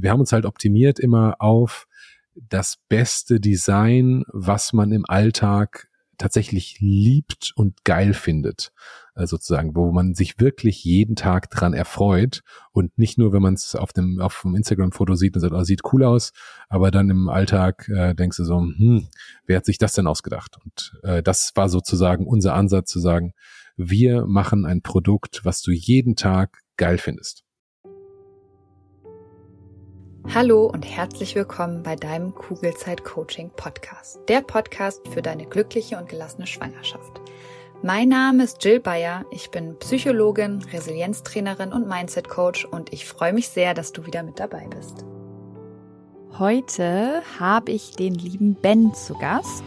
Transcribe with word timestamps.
wir 0.00 0.10
haben 0.10 0.20
uns 0.20 0.32
halt 0.32 0.46
optimiert 0.46 0.98
immer 0.98 1.36
auf 1.38 1.86
das 2.34 2.78
beste 2.88 3.40
Design, 3.40 4.24
was 4.32 4.72
man 4.72 4.92
im 4.92 5.04
Alltag 5.06 5.88
tatsächlich 6.18 6.78
liebt 6.80 7.52
und 7.56 7.84
geil 7.84 8.14
findet, 8.14 8.72
äh, 9.14 9.26
sozusagen, 9.26 9.74
wo 9.74 9.92
man 9.92 10.14
sich 10.14 10.38
wirklich 10.38 10.84
jeden 10.84 11.16
Tag 11.16 11.50
dran 11.50 11.74
erfreut 11.74 12.42
und 12.72 12.96
nicht 12.98 13.18
nur, 13.18 13.32
wenn 13.32 13.42
man 13.42 13.54
es 13.54 13.74
auf 13.74 13.92
dem 13.92 14.20
auf 14.20 14.42
dem 14.42 14.54
Instagram-Foto 14.54 15.14
sieht 15.14 15.34
und 15.34 15.40
sagt, 15.40 15.54
oh, 15.54 15.64
sieht 15.64 15.82
cool 15.92 16.04
aus, 16.04 16.32
aber 16.68 16.90
dann 16.90 17.10
im 17.10 17.28
Alltag 17.28 17.88
äh, 17.88 18.14
denkst 18.14 18.36
du 18.36 18.44
so, 18.44 18.60
hm, 18.60 19.08
wer 19.46 19.56
hat 19.56 19.64
sich 19.64 19.78
das 19.78 19.94
denn 19.94 20.06
ausgedacht? 20.06 20.56
Und 20.64 20.98
äh, 21.02 21.22
das 21.22 21.52
war 21.54 21.68
sozusagen 21.68 22.26
unser 22.26 22.54
Ansatz 22.54 22.90
zu 22.90 23.00
sagen, 23.00 23.32
wir 23.76 24.26
machen 24.26 24.66
ein 24.66 24.82
Produkt, 24.82 25.44
was 25.44 25.62
du 25.62 25.72
jeden 25.72 26.14
Tag 26.14 26.60
geil 26.76 26.98
findest. 26.98 27.43
Hallo 30.32 30.66
und 30.66 30.82
herzlich 30.82 31.34
willkommen 31.36 31.82
bei 31.82 31.94
deinem 31.96 32.34
Kugelzeit 32.34 33.04
Coaching 33.04 33.50
Podcast. 33.50 34.18
Der 34.26 34.40
Podcast 34.40 35.06
für 35.08 35.22
deine 35.22 35.46
glückliche 35.46 35.96
und 35.96 36.08
gelassene 36.08 36.46
Schwangerschaft. 36.46 37.20
Mein 37.82 38.08
Name 38.08 38.44
ist 38.44 38.64
Jill 38.64 38.80
Bayer. 38.80 39.26
Ich 39.30 39.50
bin 39.50 39.78
Psychologin, 39.78 40.64
Resilienztrainerin 40.72 41.72
und 41.72 41.86
Mindset 41.86 42.28
Coach 42.28 42.64
und 42.64 42.92
ich 42.92 43.04
freue 43.04 43.32
mich 43.32 43.48
sehr, 43.48 43.74
dass 43.74 43.92
du 43.92 44.06
wieder 44.06 44.22
mit 44.22 44.40
dabei 44.40 44.66
bist. 44.66 45.04
Heute 46.38 47.22
habe 47.38 47.70
ich 47.70 47.94
den 47.94 48.14
lieben 48.14 48.54
Ben 48.54 48.92
zu 48.94 49.14
Gast. 49.14 49.62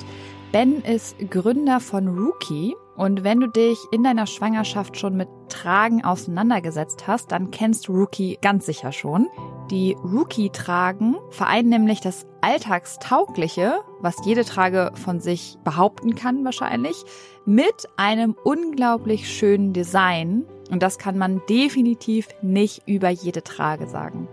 Ben 0.52 0.82
ist 0.82 1.18
Gründer 1.30 1.80
von 1.80 2.08
Rookie 2.08 2.76
und 2.98 3.24
wenn 3.24 3.40
du 3.40 3.48
dich 3.48 3.78
in 3.92 4.04
deiner 4.04 4.26
Schwangerschaft 4.26 4.98
schon 4.98 5.16
mit 5.16 5.30
Tragen 5.50 6.04
auseinandergesetzt 6.04 7.06
hast, 7.06 7.32
dann 7.32 7.52
kennst 7.52 7.88
du 7.88 7.94
Rookie 7.94 8.40
ganz 8.42 8.66
sicher 8.66 8.92
schon. 8.92 9.28
Die 9.70 9.96
Rookie-Tragen 10.04 11.16
vereinen 11.30 11.70
nämlich 11.70 12.02
das 12.02 12.26
Alltagstaugliche, 12.42 13.82
was 14.00 14.26
jede 14.26 14.46
Trage 14.46 14.92
von 14.96 15.20
sich 15.20 15.60
behaupten 15.64 16.16
kann 16.16 16.44
wahrscheinlich, 16.44 17.04
mit 17.46 17.88
einem 17.98 18.36
unglaublich 18.44 19.30
schönen 19.30 19.74
Design. 19.74 20.46
Und 20.72 20.82
das 20.82 20.98
kann 20.98 21.20
man 21.20 21.44
definitiv 21.48 22.30
nicht 22.42 22.88
über 22.88 23.10
jede 23.10 23.44
Trage 23.44 23.88
sagen. 23.88 24.28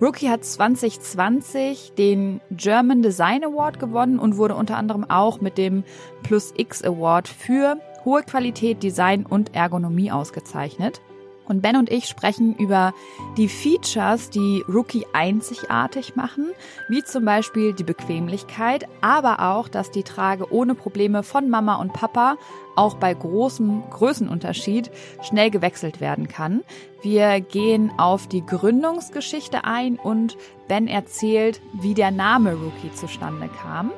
Rookie 0.00 0.28
hat 0.28 0.44
2020 0.44 1.94
den 1.98 2.40
German 2.52 3.02
Design 3.02 3.42
Award 3.42 3.80
gewonnen 3.80 4.20
und 4.20 4.36
wurde 4.36 4.54
unter 4.54 4.76
anderem 4.76 5.04
auch 5.10 5.40
mit 5.40 5.58
dem 5.58 5.82
Plus 6.22 6.54
X 6.56 6.84
Award 6.84 7.26
für 7.26 7.78
hohe 8.08 8.22
Qualität, 8.22 8.82
Design 8.82 9.26
und 9.26 9.54
Ergonomie 9.54 10.10
ausgezeichnet. 10.10 11.02
Und 11.44 11.60
Ben 11.62 11.76
und 11.76 11.90
ich 11.90 12.06
sprechen 12.06 12.54
über 12.56 12.94
die 13.36 13.48
Features, 13.48 14.30
die 14.30 14.64
Rookie 14.66 15.06
einzigartig 15.12 16.16
machen, 16.16 16.52
wie 16.88 17.02
zum 17.02 17.26
Beispiel 17.26 17.74
die 17.74 17.84
Bequemlichkeit, 17.84 18.86
aber 19.02 19.50
auch, 19.50 19.68
dass 19.68 19.90
die 19.90 20.02
Trage 20.02 20.50
ohne 20.52 20.74
Probleme 20.74 21.22
von 21.22 21.50
Mama 21.50 21.76
und 21.76 21.92
Papa 21.92 22.36
auch 22.76 22.94
bei 22.94 23.12
großem 23.12 23.82
Größenunterschied 23.90 24.90
schnell 25.22 25.50
gewechselt 25.50 26.00
werden 26.00 26.28
kann. 26.28 26.64
Wir 27.02 27.40
gehen 27.40 27.92
auf 27.98 28.26
die 28.26 28.44
Gründungsgeschichte 28.44 29.64
ein 29.64 29.96
und 29.96 30.36
Ben 30.66 30.86
erzählt, 30.86 31.60
wie 31.74 31.94
der 31.94 32.10
Name 32.10 32.54
Rookie 32.54 32.92
zustande 32.94 33.48
kam. 33.62 33.90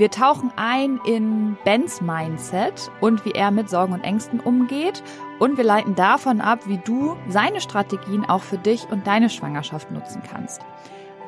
Wir 0.00 0.10
tauchen 0.10 0.50
ein 0.56 0.98
in 1.04 1.58
Bens 1.62 2.00
Mindset 2.00 2.90
und 3.02 3.26
wie 3.26 3.32
er 3.32 3.50
mit 3.50 3.68
Sorgen 3.68 3.92
und 3.92 4.00
Ängsten 4.00 4.40
umgeht 4.40 5.02
und 5.38 5.58
wir 5.58 5.64
leiten 5.64 5.94
davon 5.94 6.40
ab, 6.40 6.60
wie 6.64 6.78
du 6.78 7.18
seine 7.28 7.60
Strategien 7.60 8.24
auch 8.24 8.42
für 8.42 8.56
dich 8.56 8.88
und 8.90 9.06
deine 9.06 9.28
Schwangerschaft 9.28 9.90
nutzen 9.90 10.22
kannst. 10.22 10.62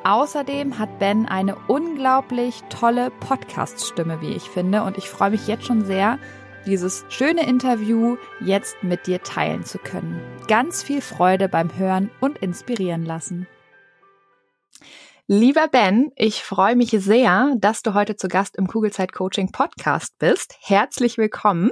Außerdem 0.04 0.78
hat 0.78 0.98
Ben 0.98 1.26
eine 1.26 1.56
unglaublich 1.68 2.62
tolle 2.70 3.10
Podcast-Stimme, 3.10 4.22
wie 4.22 4.32
ich 4.32 4.44
finde, 4.44 4.84
und 4.84 4.96
ich 4.96 5.10
freue 5.10 5.32
mich 5.32 5.46
jetzt 5.46 5.66
schon 5.66 5.84
sehr, 5.84 6.18
dieses 6.64 7.04
schöne 7.10 7.46
Interview 7.46 8.16
jetzt 8.40 8.82
mit 8.82 9.06
dir 9.06 9.22
teilen 9.22 9.66
zu 9.66 9.76
können. 9.76 10.18
Ganz 10.48 10.82
viel 10.82 11.02
Freude 11.02 11.50
beim 11.50 11.76
Hören 11.76 12.10
und 12.20 12.38
inspirieren 12.38 13.04
lassen. 13.04 13.46
Lieber 15.28 15.68
Ben, 15.68 16.10
ich 16.16 16.42
freue 16.42 16.74
mich 16.74 16.90
sehr, 16.90 17.54
dass 17.56 17.82
du 17.82 17.94
heute 17.94 18.16
zu 18.16 18.26
Gast 18.26 18.56
im 18.56 18.66
Kugelzeit 18.66 19.12
Coaching 19.12 19.52
Podcast 19.52 20.18
bist. 20.18 20.56
Herzlich 20.60 21.16
willkommen. 21.16 21.70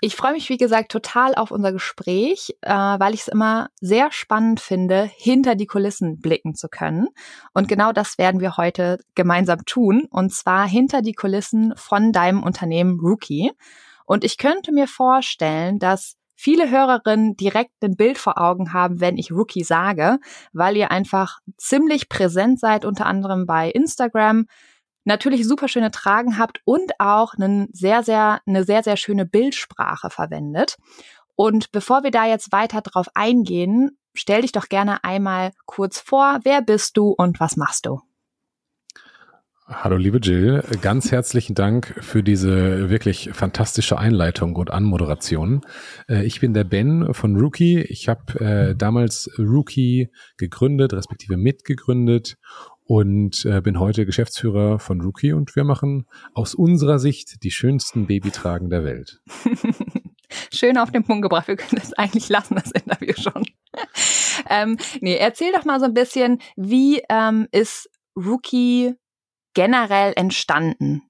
Ich 0.00 0.16
freue 0.16 0.32
mich, 0.32 0.48
wie 0.48 0.56
gesagt, 0.56 0.90
total 0.90 1.36
auf 1.36 1.52
unser 1.52 1.72
Gespräch, 1.72 2.56
äh, 2.62 2.70
weil 2.70 3.14
ich 3.14 3.20
es 3.20 3.28
immer 3.28 3.68
sehr 3.80 4.10
spannend 4.10 4.58
finde, 4.58 5.08
hinter 5.16 5.54
die 5.54 5.66
Kulissen 5.66 6.18
blicken 6.18 6.56
zu 6.56 6.68
können. 6.68 7.06
Und 7.54 7.68
genau 7.68 7.92
das 7.92 8.18
werden 8.18 8.40
wir 8.40 8.56
heute 8.56 8.98
gemeinsam 9.14 9.64
tun, 9.64 10.08
und 10.10 10.34
zwar 10.34 10.68
hinter 10.68 11.02
die 11.02 11.14
Kulissen 11.14 11.72
von 11.76 12.10
deinem 12.10 12.42
Unternehmen 12.42 12.98
Rookie. 12.98 13.52
Und 14.06 14.24
ich 14.24 14.38
könnte 14.38 14.72
mir 14.72 14.88
vorstellen, 14.88 15.78
dass 15.78 16.16
viele 16.36 16.70
Hörerinnen 16.70 17.36
direkt 17.36 17.82
ein 17.82 17.96
Bild 17.96 18.18
vor 18.18 18.38
Augen 18.38 18.72
haben, 18.72 19.00
wenn 19.00 19.16
ich 19.16 19.32
Rookie 19.32 19.64
sage, 19.64 20.18
weil 20.52 20.76
ihr 20.76 20.90
einfach 20.90 21.40
ziemlich 21.56 22.08
präsent 22.08 22.60
seid, 22.60 22.84
unter 22.84 23.06
anderem 23.06 23.46
bei 23.46 23.70
Instagram, 23.70 24.46
natürlich 25.04 25.46
super 25.46 25.68
schöne 25.68 25.90
Tragen 25.90 26.38
habt 26.38 26.60
und 26.64 26.92
auch 27.00 27.34
einen 27.34 27.68
sehr, 27.72 28.02
sehr, 28.02 28.40
eine 28.46 28.64
sehr, 28.64 28.82
sehr 28.82 28.96
schöne 28.96 29.24
Bildsprache 29.24 30.10
verwendet. 30.10 30.76
Und 31.34 31.72
bevor 31.72 32.02
wir 32.02 32.10
da 32.10 32.26
jetzt 32.26 32.52
weiter 32.52 32.80
drauf 32.80 33.08
eingehen, 33.14 33.98
stell 34.14 34.42
dich 34.42 34.52
doch 34.52 34.68
gerne 34.68 35.04
einmal 35.04 35.52
kurz 35.64 36.00
vor. 36.00 36.40
Wer 36.44 36.62
bist 36.62 36.96
du 36.96 37.10
und 37.10 37.40
was 37.40 37.56
machst 37.56 37.86
du? 37.86 38.00
Hallo 39.68 39.96
liebe 39.96 40.18
Jill, 40.18 40.62
ganz 40.80 41.10
herzlichen 41.10 41.56
Dank 41.56 41.92
für 42.00 42.22
diese 42.22 42.88
wirklich 42.88 43.30
fantastische 43.32 43.98
Einleitung 43.98 44.54
und 44.54 44.70
Anmoderation. 44.70 45.62
Äh, 46.08 46.24
ich 46.24 46.38
bin 46.38 46.54
der 46.54 46.62
Ben 46.62 47.12
von 47.12 47.34
Rookie. 47.34 47.80
Ich 47.80 48.08
habe 48.08 48.38
äh, 48.38 48.76
damals 48.76 49.28
Rookie 49.36 50.12
gegründet, 50.36 50.92
respektive 50.92 51.36
mitgegründet 51.36 52.36
und 52.84 53.44
äh, 53.44 53.60
bin 53.60 53.80
heute 53.80 54.06
Geschäftsführer 54.06 54.78
von 54.78 55.00
Rookie 55.00 55.32
und 55.32 55.56
wir 55.56 55.64
machen 55.64 56.06
aus 56.32 56.54
unserer 56.54 57.00
Sicht 57.00 57.42
die 57.42 57.50
schönsten 57.50 58.06
Babytragen 58.06 58.70
der 58.70 58.84
Welt. 58.84 59.20
Schön 60.54 60.78
auf 60.78 60.92
den 60.92 61.02
Punkt 61.02 61.22
gebracht. 61.22 61.48
Wir 61.48 61.56
können 61.56 61.80
das 61.80 61.92
eigentlich 61.92 62.28
lassen, 62.28 62.54
das 62.54 62.70
Interview 62.70 63.14
schon. 63.16 63.44
ähm, 64.48 64.78
nee, 65.00 65.16
erzähl 65.16 65.50
doch 65.50 65.64
mal 65.64 65.80
so 65.80 65.86
ein 65.86 65.94
bisschen, 65.94 66.38
wie 66.54 67.02
ähm, 67.10 67.48
ist 67.50 67.90
Rookie 68.14 68.94
generell 69.56 70.12
entstanden? 70.14 71.02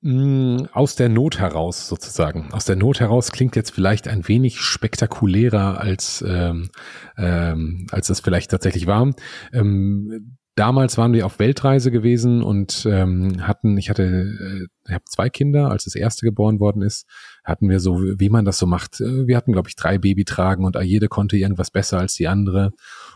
Mm, 0.00 0.62
aus 0.72 0.96
der 0.96 1.08
Not 1.08 1.38
heraus 1.38 1.88
sozusagen. 1.88 2.52
Aus 2.52 2.64
der 2.64 2.76
Not 2.76 3.00
heraus 3.00 3.30
klingt 3.32 3.54
jetzt 3.56 3.70
vielleicht 3.70 4.08
ein 4.08 4.26
wenig 4.26 4.60
spektakulärer 4.60 5.80
als 5.80 6.24
ähm, 6.26 6.70
ähm, 7.16 7.86
als 7.90 8.06
das 8.06 8.20
vielleicht 8.20 8.50
tatsächlich 8.50 8.86
war. 8.86 9.12
Ähm, 9.52 10.38
damals 10.54 10.98
waren 10.98 11.12
wir 11.12 11.26
auf 11.26 11.38
Weltreise 11.38 11.90
gewesen 11.90 12.42
und 12.42 12.86
ähm, 12.88 13.46
hatten, 13.46 13.76
ich 13.76 13.90
hatte, 13.90 14.04
äh, 14.04 14.66
ich 14.86 14.94
habe 14.94 15.04
zwei 15.04 15.30
Kinder, 15.30 15.70
als 15.70 15.84
das 15.84 15.94
erste 15.94 16.24
geboren 16.24 16.60
worden 16.60 16.82
ist, 16.82 17.06
hatten 17.48 17.70
wir 17.70 17.80
so, 17.80 17.98
wie 17.98 18.28
man 18.28 18.44
das 18.44 18.58
so 18.58 18.66
macht. 18.66 19.00
Äh, 19.00 19.26
wir 19.26 19.36
hatten, 19.36 19.52
glaube 19.52 19.68
ich, 19.68 19.76
drei 19.76 19.98
Babytragen 19.98 20.64
und 20.64 20.76
jede 20.82 21.08
konnte 21.08 21.36
irgendwas 21.36 21.70
besser 21.70 21.98
als 21.98 22.14
die 22.14 22.28
andere. 22.28 22.72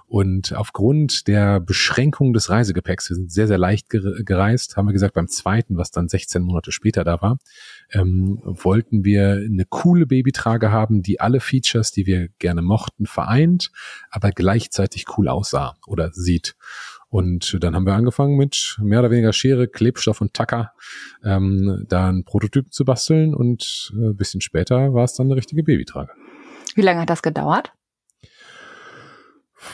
Und 0.07 0.53
aufgrund 0.55 1.27
der 1.27 1.59
Beschränkung 1.59 2.35
des 2.35 2.51
Reisegepäcks, 2.51 3.09
wir 3.09 3.17
sind 3.17 3.33
sehr, 3.33 3.47
sehr 3.47 3.57
leicht 3.57 3.89
gereist, 3.89 4.77
haben 4.77 4.87
wir 4.87 4.93
gesagt, 4.93 5.15
beim 5.15 5.29
zweiten, 5.29 5.79
was 5.79 5.91
dann 5.91 6.09
16 6.09 6.43
Monate 6.43 6.71
später 6.71 7.03
da 7.03 7.23
war, 7.23 7.39
ähm, 7.93 8.39
wollten 8.43 9.05
wir 9.05 9.43
eine 9.45 9.65
coole 9.65 10.05
Babytrage 10.07 10.71
haben, 10.71 11.03
die 11.03 11.21
alle 11.21 11.41
Features, 11.41 11.93
die 11.93 12.05
wir 12.05 12.29
gerne 12.39 12.61
mochten, 12.61 13.07
vereint, 13.07 13.71
aber 14.11 14.33
gleichzeitig 14.33 15.07
cool 15.17 15.29
aussah 15.29 15.77
oder 15.87 16.11
sieht. 16.13 16.57
Und 17.13 17.59
dann 17.61 17.75
haben 17.75 17.85
wir 17.85 17.93
angefangen 17.93 18.39
mit 18.39 18.79
mehr 18.81 19.01
oder 19.01 19.11
weniger 19.11 19.35
Schere, 19.35 19.69
Klebstoff 19.69 20.23
und 20.23 20.33
Tacker, 20.33 20.73
ähm, 21.23 21.85
da 21.87 22.09
einen 22.09 22.25
Prototyp 22.25 22.73
zu 22.73 22.87
basteln 22.87 23.35
und 23.35 23.93
äh, 23.95 24.15
bisschen 24.15 24.41
später 24.41 24.95
war 24.95 25.05
es 25.05 25.13
dann 25.13 25.27
eine 25.27 25.37
richtige 25.37 25.63
Babytrage. 25.63 26.11
Wie 26.75 26.81
lange 26.81 27.03
hat 27.03 27.11
das 27.11 27.21
gedauert? 27.21 27.75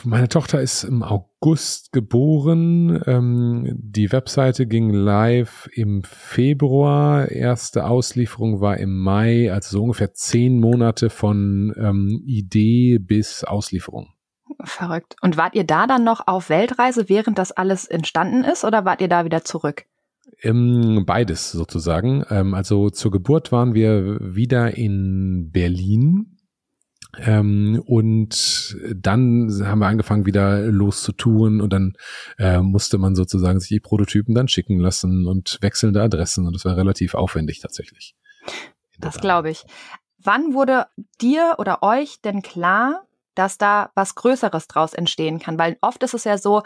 Meine 0.03 0.27
Tochter 0.27 0.61
ist 0.61 0.83
im 0.83 1.01
August 1.01 1.93
geboren. 1.93 3.01
Ähm, 3.07 3.73
die 3.73 4.11
Webseite 4.11 4.67
ging 4.67 4.89
live 4.89 5.69
im 5.71 6.03
Februar. 6.03 7.31
Erste 7.31 7.85
Auslieferung 7.85 8.59
war 8.59 8.77
im 8.79 8.99
Mai, 8.99 9.49
also 9.49 9.77
so 9.77 9.83
ungefähr 9.83 10.13
zehn 10.13 10.59
Monate 10.59 11.09
von 11.09 11.73
ähm, 11.77 12.21
Idee 12.25 12.99
bis 12.99 13.45
Auslieferung. 13.45 14.09
Verrückt. 14.63 15.15
Und 15.21 15.37
wart 15.37 15.55
ihr 15.55 15.63
da 15.63 15.87
dann 15.87 16.03
noch 16.03 16.27
auf 16.27 16.49
Weltreise, 16.49 17.09
während 17.09 17.37
das 17.37 17.51
alles 17.51 17.85
entstanden 17.85 18.43
ist, 18.43 18.65
oder 18.65 18.85
wart 18.85 19.01
ihr 19.01 19.07
da 19.07 19.25
wieder 19.25 19.43
zurück? 19.43 19.85
Ähm, 20.41 21.03
beides 21.05 21.51
sozusagen. 21.51 22.23
Ähm, 22.29 22.53
also 22.53 22.89
zur 22.89 23.11
Geburt 23.11 23.51
waren 23.51 23.73
wir 23.73 24.19
wieder 24.21 24.77
in 24.77 25.49
Berlin 25.51 26.37
Ähm, 27.17 27.81
und 27.87 28.77
dann 28.95 29.49
haben 29.65 29.79
wir 29.79 29.87
angefangen, 29.87 30.27
wieder 30.27 30.61
loszutun 30.61 31.59
und 31.59 31.73
dann 31.73 31.93
äh, 32.37 32.59
musste 32.59 32.99
man 32.99 33.15
sozusagen 33.15 33.59
sich 33.59 33.69
die 33.69 33.79
Prototypen 33.79 34.35
dann 34.35 34.47
schicken 34.47 34.79
lassen 34.79 35.27
und 35.27 35.57
wechselnde 35.61 36.03
Adressen 36.03 36.45
und 36.45 36.53
das 36.53 36.65
war 36.65 36.77
relativ 36.77 37.15
aufwendig 37.15 37.59
tatsächlich. 37.61 38.15
Das 38.99 39.19
glaube 39.19 39.49
ich. 39.49 39.65
Wann 40.21 40.53
wurde 40.53 40.85
dir 41.19 41.55
oder 41.57 41.81
euch 41.81 42.21
denn 42.21 42.41
klar, 42.41 43.07
dass 43.35 43.57
da 43.57 43.91
was 43.95 44.15
Größeres 44.15 44.67
draus 44.67 44.93
entstehen 44.93 45.39
kann? 45.39 45.57
Weil 45.57 45.77
oft 45.81 46.03
ist 46.03 46.13
es 46.13 46.23
ja 46.23 46.37
so, 46.37 46.63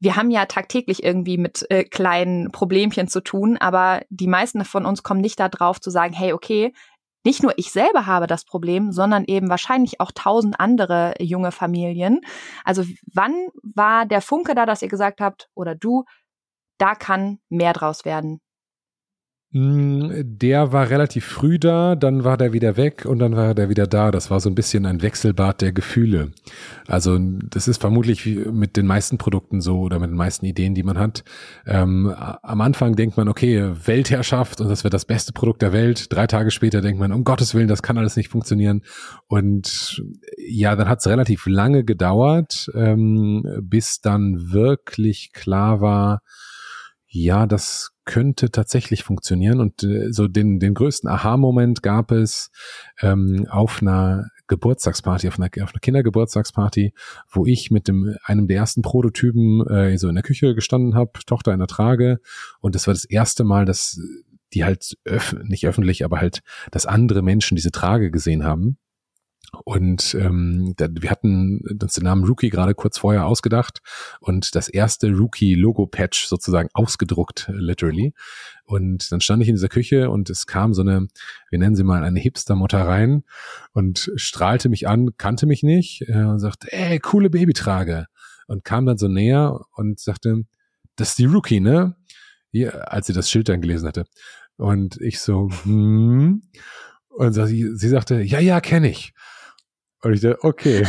wir 0.00 0.16
haben 0.16 0.30
ja 0.30 0.46
tagtäglich 0.46 1.02
irgendwie 1.02 1.36
mit 1.36 1.66
äh, 1.70 1.84
kleinen 1.84 2.50
Problemchen 2.52 3.06
zu 3.06 3.20
tun, 3.20 3.58
aber 3.58 4.02
die 4.08 4.28
meisten 4.28 4.64
von 4.64 4.86
uns 4.86 5.02
kommen 5.02 5.20
nicht 5.20 5.38
darauf 5.38 5.80
zu 5.80 5.90
sagen, 5.90 6.14
hey, 6.14 6.32
okay, 6.32 6.72
nicht 7.24 7.42
nur 7.42 7.52
ich 7.58 7.70
selber 7.70 8.06
habe 8.06 8.26
das 8.26 8.44
Problem, 8.44 8.92
sondern 8.92 9.24
eben 9.26 9.50
wahrscheinlich 9.50 10.00
auch 10.00 10.10
tausend 10.14 10.58
andere 10.58 11.14
junge 11.20 11.52
Familien. 11.52 12.22
Also 12.64 12.84
wann 13.12 13.34
war 13.62 14.06
der 14.06 14.22
Funke 14.22 14.54
da, 14.54 14.64
dass 14.64 14.80
ihr 14.80 14.88
gesagt 14.88 15.20
habt, 15.20 15.48
oder 15.54 15.74
du, 15.74 16.04
da 16.78 16.94
kann 16.94 17.38
mehr 17.50 17.74
draus 17.74 18.06
werden? 18.06 18.40
Mm, 19.52 20.12
der 20.22 20.70
war 20.70 20.90
relativ 20.90 21.24
früh 21.24 21.58
da, 21.58 21.96
dann 21.96 22.22
war 22.22 22.36
der 22.36 22.52
wieder 22.52 22.76
weg 22.76 23.04
und 23.04 23.18
dann 23.18 23.34
war 23.34 23.52
der 23.52 23.68
wieder 23.68 23.88
da. 23.88 24.12
Das 24.12 24.30
war 24.30 24.38
so 24.38 24.48
ein 24.48 24.54
bisschen 24.54 24.86
ein 24.86 25.02
Wechselbad 25.02 25.60
der 25.60 25.72
Gefühle. 25.72 26.30
Also 26.86 27.18
das 27.18 27.66
ist 27.66 27.80
vermutlich 27.80 28.26
mit 28.26 28.76
den 28.76 28.86
meisten 28.86 29.18
Produkten 29.18 29.60
so 29.60 29.80
oder 29.80 29.98
mit 29.98 30.10
den 30.10 30.16
meisten 30.16 30.46
Ideen, 30.46 30.76
die 30.76 30.84
man 30.84 30.98
hat. 30.98 31.24
Ähm, 31.66 32.14
am 32.16 32.60
Anfang 32.60 32.94
denkt 32.94 33.16
man, 33.16 33.28
okay, 33.28 33.72
Weltherrschaft 33.86 34.60
und 34.60 34.68
das 34.68 34.84
wird 34.84 34.94
das 34.94 35.04
beste 35.04 35.32
Produkt 35.32 35.62
der 35.62 35.72
Welt. 35.72 36.12
Drei 36.12 36.28
Tage 36.28 36.52
später 36.52 36.80
denkt 36.80 37.00
man, 37.00 37.10
um 37.10 37.24
Gottes 37.24 37.52
Willen, 37.52 37.66
das 37.66 37.82
kann 37.82 37.98
alles 37.98 38.14
nicht 38.14 38.28
funktionieren. 38.28 38.82
Und 39.26 40.00
ja, 40.36 40.76
dann 40.76 40.88
hat 40.88 41.00
es 41.00 41.08
relativ 41.08 41.46
lange 41.46 41.82
gedauert, 41.82 42.70
ähm, 42.76 43.44
bis 43.62 44.00
dann 44.00 44.52
wirklich 44.52 45.32
klar 45.32 45.80
war, 45.80 46.22
ja, 47.12 47.46
das 47.46 47.90
könnte 48.04 48.50
tatsächlich 48.50 49.02
funktionieren. 49.02 49.60
Und 49.60 49.82
äh, 49.82 50.12
so 50.12 50.28
den, 50.28 50.60
den 50.60 50.74
größten 50.74 51.10
Aha-Moment 51.10 51.82
gab 51.82 52.12
es 52.12 52.50
ähm, 53.02 53.46
auf 53.50 53.82
einer 53.82 54.28
Geburtstagsparty, 54.46 55.28
auf 55.28 55.38
einer, 55.38 55.48
auf 55.62 55.72
einer 55.72 55.80
Kindergeburtstagsparty, 55.80 56.94
wo 57.28 57.46
ich 57.46 57.70
mit 57.72 57.88
dem 57.88 58.16
einem 58.24 58.46
der 58.46 58.58
ersten 58.58 58.82
Prototypen 58.82 59.66
äh, 59.66 59.98
so 59.98 60.08
in 60.08 60.14
der 60.14 60.22
Küche 60.22 60.54
gestanden 60.54 60.94
habe, 60.94 61.12
Tochter 61.26 61.52
in 61.52 61.58
der 61.58 61.68
Trage. 61.68 62.20
Und 62.60 62.76
das 62.76 62.86
war 62.86 62.94
das 62.94 63.04
erste 63.04 63.42
Mal, 63.42 63.64
dass 63.64 64.00
die 64.54 64.64
halt 64.64 64.96
öff 65.04 65.36
nicht 65.44 65.66
öffentlich, 65.66 66.04
aber 66.04 66.20
halt, 66.20 66.40
dass 66.70 66.86
andere 66.86 67.22
Menschen 67.22 67.56
diese 67.56 67.72
Trage 67.72 68.10
gesehen 68.10 68.44
haben. 68.44 68.78
Und 69.64 70.14
ähm, 70.14 70.74
wir 70.78 71.10
hatten 71.10 71.60
uns 71.80 71.94
den 71.94 72.04
Namen 72.04 72.24
Rookie 72.24 72.50
gerade 72.50 72.74
kurz 72.74 72.98
vorher 72.98 73.26
ausgedacht 73.26 73.80
und 74.20 74.54
das 74.54 74.68
erste 74.68 75.12
Rookie-Logo-Patch 75.12 76.26
sozusagen 76.26 76.68
ausgedruckt, 76.72 77.50
literally. 77.52 78.14
Und 78.64 79.10
dann 79.10 79.20
stand 79.20 79.42
ich 79.42 79.48
in 79.48 79.56
dieser 79.56 79.68
Küche 79.68 80.10
und 80.10 80.30
es 80.30 80.46
kam 80.46 80.74
so 80.74 80.82
eine, 80.82 81.08
wir 81.50 81.58
nennen 81.58 81.74
sie 81.74 81.84
mal 81.84 82.04
eine 82.04 82.20
Hipster-Mutter 82.20 82.86
rein 82.86 83.24
und 83.72 84.12
strahlte 84.14 84.68
mich 84.68 84.86
an, 84.86 85.10
kannte 85.16 85.46
mich 85.46 85.62
nicht 85.62 86.02
äh, 86.06 86.24
und 86.24 86.38
sagte, 86.38 86.72
ey, 86.72 86.98
coole 87.00 87.30
Babytrage. 87.30 88.06
Und 88.46 88.64
kam 88.64 88.84
dann 88.84 88.98
so 88.98 89.06
näher 89.06 89.60
und 89.76 90.00
sagte, 90.00 90.44
das 90.96 91.10
ist 91.10 91.18
die 91.18 91.26
Rookie, 91.26 91.60
ne? 91.60 91.96
Hier, 92.50 92.92
als 92.92 93.06
sie 93.06 93.12
das 93.12 93.30
Schild 93.30 93.48
dann 93.48 93.60
gelesen 93.60 93.86
hatte. 93.86 94.04
Und 94.56 95.00
ich 95.00 95.20
so, 95.20 95.48
hm. 95.62 96.42
Und 97.08 97.32
sie, 97.32 97.76
sie 97.76 97.88
sagte, 97.88 98.22
ja, 98.22 98.40
ja, 98.40 98.60
kenne 98.60 98.90
ich. 98.90 99.12
Und 100.02 100.14
ich 100.14 100.20
dachte, 100.20 100.42
okay, 100.42 100.86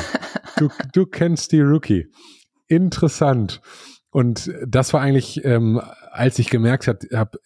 du, 0.58 0.70
du 0.94 1.06
kennst 1.06 1.52
die 1.52 1.62
Rookie. 1.62 2.08
Interessant. 2.68 3.62
Und 4.10 4.52
das 4.66 4.94
war 4.94 5.02
eigentlich, 5.02 5.44
ähm, 5.46 5.82
als 6.12 6.40
ich 6.40 6.50
gemerkt 6.50 6.88
habe, 6.88 7.00
hab 7.14 7.38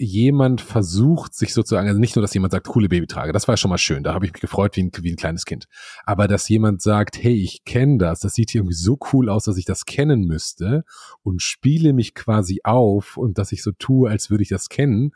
jemand 0.00 0.60
versucht, 0.60 1.34
sich 1.34 1.52
sozusagen, 1.52 1.88
also 1.88 1.98
nicht 1.98 2.14
nur, 2.14 2.22
dass 2.22 2.32
jemand 2.32 2.52
sagt, 2.52 2.68
coole 2.68 2.88
Babytrage, 2.88 3.32
das 3.32 3.48
war 3.48 3.56
schon 3.56 3.68
mal 3.68 3.78
schön, 3.78 4.04
da 4.04 4.14
habe 4.14 4.26
ich 4.26 4.32
mich 4.32 4.40
gefreut 4.40 4.76
wie 4.76 4.84
ein, 4.84 4.90
wie 5.00 5.10
ein 5.10 5.16
kleines 5.16 5.44
Kind. 5.44 5.66
Aber 6.04 6.28
dass 6.28 6.48
jemand 6.48 6.80
sagt, 6.80 7.20
hey, 7.20 7.34
ich 7.34 7.64
kenne 7.64 7.98
das, 7.98 8.20
das 8.20 8.34
sieht 8.34 8.54
irgendwie 8.54 8.76
so 8.76 8.96
cool 9.12 9.28
aus, 9.28 9.44
dass 9.44 9.56
ich 9.56 9.64
das 9.64 9.86
kennen 9.86 10.20
müsste 10.20 10.84
und 11.22 11.42
spiele 11.42 11.92
mich 11.92 12.14
quasi 12.14 12.60
auf 12.62 13.16
und 13.16 13.38
dass 13.38 13.50
ich 13.50 13.62
so 13.64 13.72
tue, 13.72 14.08
als 14.08 14.30
würde 14.30 14.44
ich 14.44 14.50
das 14.50 14.68
kennen, 14.68 15.10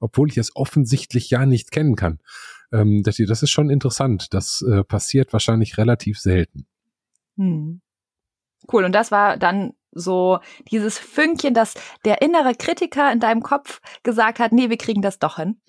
obwohl 0.00 0.28
ich 0.28 0.36
es 0.36 0.54
offensichtlich 0.54 1.30
ja 1.30 1.46
nicht 1.46 1.70
kennen 1.70 1.96
kann. 1.96 2.20
Ähm, 2.72 3.02
das, 3.02 3.16
das 3.16 3.42
ist 3.42 3.50
schon 3.50 3.70
interessant. 3.70 4.32
Das 4.34 4.62
äh, 4.62 4.84
passiert 4.84 5.32
wahrscheinlich 5.32 5.78
relativ 5.78 6.18
selten. 6.18 6.66
Hm. 7.36 7.80
Cool. 8.72 8.84
Und 8.84 8.92
das 8.92 9.10
war 9.10 9.36
dann 9.36 9.72
so 9.92 10.40
dieses 10.70 10.98
Fünkchen, 10.98 11.54
dass 11.54 11.74
der 12.04 12.22
innere 12.22 12.54
Kritiker 12.54 13.10
in 13.12 13.20
deinem 13.20 13.42
Kopf 13.42 13.80
gesagt 14.02 14.38
hat, 14.38 14.52
nee, 14.52 14.70
wir 14.70 14.76
kriegen 14.76 15.02
das 15.02 15.18
doch 15.18 15.36
hin. 15.36 15.60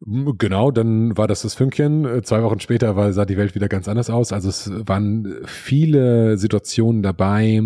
Genau, 0.00 0.70
dann 0.70 1.16
war 1.18 1.26
das 1.26 1.42
das 1.42 1.54
Fünkchen. 1.54 2.04
Äh, 2.04 2.22
zwei 2.22 2.42
Wochen 2.44 2.60
später 2.60 2.94
war, 2.94 3.12
sah 3.12 3.24
die 3.24 3.36
Welt 3.36 3.56
wieder 3.56 3.68
ganz 3.68 3.88
anders 3.88 4.10
aus. 4.10 4.32
Also 4.32 4.48
es 4.48 4.70
waren 4.86 5.40
viele 5.44 6.38
Situationen 6.38 7.02
dabei, 7.02 7.62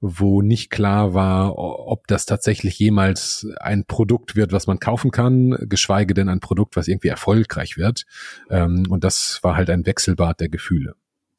wo 0.00 0.40
nicht 0.40 0.70
klar 0.70 1.12
war, 1.12 1.58
ob 1.58 2.06
das 2.06 2.24
tatsächlich 2.24 2.78
jemals 2.78 3.46
ein 3.60 3.84
Produkt 3.84 4.36
wird, 4.36 4.52
was 4.52 4.66
man 4.66 4.80
kaufen 4.80 5.10
kann, 5.10 5.54
geschweige 5.68 6.14
denn 6.14 6.30
ein 6.30 6.40
Produkt, 6.40 6.76
was 6.76 6.88
irgendwie 6.88 7.08
erfolgreich 7.08 7.76
wird. 7.76 8.06
Ähm, 8.48 8.84
und 8.88 9.04
das 9.04 9.40
war 9.42 9.56
halt 9.56 9.68
ein 9.68 9.84
Wechselbad 9.84 10.40
der 10.40 10.48
Gefühle. 10.48 10.94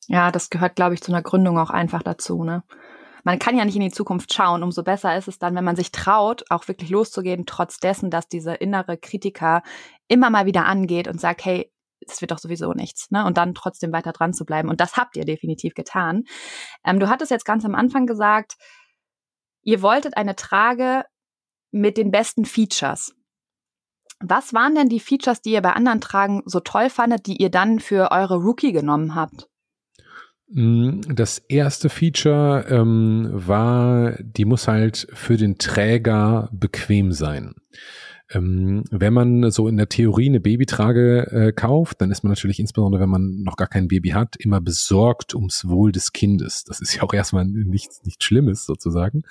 Ja, 0.07 0.31
das 0.31 0.51
gehört, 0.51 0.75
glaube 0.75 0.94
ich, 0.94 1.01
zu 1.01 1.12
einer 1.12 1.24
Gründung 1.24 1.57
auch 1.57 1.72
einfach 1.72 2.04
dazu. 2.04 2.44
Ne? 2.44 2.63
Man 3.27 3.39
kann 3.39 3.57
ja 3.57 3.65
nicht 3.65 3.75
in 3.75 3.81
die 3.81 3.91
Zukunft 3.91 4.33
schauen. 4.33 4.63
Umso 4.63 4.83
besser 4.83 5.18
ist 5.18 5.27
es 5.27 5.38
dann, 5.38 5.53
wenn 5.53 5.65
man 5.65 5.75
sich 5.75 5.91
traut, 5.91 6.45
auch 6.50 6.69
wirklich 6.69 6.89
loszugehen, 6.89 7.45
trotz 7.45 7.77
dessen, 7.77 8.09
dass 8.09 8.29
dieser 8.29 8.62
innere 8.62 8.97
Kritiker 8.97 9.63
immer 10.07 10.29
mal 10.29 10.45
wieder 10.45 10.65
angeht 10.65 11.09
und 11.09 11.19
sagt, 11.19 11.44
hey, 11.44 11.69
es 12.07 12.21
wird 12.21 12.31
doch 12.31 12.39
sowieso 12.39 12.71
nichts, 12.71 13.12
ne? 13.12 13.25
Und 13.25 13.35
dann 13.35 13.53
trotzdem 13.53 13.91
weiter 13.91 14.13
dran 14.13 14.31
zu 14.31 14.45
bleiben. 14.45 14.69
Und 14.69 14.79
das 14.79 14.95
habt 14.95 15.18
ihr 15.18 15.25
definitiv 15.25 15.74
getan. 15.74 16.24
Ähm, 16.85 17.01
du 17.01 17.09
hattest 17.09 17.29
jetzt 17.29 17.44
ganz 17.44 17.65
am 17.65 17.75
Anfang 17.75 18.06
gesagt, 18.06 18.56
ihr 19.62 19.81
wolltet 19.81 20.15
eine 20.15 20.38
Trage 20.38 21.03
mit 21.71 21.97
den 21.97 22.12
besten 22.12 22.45
Features. 22.45 23.13
Was 24.21 24.53
waren 24.53 24.74
denn 24.74 24.88
die 24.88 25.01
Features, 25.01 25.41
die 25.41 25.51
ihr 25.51 25.62
bei 25.62 25.74
anderen 25.74 26.00
Tragen 26.00 26.44
so 26.45 26.62
toll 26.62 26.89
fandet, 26.89 27.27
die 27.27 27.41
ihr 27.41 27.51
dann 27.51 27.81
für 27.81 28.09
eure 28.12 28.38
Rookie 28.38 28.71
genommen 28.71 29.15
habt? 29.15 29.50
Mm, 30.49 31.01
das 31.13 31.39
erste 31.49 31.89
Feature 31.89 32.65
ähm, 32.69 33.29
war, 33.31 34.15
die 34.21 34.45
muss 34.45 34.67
halt 34.67 35.07
für 35.13 35.38
den 35.38 35.57
Träger 35.57 36.50
bequem 36.51 37.12
sein. 37.12 37.55
Ähm, 38.31 38.84
wenn 38.91 39.13
man 39.13 39.51
so 39.51 39.67
in 39.67 39.77
der 39.77 39.88
Theorie 39.88 40.27
eine 40.27 40.39
Babytrage 40.39 41.31
äh, 41.31 41.51
kauft, 41.53 42.01
dann 42.01 42.12
ist 42.12 42.24
man 42.24 42.31
natürlich 42.31 42.60
insbesondere, 42.60 43.01
wenn 43.01 43.10
man 43.10 43.41
noch 43.43 43.55
gar 43.55 43.67
kein 43.67 43.88
Baby 43.88 44.10
hat, 44.10 44.36
immer 44.36 44.60
besorgt 44.60 45.34
ums 45.34 45.67
Wohl 45.67 45.91
des 45.91 46.12
Kindes. 46.12 46.65
Das 46.65 46.81
ist 46.81 46.96
ja 46.96 47.03
auch 47.03 47.13
erstmal 47.13 47.46
nichts, 47.46 48.03
nichts 48.03 48.25
Schlimmes 48.25 48.65
sozusagen. 48.65 49.24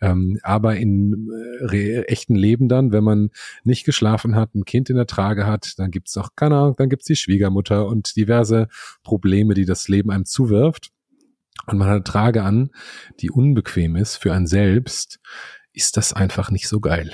Ähm, 0.00 0.38
aber 0.42 0.76
in 0.76 1.30
äh, 1.70 2.02
echten 2.02 2.34
Leben 2.34 2.68
dann, 2.68 2.92
wenn 2.92 3.04
man 3.04 3.30
nicht 3.64 3.84
geschlafen 3.84 4.36
hat, 4.36 4.54
ein 4.54 4.64
Kind 4.64 4.90
in 4.90 4.96
der 4.96 5.06
Trage 5.06 5.46
hat, 5.46 5.78
dann 5.78 5.90
gibt's 5.90 6.16
auch, 6.18 6.30
keine 6.36 6.56
Ahnung, 6.56 6.74
dann 6.76 6.90
gibt's 6.90 7.06
die 7.06 7.16
Schwiegermutter 7.16 7.86
und 7.86 8.14
diverse 8.16 8.68
Probleme, 9.02 9.54
die 9.54 9.64
das 9.64 9.88
Leben 9.88 10.10
einem 10.10 10.26
zuwirft. 10.26 10.90
Und 11.66 11.78
man 11.78 11.88
hat 11.88 11.94
eine 11.94 12.04
Trage 12.04 12.42
an, 12.42 12.70
die 13.20 13.30
unbequem 13.30 13.96
ist 13.96 14.16
für 14.16 14.32
einen 14.32 14.46
selbst, 14.46 15.20
ist 15.72 15.96
das 15.96 16.12
einfach 16.12 16.50
nicht 16.50 16.68
so 16.68 16.80
geil. 16.80 17.12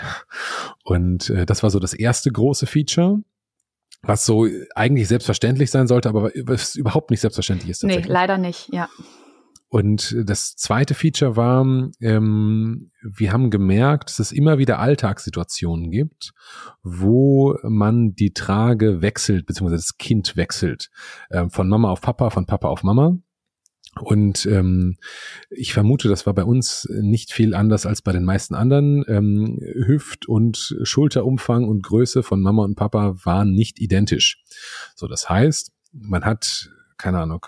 Und 0.85 1.31
äh, 1.31 1.47
das 1.47 1.63
war 1.63 1.71
so 1.71 1.79
das 1.79 1.95
erste 1.95 2.31
große 2.31 2.67
Feature, 2.67 3.19
was 4.03 4.25
so 4.25 4.47
eigentlich 4.75 5.09
selbstverständlich 5.09 5.71
sein 5.71 5.87
sollte, 5.87 6.09
aber 6.09 6.31
was 6.45 6.75
überhaupt 6.75 7.11
nicht 7.11 7.21
selbstverständlich 7.21 7.71
ist. 7.71 7.85
Nee, 7.85 8.03
leider 8.07 8.39
nicht, 8.39 8.73
ja. 8.73 8.89
Und 9.71 10.17
das 10.25 10.57
zweite 10.57 10.95
Feature 10.95 11.37
war, 11.37 11.63
ähm, 12.01 12.91
wir 13.03 13.33
haben 13.33 13.51
gemerkt, 13.51 14.09
dass 14.09 14.19
es 14.19 14.33
immer 14.33 14.57
wieder 14.57 14.79
Alltagssituationen 14.79 15.91
gibt, 15.91 16.33
wo 16.83 17.55
man 17.63 18.15
die 18.15 18.33
Trage 18.33 19.03
wechselt, 19.03 19.45
beziehungsweise 19.45 19.77
das 19.77 19.99
Kind 19.99 20.37
wechselt. 20.37 20.89
Ähm, 21.31 21.51
von 21.51 21.69
Mama 21.69 21.91
auf 21.91 22.01
Papa, 22.01 22.31
von 22.31 22.47
Papa 22.47 22.69
auf 22.69 22.83
Mama. 22.83 23.19
Und 24.03 24.47
ähm, 24.47 24.97
ich 25.51 25.73
vermute, 25.73 26.09
das 26.09 26.27
war 26.27 26.35
bei 26.35 26.45
uns 26.45 26.89
nicht 26.91 27.33
viel 27.33 27.55
anders 27.55 27.87
als 27.87 28.03
bei 28.03 28.13
den 28.13 28.25
meisten 28.25 28.55
anderen. 28.55 29.05
Ähm, 29.09 29.59
Hüft- 29.61 30.29
und 30.29 30.77
Schulterumfang 30.83 31.69
und 31.69 31.83
Größe 31.83 32.23
von 32.23 32.41
Mama 32.41 32.65
und 32.65 32.77
Papa 32.77 33.15
waren 33.25 33.53
nicht 33.53 33.81
identisch. 33.81 34.43
So, 34.95 35.07
das 35.07 35.29
heißt, 35.29 35.73
man 35.93 36.25
hat, 36.25 36.71
keine 36.97 37.21
Ahnung, 37.21 37.47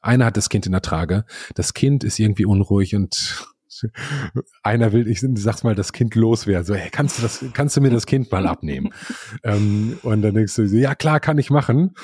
einer 0.00 0.26
hat 0.26 0.36
das 0.36 0.48
Kind 0.48 0.66
in 0.66 0.72
der 0.72 0.82
Trage, 0.82 1.24
das 1.54 1.74
Kind 1.74 2.04
ist 2.04 2.18
irgendwie 2.18 2.46
unruhig 2.46 2.94
und 2.94 3.46
einer 4.62 4.92
will, 4.92 5.08
ich 5.08 5.20
sag's 5.20 5.64
mal, 5.64 5.74
das 5.74 5.92
Kind 5.92 6.14
loswerden. 6.14 6.64
So, 6.64 6.74
hey, 6.74 6.90
kannst 6.90 7.18
du 7.18 7.22
das, 7.22 7.44
kannst 7.52 7.76
du 7.76 7.80
mir 7.80 7.90
das 7.90 8.06
Kind 8.06 8.30
mal 8.30 8.46
abnehmen? 8.46 8.90
ähm, 9.42 9.98
und 10.02 10.22
dann 10.22 10.34
denkst 10.34 10.54
du, 10.54 10.62
ja 10.62 10.94
klar, 10.94 11.20
kann 11.20 11.38
ich 11.38 11.50
machen. 11.50 11.94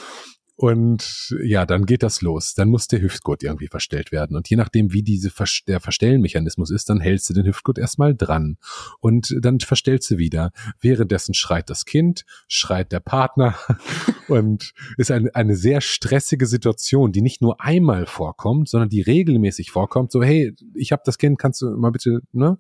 Und 0.55 1.35
ja, 1.43 1.65
dann 1.65 1.87
geht 1.87 2.03
das 2.03 2.21
los. 2.21 2.55
Dann 2.55 2.69
muss 2.69 2.87
der 2.87 3.01
Hüftgurt 3.01 3.43
irgendwie 3.43 3.69
verstellt 3.69 4.13
werden. 4.13 4.37
Und 4.37 4.49
je 4.51 4.57
nachdem, 4.57 4.93
wie 4.93 5.03
diese 5.03 5.33
der 5.67 5.81
Verstellmechanismus 5.81 6.71
ist, 6.71 6.89
dann 6.91 7.01
hältst 7.01 7.31
du 7.31 7.35
den 7.35 7.47
Hüftgurt 7.47 7.79
erstmal 7.79 8.15
dran. 8.15 8.59
Und 9.01 9.35
dann 9.41 9.61
verstellst 9.61 10.11
du 10.11 10.19
wieder. 10.19 10.53
Währenddessen 10.81 11.35
schreit 11.35 11.71
das 11.71 11.85
Kind, 11.85 12.25
schreit 12.49 12.93
der 12.93 13.01
Partner. 13.01 13.57
und 14.29 14.73
ist 14.99 15.11
eine, 15.11 15.35
eine 15.35 15.57
sehr 15.57 15.81
stressige 15.81 16.47
Situation, 16.47 17.13
die 17.13 17.23
nicht 17.23 17.41
nur 17.41 17.61
einmal 17.61 18.07
vorkommt, 18.07 18.69
sondern 18.69 18.91
die 18.91 19.01
regelmäßig 19.01 19.71
vorkommt. 19.71 20.13
So, 20.13 20.23
hey, 20.23 20.55
ich 20.75 20.93
habe 20.93 21.03
das 21.05 21.19
Kind, 21.19 21.39
kannst 21.39 21.63
du 21.63 21.71
mal 21.77 21.93
bitte, 21.93 22.21
ne? 22.33 22.59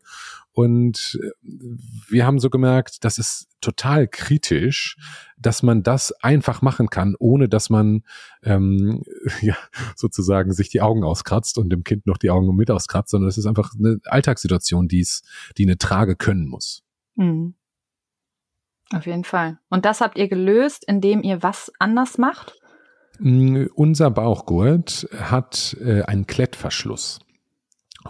Und 0.52 1.18
äh, 1.23 1.30
wir 2.09 2.26
haben 2.26 2.38
so 2.38 2.50
gemerkt, 2.50 3.04
das 3.04 3.18
ist 3.18 3.49
total 3.61 4.06
kritisch, 4.06 4.97
dass 5.38 5.62
man 5.62 5.82
das 5.82 6.12
einfach 6.23 6.61
machen 6.61 6.88
kann, 6.88 7.14
ohne 7.18 7.49
dass 7.49 7.71
man 7.71 8.02
ähm, 8.42 9.02
ja, 9.40 9.56
sozusagen 9.97 10.52
sich 10.52 10.68
die 10.68 10.82
Augen 10.82 11.04
auskratzt 11.04 11.59
und 11.59 11.71
dem 11.71 11.85
Kind 11.85 12.06
noch 12.06 12.18
die 12.18 12.30
Augen 12.30 12.54
mit 12.54 12.71
auskratzt, 12.71 13.11
sondern 13.11 13.28
es 13.28 13.38
ist 13.38 13.47
einfach 13.47 13.73
eine 13.78 13.99
Alltagssituation, 14.04 14.88
die 14.88 15.00
es, 15.00 15.23
die 15.56 15.64
eine 15.64 15.78
Trage 15.78 16.16
können 16.16 16.47
muss. 16.47 16.82
Mhm. 17.16 17.54
Auf 18.94 19.06
jeden 19.06 19.25
Fall. 19.25 19.59
Und 19.71 19.87
das 19.87 20.02
habt 20.02 20.18
ihr 20.18 20.28
gelöst, 20.28 20.85
indem 20.87 21.23
ihr 21.23 21.42
was 21.42 21.73
anders 21.78 22.18
macht? 22.18 22.61
Mm, 23.18 23.64
unser 23.75 24.11
Bauchgurt 24.11 25.09
hat 25.18 25.76
äh, 25.80 26.02
einen 26.02 26.26
Klettverschluss. 26.26 27.21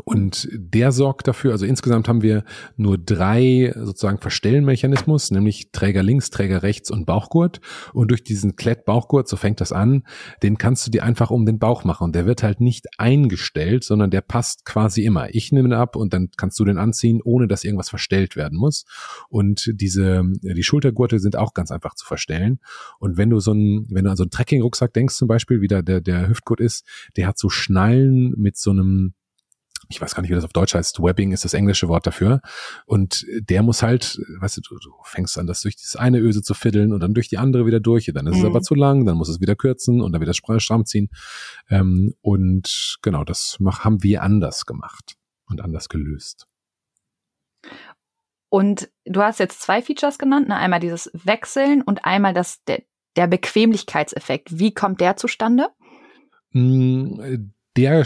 Und 0.05 0.49
der 0.53 0.93
sorgt 0.93 1.29
dafür, 1.29 1.53
also 1.53 1.67
insgesamt 1.67 2.09
haben 2.09 2.23
wir 2.23 2.45
nur 2.77 2.99
drei 2.99 3.73
sozusagen 3.77 4.19
Verstellmechanismus, 4.19 5.31
nämlich 5.31 5.71
Träger 5.73 6.03
links, 6.03 6.31
Träger 6.31 6.63
rechts 6.63 6.91
und 6.91 7.05
Bauchgurt. 7.05 7.61
Und 7.93 8.11
durch 8.11 8.25
diesen 8.25 8.57
Klett-Bauchgurt, 8.57 9.29
so 9.29 9.37
fängt 9.37 9.61
das 9.61 9.73
an, 9.73 10.05
den 10.43 10.57
kannst 10.59 10.87
du 10.87 10.91
dir 10.91 11.05
einfach 11.05 11.31
um 11.31 11.45
den 11.45 11.59
Bauch 11.59 11.85
machen. 11.85 12.05
Und 12.05 12.15
der 12.15 12.27
wird 12.27 12.43
halt 12.43 12.61
nicht 12.61 12.87
eingestellt, 12.99 13.85
sondern 13.85 14.11
der 14.11 14.23
passt 14.23 14.65
quasi 14.65 15.05
immer. 15.05 15.35
Ich 15.35 15.53
nehme 15.53 15.69
ihn 15.69 15.75
ab 15.75 15.97
und 15.97 16.15
dann 16.15 16.31
kannst 16.37 16.59
du 16.59 16.65
den 16.65 16.79
anziehen, 16.79 17.21
ohne 17.23 17.47
dass 17.47 17.65
irgendwas 17.65 17.91
verstellt 17.91 18.37
werden 18.37 18.59
muss. 18.59 18.85
Und 19.29 19.71
diese, 19.75 20.23
die 20.43 20.63
Schultergurte 20.63 21.19
sind 21.19 21.37
auch 21.37 21.53
ganz 21.55 21.71
einfach 21.71 21.95
zu 21.95 22.07
verstellen. 22.07 22.61
Und 22.99 23.17
wenn 23.19 23.31
du 23.31 23.41
so 23.41 23.53
ein, 23.53 23.87
wenn 23.91 24.05
du 24.05 24.11
an 24.11 24.17
so 24.17 24.23
einen 24.23 24.31
Trekking-Rucksack 24.31 24.93
denkst 24.95 25.17
zum 25.17 25.29
Beispiel, 25.29 25.61
wie 25.61 25.69
da 25.69 25.83
der, 25.83 26.01
der 26.01 26.29
Hüftgurt 26.29 26.61
ist, 26.61 26.87
der 27.17 27.27
hat 27.27 27.39
so 27.39 27.51
Schnallen 27.51 28.35
mit 28.37 28.57
so 28.57 28.71
einem 28.71 29.15
ich 29.89 30.01
weiß 30.01 30.15
gar 30.15 30.23
nicht, 30.23 30.31
wie 30.31 30.35
das 30.35 30.45
auf 30.45 30.53
Deutsch 30.53 30.75
heißt, 30.75 31.03
Webbing 31.03 31.33
ist 31.33 31.45
das 31.45 31.55
englische 31.55 31.89
Wort 31.89 32.07
dafür. 32.07 32.41
Und 32.87 33.27
der 33.29 33.63
muss 33.63 33.83
halt, 33.83 34.21
weißt 34.41 34.59
du, 34.59 34.61
du, 34.61 34.79
du 34.79 34.93
fängst 35.05 35.39
an, 35.39 35.47
das 35.47 35.63
durch 35.63 35.77
das 35.77 35.97
eine 35.97 36.19
Öse 36.19 36.43
zu 36.43 36.55
fiddeln 36.55 36.93
und 36.93 37.01
dann 37.01 37.15
durch 37.15 37.29
die 37.29 37.39
andere 37.39 37.67
wieder 37.67 37.81
durch. 37.81 38.11
Dann 38.13 38.27
ist 38.27 38.37
mhm. 38.37 38.41
es 38.41 38.47
aber 38.47 38.63
zu 38.63 38.75
lang, 38.75 39.05
dann 39.07 39.17
muss 39.17 39.29
es 39.29 39.41
wieder 39.41 39.57
kürzen 39.57 40.01
und 40.01 40.13
dann 40.13 40.21
wieder 40.21 40.35
stramm 40.35 40.85
ziehen. 40.85 41.09
Ähm, 41.69 42.15
und 42.21 42.99
genau, 43.03 43.25
das 43.25 43.57
mach, 43.61 43.85
haben 43.85 44.03
wir 44.03 44.23
anders 44.23 44.67
gemacht 44.67 45.17
und 45.47 45.61
anders 45.61 45.89
gelöst. 45.89 46.47
Und 48.49 48.91
du 49.07 49.23
hast 49.23 49.41
jetzt 49.41 49.63
zwei 49.63 49.81
Features 49.81 50.19
genannt, 50.19 50.49
ne? 50.49 50.57
einmal 50.57 50.81
dieses 50.81 51.11
Wechseln 51.15 51.81
und 51.81 52.05
einmal 52.05 52.35
das, 52.35 52.63
der, 52.65 52.83
der 53.17 53.27
Bequemlichkeitseffekt. 53.27 54.59
Wie 54.59 54.75
kommt 54.75 55.01
der 55.01 55.17
zustande? 55.17 55.69
Mm, 56.51 57.51
der 57.77 58.05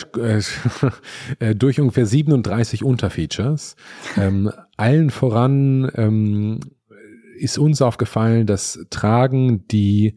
äh, 1.38 1.54
durch 1.54 1.80
ungefähr 1.80 2.06
37 2.06 2.84
Unterfeatures. 2.84 3.76
Ähm, 4.16 4.50
allen 4.76 5.10
voran 5.10 5.90
ähm, 5.94 6.60
ist 7.38 7.58
uns 7.58 7.82
aufgefallen, 7.82 8.46
dass 8.46 8.78
Tragen, 8.90 9.66
die 9.68 10.16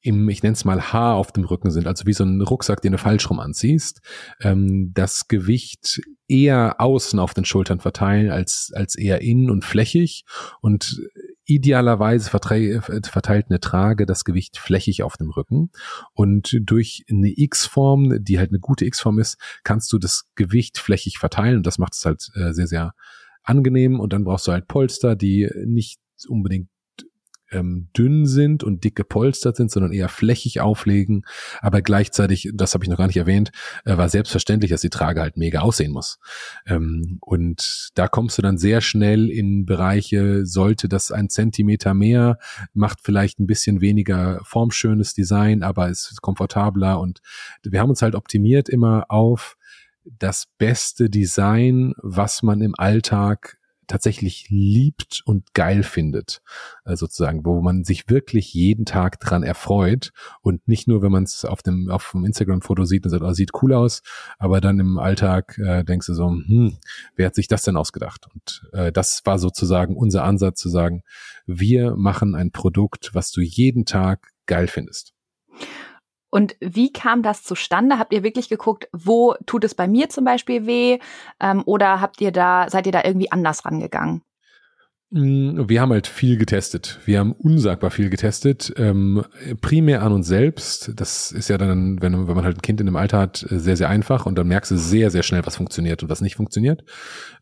im, 0.00 0.28
ich 0.28 0.42
nenne 0.42 0.54
es 0.54 0.64
mal 0.64 0.92
Haar 0.92 1.14
auf 1.14 1.32
dem 1.32 1.44
Rücken 1.44 1.70
sind, 1.70 1.86
also 1.86 2.06
wie 2.06 2.12
so 2.12 2.24
ein 2.24 2.40
Rucksack, 2.40 2.82
den 2.82 2.92
du 2.92 2.98
falsch 2.98 3.28
rum 3.30 3.40
anziehst, 3.40 4.00
ähm, 4.40 4.92
das 4.94 5.28
Gewicht 5.28 6.00
eher 6.28 6.80
außen 6.80 7.18
auf 7.18 7.34
den 7.34 7.44
Schultern 7.44 7.80
verteilen 7.80 8.30
als, 8.30 8.72
als 8.74 8.96
eher 8.96 9.22
innen 9.22 9.50
und 9.50 9.64
flächig 9.64 10.24
und 10.60 11.00
idealerweise 11.44 12.30
verteilt 12.30 13.46
eine 13.48 13.60
Trage 13.60 14.06
das 14.06 14.24
Gewicht 14.24 14.58
flächig 14.58 15.02
auf 15.02 15.16
dem 15.16 15.30
Rücken. 15.30 15.70
Und 16.12 16.58
durch 16.60 17.04
eine 17.10 17.32
X-Form, 17.36 18.22
die 18.22 18.38
halt 18.38 18.50
eine 18.50 18.60
gute 18.60 18.84
X-Form 18.84 19.18
ist, 19.18 19.38
kannst 19.64 19.92
du 19.92 19.98
das 19.98 20.24
Gewicht 20.34 20.78
flächig 20.78 21.18
verteilen. 21.18 21.56
Und 21.56 21.66
das 21.66 21.78
macht 21.78 21.94
es 21.94 22.04
halt 22.04 22.30
äh, 22.34 22.52
sehr, 22.52 22.66
sehr 22.66 22.94
angenehm. 23.42 24.00
Und 24.00 24.12
dann 24.12 24.24
brauchst 24.24 24.46
du 24.46 24.52
halt 24.52 24.68
Polster, 24.68 25.16
die 25.16 25.50
nicht 25.64 26.00
unbedingt 26.28 26.68
ähm, 27.52 27.88
dünn 27.96 28.26
sind 28.26 28.64
und 28.64 28.84
dick 28.84 28.96
gepolstert 28.96 29.56
sind, 29.56 29.70
sondern 29.70 29.92
eher 29.92 30.08
flächig 30.08 30.60
auflegen. 30.60 31.24
Aber 31.60 31.82
gleichzeitig, 31.82 32.50
das 32.54 32.74
habe 32.74 32.84
ich 32.84 32.90
noch 32.90 32.98
gar 32.98 33.06
nicht 33.06 33.16
erwähnt, 33.16 33.52
äh, 33.84 33.96
war 33.96 34.08
selbstverständlich, 34.08 34.70
dass 34.70 34.80
die 34.80 34.90
Trage 34.90 35.20
halt 35.20 35.36
mega 35.36 35.60
aussehen 35.60 35.92
muss. 35.92 36.18
Ähm, 36.66 37.18
und 37.20 37.90
da 37.94 38.08
kommst 38.08 38.38
du 38.38 38.42
dann 38.42 38.58
sehr 38.58 38.80
schnell 38.80 39.30
in 39.30 39.66
Bereiche, 39.66 40.46
sollte 40.46 40.88
das 40.88 41.12
ein 41.12 41.28
Zentimeter 41.28 41.94
mehr, 41.94 42.38
macht 42.74 43.00
vielleicht 43.02 43.38
ein 43.38 43.46
bisschen 43.46 43.80
weniger 43.80 44.40
formschönes 44.44 45.14
Design, 45.14 45.62
aber 45.62 45.88
ist 45.88 46.20
komfortabler. 46.22 47.00
Und 47.00 47.20
wir 47.62 47.80
haben 47.80 47.90
uns 47.90 48.02
halt 48.02 48.14
optimiert 48.14 48.68
immer 48.68 49.06
auf 49.08 49.56
das 50.04 50.46
beste 50.58 51.10
Design, 51.10 51.94
was 51.98 52.42
man 52.42 52.60
im 52.60 52.74
Alltag 52.76 53.58
tatsächlich 53.86 54.46
liebt 54.48 55.22
und 55.24 55.54
geil 55.54 55.82
findet, 55.82 56.42
äh, 56.84 56.96
sozusagen, 56.96 57.44
wo 57.44 57.60
man 57.60 57.84
sich 57.84 58.08
wirklich 58.08 58.54
jeden 58.54 58.84
Tag 58.84 59.20
dran 59.20 59.42
erfreut 59.42 60.12
und 60.40 60.66
nicht 60.68 60.88
nur, 60.88 61.02
wenn 61.02 61.12
man 61.12 61.24
es 61.24 61.44
auf 61.44 61.62
dem 61.62 61.90
auf 61.90 62.10
dem 62.12 62.24
Instagram-Foto 62.24 62.84
sieht 62.84 63.04
und 63.04 63.10
sagt, 63.10 63.22
oh, 63.22 63.32
sieht 63.32 63.50
cool 63.62 63.74
aus, 63.74 64.02
aber 64.38 64.60
dann 64.60 64.78
im 64.78 64.98
Alltag 64.98 65.58
äh, 65.58 65.84
denkst 65.84 66.06
du 66.06 66.14
so, 66.14 66.28
hm, 66.28 66.78
wer 67.16 67.26
hat 67.26 67.34
sich 67.34 67.48
das 67.48 67.62
denn 67.62 67.76
ausgedacht? 67.76 68.26
Und 68.32 68.68
äh, 68.72 68.92
das 68.92 69.22
war 69.24 69.38
sozusagen 69.38 69.96
unser 69.96 70.24
Ansatz 70.24 70.60
zu 70.60 70.68
sagen, 70.68 71.02
wir 71.46 71.96
machen 71.96 72.34
ein 72.34 72.52
Produkt, 72.52 73.10
was 73.14 73.30
du 73.30 73.40
jeden 73.40 73.84
Tag 73.84 74.28
geil 74.46 74.68
findest. 74.68 75.12
Und 76.32 76.56
wie 76.60 76.90
kam 76.90 77.22
das 77.22 77.42
zustande? 77.42 77.98
Habt 77.98 78.14
ihr 78.14 78.22
wirklich 78.22 78.48
geguckt, 78.48 78.88
wo 78.90 79.34
tut 79.44 79.64
es 79.64 79.74
bei 79.74 79.86
mir 79.86 80.08
zum 80.08 80.24
Beispiel 80.24 80.66
weh? 80.66 80.98
Ähm, 81.38 81.62
oder 81.66 82.00
habt 82.00 82.22
ihr 82.22 82.32
da, 82.32 82.70
seid 82.70 82.86
ihr 82.86 82.92
da 82.92 83.04
irgendwie 83.04 83.30
anders 83.30 83.66
rangegangen? 83.66 84.22
Mm, 85.10 85.68
wir 85.68 85.82
haben 85.82 85.92
halt 85.92 86.06
viel 86.06 86.38
getestet. 86.38 87.00
Wir 87.04 87.18
haben 87.18 87.32
unsagbar 87.32 87.90
viel 87.90 88.08
getestet. 88.08 88.72
Ähm, 88.78 89.22
primär 89.60 90.02
an 90.02 90.12
uns 90.12 90.26
selbst. 90.26 90.92
Das 90.96 91.32
ist 91.32 91.48
ja 91.48 91.58
dann, 91.58 92.00
wenn, 92.00 92.26
wenn 92.26 92.34
man 92.34 92.46
halt 92.46 92.56
ein 92.56 92.62
Kind 92.62 92.80
in 92.80 92.86
dem 92.86 92.96
Alter 92.96 93.18
hat, 93.18 93.44
sehr, 93.50 93.76
sehr 93.76 93.90
einfach 93.90 94.24
und 94.24 94.38
dann 94.38 94.48
merkst 94.48 94.70
du 94.70 94.78
sehr, 94.78 95.10
sehr 95.10 95.22
schnell, 95.22 95.44
was 95.44 95.56
funktioniert 95.56 96.02
und 96.02 96.08
was 96.08 96.22
nicht 96.22 96.36
funktioniert. 96.36 96.82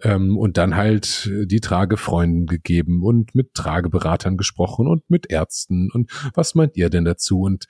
Ähm, 0.02 0.36
und 0.36 0.56
dann 0.58 0.74
halt 0.74 1.30
die 1.44 1.60
Tragefreunden 1.60 2.46
gegeben 2.46 3.04
und 3.04 3.36
mit 3.36 3.54
Trageberatern 3.54 4.36
gesprochen 4.36 4.88
und 4.88 5.08
mit 5.08 5.30
Ärzten 5.30 5.92
und 5.92 6.10
was 6.34 6.56
meint 6.56 6.76
ihr 6.76 6.90
denn 6.90 7.04
dazu? 7.04 7.42
Und 7.42 7.66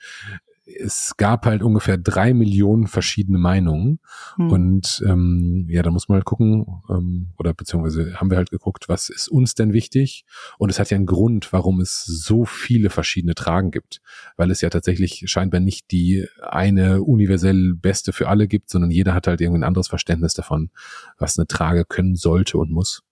es 0.65 1.15
gab 1.17 1.45
halt 1.45 1.63
ungefähr 1.63 1.97
drei 1.97 2.33
Millionen 2.33 2.87
verschiedene 2.87 3.37
Meinungen. 3.37 3.99
Hm. 4.35 4.51
Und 4.51 5.03
ähm, 5.07 5.65
ja, 5.69 5.81
da 5.81 5.91
muss 5.91 6.07
man 6.07 6.17
halt 6.17 6.25
gucken, 6.25 6.65
ähm, 6.89 7.31
oder 7.37 7.53
beziehungsweise 7.53 8.19
haben 8.19 8.29
wir 8.29 8.37
halt 8.37 8.51
geguckt, 8.51 8.87
was 8.87 9.09
ist 9.09 9.27
uns 9.27 9.55
denn 9.55 9.73
wichtig? 9.73 10.25
Und 10.57 10.69
es 10.69 10.79
hat 10.79 10.91
ja 10.91 10.97
einen 10.97 11.05
Grund, 11.05 11.51
warum 11.51 11.81
es 11.81 12.03
so 12.03 12.45
viele 12.45 12.89
verschiedene 12.89 13.35
Tragen 13.35 13.71
gibt. 13.71 14.01
Weil 14.37 14.51
es 14.51 14.61
ja 14.61 14.69
tatsächlich 14.69 15.23
scheinbar 15.25 15.59
nicht 15.59 15.91
die 15.91 16.27
eine 16.41 17.01
universell 17.01 17.73
beste 17.75 18.13
für 18.13 18.27
alle 18.27 18.47
gibt, 18.47 18.69
sondern 18.69 18.91
jeder 18.91 19.13
hat 19.13 19.27
halt 19.27 19.41
irgendwie 19.41 19.59
ein 19.59 19.65
anderes 19.67 19.87
Verständnis 19.87 20.33
davon, 20.33 20.69
was 21.17 21.37
eine 21.37 21.47
Trage 21.47 21.85
können 21.85 22.15
sollte 22.15 22.57
und 22.57 22.71
muss. 22.71 23.03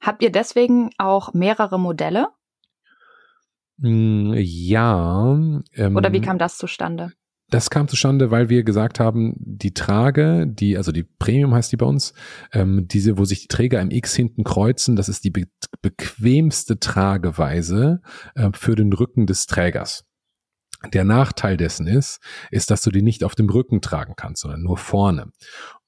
Habt 0.00 0.22
ihr 0.22 0.30
deswegen 0.30 0.90
auch 0.98 1.34
mehrere 1.34 1.78
Modelle? 1.78 2.28
Mm, 3.78 4.34
ja. 4.36 5.60
Ähm, 5.74 5.96
Oder 5.96 6.12
wie 6.12 6.20
kam 6.20 6.38
das 6.38 6.58
zustande? 6.58 7.12
Das 7.50 7.70
kam 7.70 7.88
zustande, 7.88 8.30
weil 8.30 8.50
wir 8.50 8.62
gesagt 8.62 9.00
haben, 9.00 9.34
die 9.38 9.72
Trage, 9.72 10.46
die, 10.46 10.76
also 10.76 10.92
die 10.92 11.04
Premium 11.04 11.54
heißt 11.54 11.72
die 11.72 11.78
bei 11.78 11.86
uns, 11.86 12.12
ähm, 12.52 12.86
diese, 12.88 13.16
wo 13.16 13.24
sich 13.24 13.40
die 13.40 13.48
Träger 13.48 13.80
im 13.80 13.90
X 13.90 14.14
hinten 14.14 14.44
kreuzen, 14.44 14.96
das 14.96 15.08
ist 15.08 15.24
die 15.24 15.30
be 15.30 15.44
bequemste 15.80 16.78
Trageweise 16.78 18.02
äh, 18.34 18.50
für 18.52 18.74
den 18.74 18.92
Rücken 18.92 19.26
des 19.26 19.46
Trägers. 19.46 20.04
Der 20.92 21.04
Nachteil 21.04 21.56
dessen 21.56 21.86
ist, 21.86 22.20
ist, 22.50 22.70
dass 22.70 22.82
du 22.82 22.90
die 22.90 23.02
nicht 23.02 23.24
auf 23.24 23.34
dem 23.34 23.48
Rücken 23.48 23.80
tragen 23.80 24.14
kannst, 24.16 24.42
sondern 24.42 24.62
nur 24.62 24.76
vorne. 24.76 25.32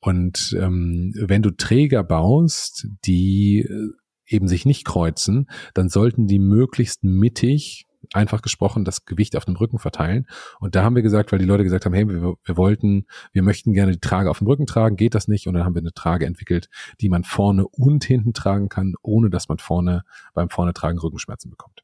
Und 0.00 0.56
ähm, 0.58 1.12
wenn 1.14 1.42
du 1.42 1.50
Träger 1.50 2.02
baust, 2.02 2.88
die 3.04 3.60
äh, 3.60 3.99
eben 4.30 4.48
sich 4.48 4.64
nicht 4.64 4.84
kreuzen, 4.84 5.50
dann 5.74 5.88
sollten 5.88 6.26
die 6.26 6.38
möglichst 6.38 7.04
mittig 7.04 7.86
einfach 8.12 8.42
gesprochen 8.42 8.84
das 8.84 9.04
Gewicht 9.04 9.36
auf 9.36 9.44
dem 9.44 9.56
Rücken 9.56 9.78
verteilen. 9.78 10.26
Und 10.58 10.74
da 10.74 10.82
haben 10.82 10.96
wir 10.96 11.02
gesagt, 11.02 11.32
weil 11.32 11.38
die 11.38 11.44
Leute 11.44 11.64
gesagt 11.64 11.84
haben, 11.84 11.92
hey, 11.92 12.08
wir, 12.08 12.34
wir 12.42 12.56
wollten, 12.56 13.06
wir 13.32 13.42
möchten 13.42 13.72
gerne 13.72 13.92
die 13.92 14.00
Trage 14.00 14.30
auf 14.30 14.38
dem 14.38 14.46
Rücken 14.46 14.66
tragen, 14.66 14.96
geht 14.96 15.14
das 15.14 15.28
nicht? 15.28 15.46
Und 15.46 15.54
dann 15.54 15.64
haben 15.64 15.74
wir 15.74 15.82
eine 15.82 15.92
Trage 15.92 16.26
entwickelt, 16.26 16.68
die 17.00 17.08
man 17.08 17.24
vorne 17.24 17.66
und 17.68 18.04
hinten 18.04 18.32
tragen 18.32 18.68
kann, 18.68 18.94
ohne 19.02 19.30
dass 19.30 19.48
man 19.48 19.58
vorne 19.58 20.04
beim 20.34 20.48
vorne 20.48 20.72
tragen 20.72 20.98
Rückenschmerzen 20.98 21.50
bekommt. 21.50 21.82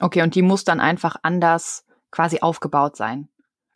Okay, 0.00 0.22
und 0.22 0.34
die 0.34 0.42
muss 0.42 0.64
dann 0.64 0.80
einfach 0.80 1.16
anders 1.22 1.84
quasi 2.10 2.40
aufgebaut 2.40 2.96
sein. 2.96 3.28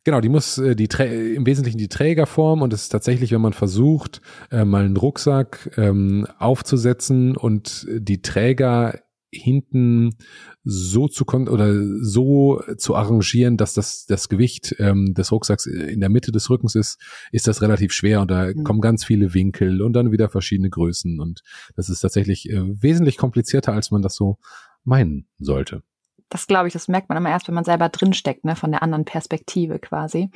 Genau, 0.06 0.20
die 0.20 0.28
muss 0.28 0.56
äh, 0.58 0.76
die 0.76 0.86
im 1.34 1.46
Wesentlichen 1.46 1.78
die 1.78 1.88
Trägerform 1.88 2.62
und 2.62 2.72
es 2.72 2.82
ist 2.82 2.90
tatsächlich, 2.90 3.32
wenn 3.32 3.40
man 3.40 3.54
versucht, 3.54 4.20
äh, 4.52 4.64
mal 4.64 4.84
einen 4.84 4.96
Rucksack 4.96 5.68
ähm, 5.76 6.28
aufzusetzen 6.38 7.36
und 7.36 7.88
die 7.90 8.22
Träger 8.22 9.00
hinten 9.32 10.14
so 10.62 11.08
zu 11.08 11.24
kon 11.24 11.48
oder 11.48 11.74
so 12.04 12.62
zu 12.78 12.94
arrangieren, 12.94 13.56
dass 13.56 13.74
das 13.74 14.06
das 14.06 14.28
Gewicht 14.28 14.76
ähm, 14.78 15.12
des 15.12 15.32
Rucksacks 15.32 15.66
in 15.66 15.98
der 15.98 16.08
Mitte 16.08 16.30
des 16.30 16.50
Rückens 16.50 16.76
ist, 16.76 17.00
ist 17.32 17.48
das 17.48 17.60
relativ 17.60 17.92
schwer 17.92 18.20
und 18.20 18.30
da 18.30 18.46
mhm. 18.46 18.62
kommen 18.62 18.80
ganz 18.80 19.04
viele 19.04 19.34
Winkel 19.34 19.82
und 19.82 19.92
dann 19.94 20.12
wieder 20.12 20.28
verschiedene 20.28 20.70
Größen 20.70 21.18
und 21.18 21.42
das 21.74 21.88
ist 21.88 21.98
tatsächlich 21.98 22.48
äh, 22.48 22.62
wesentlich 22.80 23.16
komplizierter, 23.16 23.72
als 23.72 23.90
man 23.90 24.02
das 24.02 24.14
so 24.14 24.38
meinen 24.84 25.26
sollte 25.40 25.82
das 26.28 26.46
glaube 26.46 26.68
ich, 26.68 26.72
das 26.72 26.88
merkt 26.88 27.08
man 27.08 27.18
immer 27.18 27.30
erst, 27.30 27.48
wenn 27.48 27.54
man 27.54 27.64
selber 27.64 27.88
drinsteckt, 27.88 28.44
ne, 28.44 28.56
von 28.56 28.70
der 28.70 28.82
anderen 28.82 29.04
Perspektive 29.04 29.78
quasi. 29.78 30.30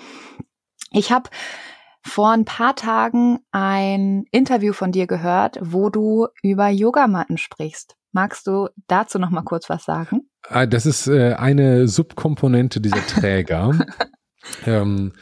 Ich 0.92 1.12
habe 1.12 1.30
vor 2.02 2.30
ein 2.30 2.44
paar 2.44 2.74
Tagen 2.76 3.40
ein 3.52 4.24
Interview 4.30 4.72
von 4.72 4.92
dir 4.92 5.06
gehört, 5.06 5.58
wo 5.60 5.90
du 5.90 6.28
über 6.42 6.68
Yogamatten 6.68 7.38
sprichst. 7.38 7.96
Magst 8.12 8.46
du 8.46 8.68
dazu 8.86 9.18
noch 9.18 9.30
mal 9.30 9.42
kurz 9.42 9.68
was 9.68 9.84
sagen? 9.84 10.22
Ah, 10.48 10.66
das 10.66 10.86
ist 10.86 11.06
äh, 11.06 11.34
eine 11.34 11.86
Subkomponente 11.86 12.80
dieser 12.80 13.06
Träger. 13.06 13.78
ähm, 14.66 15.12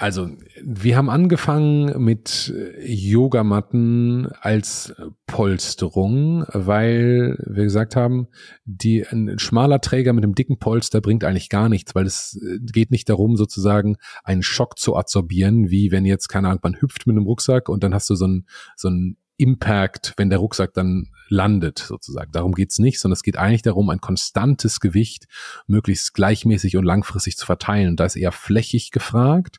also, 0.00 0.30
wir 0.62 0.96
haben 0.96 1.10
angefangen 1.10 2.04
mit 2.04 2.54
Yogamatten 2.84 4.28
als 4.40 4.94
Polsterung, 5.26 6.44
weil 6.52 7.36
wir 7.44 7.64
gesagt 7.64 7.96
haben, 7.96 8.28
die, 8.64 9.04
ein 9.04 9.40
schmaler 9.40 9.80
Träger 9.80 10.12
mit 10.12 10.22
einem 10.22 10.36
dicken 10.36 10.60
Polster 10.60 11.00
bringt 11.00 11.24
eigentlich 11.24 11.48
gar 11.48 11.68
nichts, 11.68 11.96
weil 11.96 12.06
es 12.06 12.40
äh, 12.40 12.60
geht 12.60 12.92
nicht 12.92 13.08
darum, 13.08 13.36
sozusagen 13.36 13.96
einen 14.22 14.44
Schock 14.44 14.78
zu 14.78 14.94
absorbieren, 14.94 15.68
wie 15.68 15.90
wenn 15.90 16.04
jetzt, 16.04 16.28
keine 16.28 16.46
Ahnung, 16.46 16.60
man 16.62 16.80
hüpft 16.80 17.08
mit 17.08 17.16
einem 17.16 17.26
Rucksack 17.26 17.68
und 17.68 17.82
dann 17.82 17.92
hast 17.92 18.08
du 18.08 18.14
so 18.14 18.28
ein, 18.28 18.46
so 18.76 18.88
ein 18.88 19.16
Impact, 19.38 20.14
wenn 20.16 20.30
der 20.30 20.40
Rucksack 20.40 20.74
dann 20.74 21.08
landet, 21.28 21.78
sozusagen. 21.78 22.32
Darum 22.32 22.52
geht's 22.52 22.78
nicht, 22.78 23.00
sondern 23.00 23.14
es 23.14 23.22
geht 23.22 23.36
eigentlich 23.36 23.62
darum, 23.62 23.88
ein 23.90 24.00
konstantes 24.00 24.80
Gewicht 24.80 25.26
möglichst 25.66 26.12
gleichmäßig 26.14 26.76
und 26.76 26.84
langfristig 26.84 27.36
zu 27.36 27.46
verteilen. 27.46 27.90
Und 27.90 28.00
da 28.00 28.04
ist 28.04 28.16
eher 28.16 28.32
flächig 28.32 28.90
gefragt. 28.90 29.58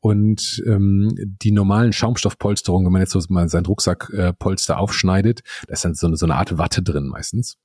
Und 0.00 0.62
ähm, 0.66 1.14
die 1.16 1.50
normalen 1.50 1.92
Schaumstoffpolsterungen, 1.92 2.86
wenn 2.86 2.92
man 2.92 3.02
jetzt 3.02 3.12
so 3.12 3.20
mal 3.28 3.48
seinen 3.48 3.66
Rucksackpolster 3.66 4.74
äh, 4.74 4.76
aufschneidet, 4.76 5.40
da 5.66 5.74
ist 5.74 5.84
dann 5.84 5.94
so 5.94 6.06
eine, 6.06 6.16
so 6.16 6.26
eine 6.26 6.36
Art 6.36 6.56
Watte 6.56 6.82
drin 6.82 7.08
meistens 7.08 7.56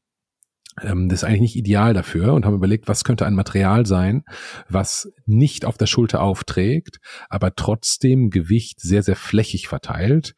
ähm, 0.82 1.10
das 1.10 1.20
ist 1.20 1.24
eigentlich 1.26 1.42
nicht 1.42 1.56
ideal 1.58 1.94
dafür 1.94 2.34
und 2.34 2.46
haben 2.46 2.56
überlegt, 2.56 2.88
was 2.88 3.04
könnte 3.04 3.26
ein 3.26 3.36
Material 3.36 3.86
sein, 3.86 4.24
was 4.70 5.12
nicht 5.26 5.66
auf 5.66 5.78
der 5.78 5.86
Schulter 5.86 6.22
aufträgt, 6.22 7.00
aber 7.30 7.56
trotzdem 7.56 8.30
Gewicht 8.30 8.80
sehr, 8.80 9.04
sehr 9.04 9.18
flächig 9.18 9.68
verteilt 9.68 10.34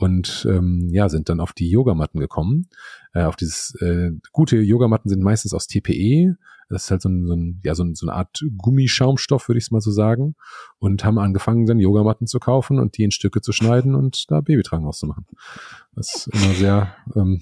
und 0.00 0.46
ähm, 0.48 0.88
ja, 0.90 1.08
sind 1.08 1.28
dann 1.28 1.40
auf 1.40 1.52
die 1.52 1.68
Yogamatten 1.68 2.20
gekommen. 2.20 2.68
Äh, 3.12 3.22
auf 3.22 3.36
dieses 3.36 3.74
äh, 3.80 4.12
gute 4.32 4.56
Yogamatten 4.56 5.08
sind 5.08 5.22
meistens 5.22 5.54
aus 5.54 5.66
TPE. 5.66 6.36
Das 6.70 6.84
ist 6.84 6.90
halt 6.90 7.02
so, 7.02 7.08
ein, 7.08 7.26
so, 7.26 7.34
ein, 7.34 7.60
ja, 7.64 7.74
so, 7.74 7.82
ein, 7.82 7.94
so 7.94 8.06
eine 8.06 8.16
Art 8.16 8.44
Gummischaumstoff, 8.56 9.48
würde 9.48 9.58
ich 9.58 9.64
es 9.64 9.70
mal 9.70 9.80
so 9.80 9.90
sagen. 9.90 10.36
Und 10.78 11.04
haben 11.04 11.18
angefangen, 11.18 11.66
dann 11.66 11.80
Yogamatten 11.80 12.26
zu 12.26 12.38
kaufen 12.38 12.78
und 12.78 12.96
die 12.96 13.02
in 13.02 13.10
Stücke 13.10 13.40
zu 13.40 13.52
schneiden 13.52 13.94
und 13.94 14.30
da 14.30 14.40
Babytragen 14.40 14.86
auszumachen. 14.86 15.26
Das 15.96 16.14
ist 16.14 16.26
immer 16.28 16.54
sehr, 16.54 16.94
ähm, 17.16 17.40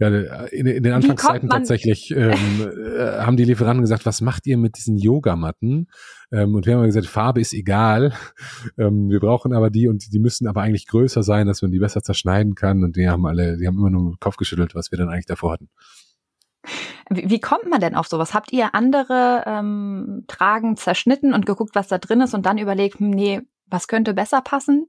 ja, 0.00 0.08
in, 0.46 0.66
in 0.66 0.82
den 0.82 0.92
Anfangszeiten 0.94 1.50
tatsächlich 1.50 2.10
ähm, 2.10 2.32
äh, 2.98 3.18
haben 3.20 3.36
die 3.36 3.44
Lieferanten 3.44 3.82
gesagt, 3.82 4.06
was 4.06 4.22
macht 4.22 4.46
ihr 4.46 4.56
mit 4.56 4.78
diesen 4.78 4.96
Yogamatten? 4.96 5.88
Ähm, 6.32 6.54
und 6.54 6.66
wir 6.66 6.76
haben 6.76 6.84
gesagt, 6.84 7.06
Farbe 7.06 7.40
ist 7.40 7.52
egal. 7.52 8.12
Ähm, 8.78 9.10
wir 9.10 9.20
brauchen 9.20 9.52
aber 9.52 9.70
die 9.70 9.86
und 9.88 10.12
die 10.12 10.18
müssen 10.18 10.48
aber 10.48 10.62
eigentlich 10.62 10.86
größer 10.86 11.22
sein, 11.22 11.46
dass 11.46 11.60
man 11.60 11.70
die 11.70 11.78
besser 11.78 12.02
zerschneiden 12.02 12.54
kann. 12.54 12.82
Und 12.82 12.96
die 12.96 13.08
haben 13.08 13.26
alle, 13.26 13.58
die 13.58 13.66
haben 13.66 13.78
immer 13.78 13.90
nur 13.90 14.12
den 14.12 14.18
Kopf 14.18 14.36
geschüttelt, 14.36 14.74
was 14.74 14.90
wir 14.90 14.98
dann 14.98 15.10
eigentlich 15.10 15.26
davor 15.26 15.52
hatten. 15.52 15.68
Wie, 17.10 17.40
kommt 17.40 17.68
man 17.68 17.80
denn 17.80 17.94
auf 17.94 18.06
sowas? 18.06 18.34
Habt 18.34 18.52
ihr 18.52 18.74
andere 18.74 19.44
ähm, 19.46 20.24
Tragen 20.28 20.76
zerschnitten 20.76 21.34
und 21.34 21.46
geguckt, 21.46 21.74
was 21.74 21.88
da 21.88 21.98
drin 21.98 22.20
ist 22.20 22.34
und 22.34 22.46
dann 22.46 22.58
überlegt, 22.58 22.98
hm, 22.98 23.10
nee, 23.10 23.42
was 23.66 23.88
könnte 23.88 24.14
besser 24.14 24.40
passen? 24.40 24.88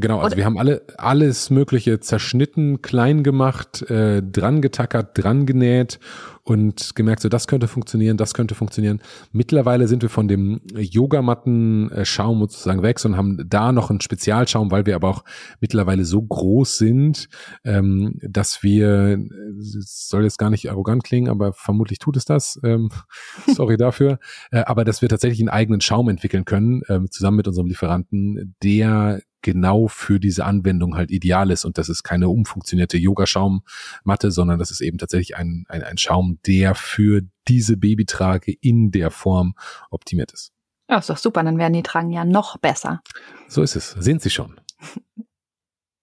Genau, 0.00 0.18
also 0.18 0.36
wir 0.36 0.44
haben 0.44 0.58
alle 0.58 0.82
alles 0.98 1.50
Mögliche 1.50 2.00
zerschnitten, 2.00 2.82
klein 2.82 3.22
gemacht, 3.22 3.88
äh, 3.88 4.24
dran 4.24 4.60
getackert, 4.60 5.16
dran 5.16 5.46
genäht 5.46 6.00
und 6.42 6.96
gemerkt, 6.96 7.22
so 7.22 7.28
das 7.28 7.46
könnte 7.46 7.68
funktionieren, 7.68 8.16
das 8.16 8.34
könnte 8.34 8.56
funktionieren. 8.56 9.00
Mittlerweile 9.30 9.86
sind 9.86 10.02
wir 10.02 10.10
von 10.10 10.26
dem 10.26 10.60
Yogamatten-Schaum 10.74 12.40
sozusagen 12.40 12.82
weg 12.82 13.02
und 13.04 13.16
haben 13.16 13.38
da 13.48 13.70
noch 13.70 13.90
einen 13.90 14.00
Spezialschaum, 14.00 14.72
weil 14.72 14.84
wir 14.84 14.96
aber 14.96 15.08
auch 15.10 15.24
mittlerweile 15.60 16.04
so 16.04 16.20
groß 16.20 16.76
sind, 16.76 17.28
ähm, 17.64 18.18
dass 18.20 18.64
wir, 18.64 19.18
es 19.60 20.08
soll 20.08 20.24
jetzt 20.24 20.38
gar 20.38 20.50
nicht 20.50 20.68
arrogant 20.70 21.04
klingen, 21.04 21.30
aber 21.30 21.52
vermutlich 21.52 22.00
tut 22.00 22.16
es 22.16 22.24
das, 22.24 22.58
ähm, 22.64 22.90
sorry 23.46 23.76
dafür, 23.76 24.18
äh, 24.50 24.64
aber 24.64 24.84
dass 24.84 25.02
wir 25.02 25.08
tatsächlich 25.08 25.40
einen 25.40 25.50
eigenen 25.50 25.80
Schaum 25.80 26.08
entwickeln 26.08 26.44
können, 26.44 26.82
äh, 26.88 26.98
zusammen 27.10 27.36
mit 27.36 27.46
unserem 27.46 27.68
Lieferanten, 27.68 28.56
der 28.60 29.20
genau 29.44 29.86
für 29.86 30.18
diese 30.18 30.44
Anwendung 30.44 30.96
halt 30.96 31.12
ideal 31.12 31.52
ist. 31.52 31.64
Und 31.64 31.78
das 31.78 31.88
ist 31.88 32.02
keine 32.02 32.28
umfunktionierte 32.28 32.96
Yogaschaummatte, 32.96 34.32
sondern 34.32 34.58
das 34.58 34.72
ist 34.72 34.80
eben 34.80 34.98
tatsächlich 34.98 35.36
ein, 35.36 35.64
ein, 35.68 35.84
ein 35.84 35.98
Schaum, 35.98 36.40
der 36.46 36.74
für 36.74 37.20
diese 37.46 37.76
Babytrage 37.76 38.52
in 38.60 38.90
der 38.90 39.12
Form 39.12 39.54
optimiert 39.90 40.32
ist. 40.32 40.52
Ja, 40.88 40.98
ist 40.98 41.10
doch 41.10 41.18
super, 41.18 41.42
dann 41.44 41.58
werden 41.58 41.74
die 41.74 41.82
Tragen 41.82 42.10
ja 42.10 42.24
noch 42.24 42.58
besser. 42.58 43.02
So 43.48 43.62
ist 43.62 43.76
es. 43.76 43.90
Sind 43.92 44.20
sie 44.20 44.30
schon. 44.30 44.60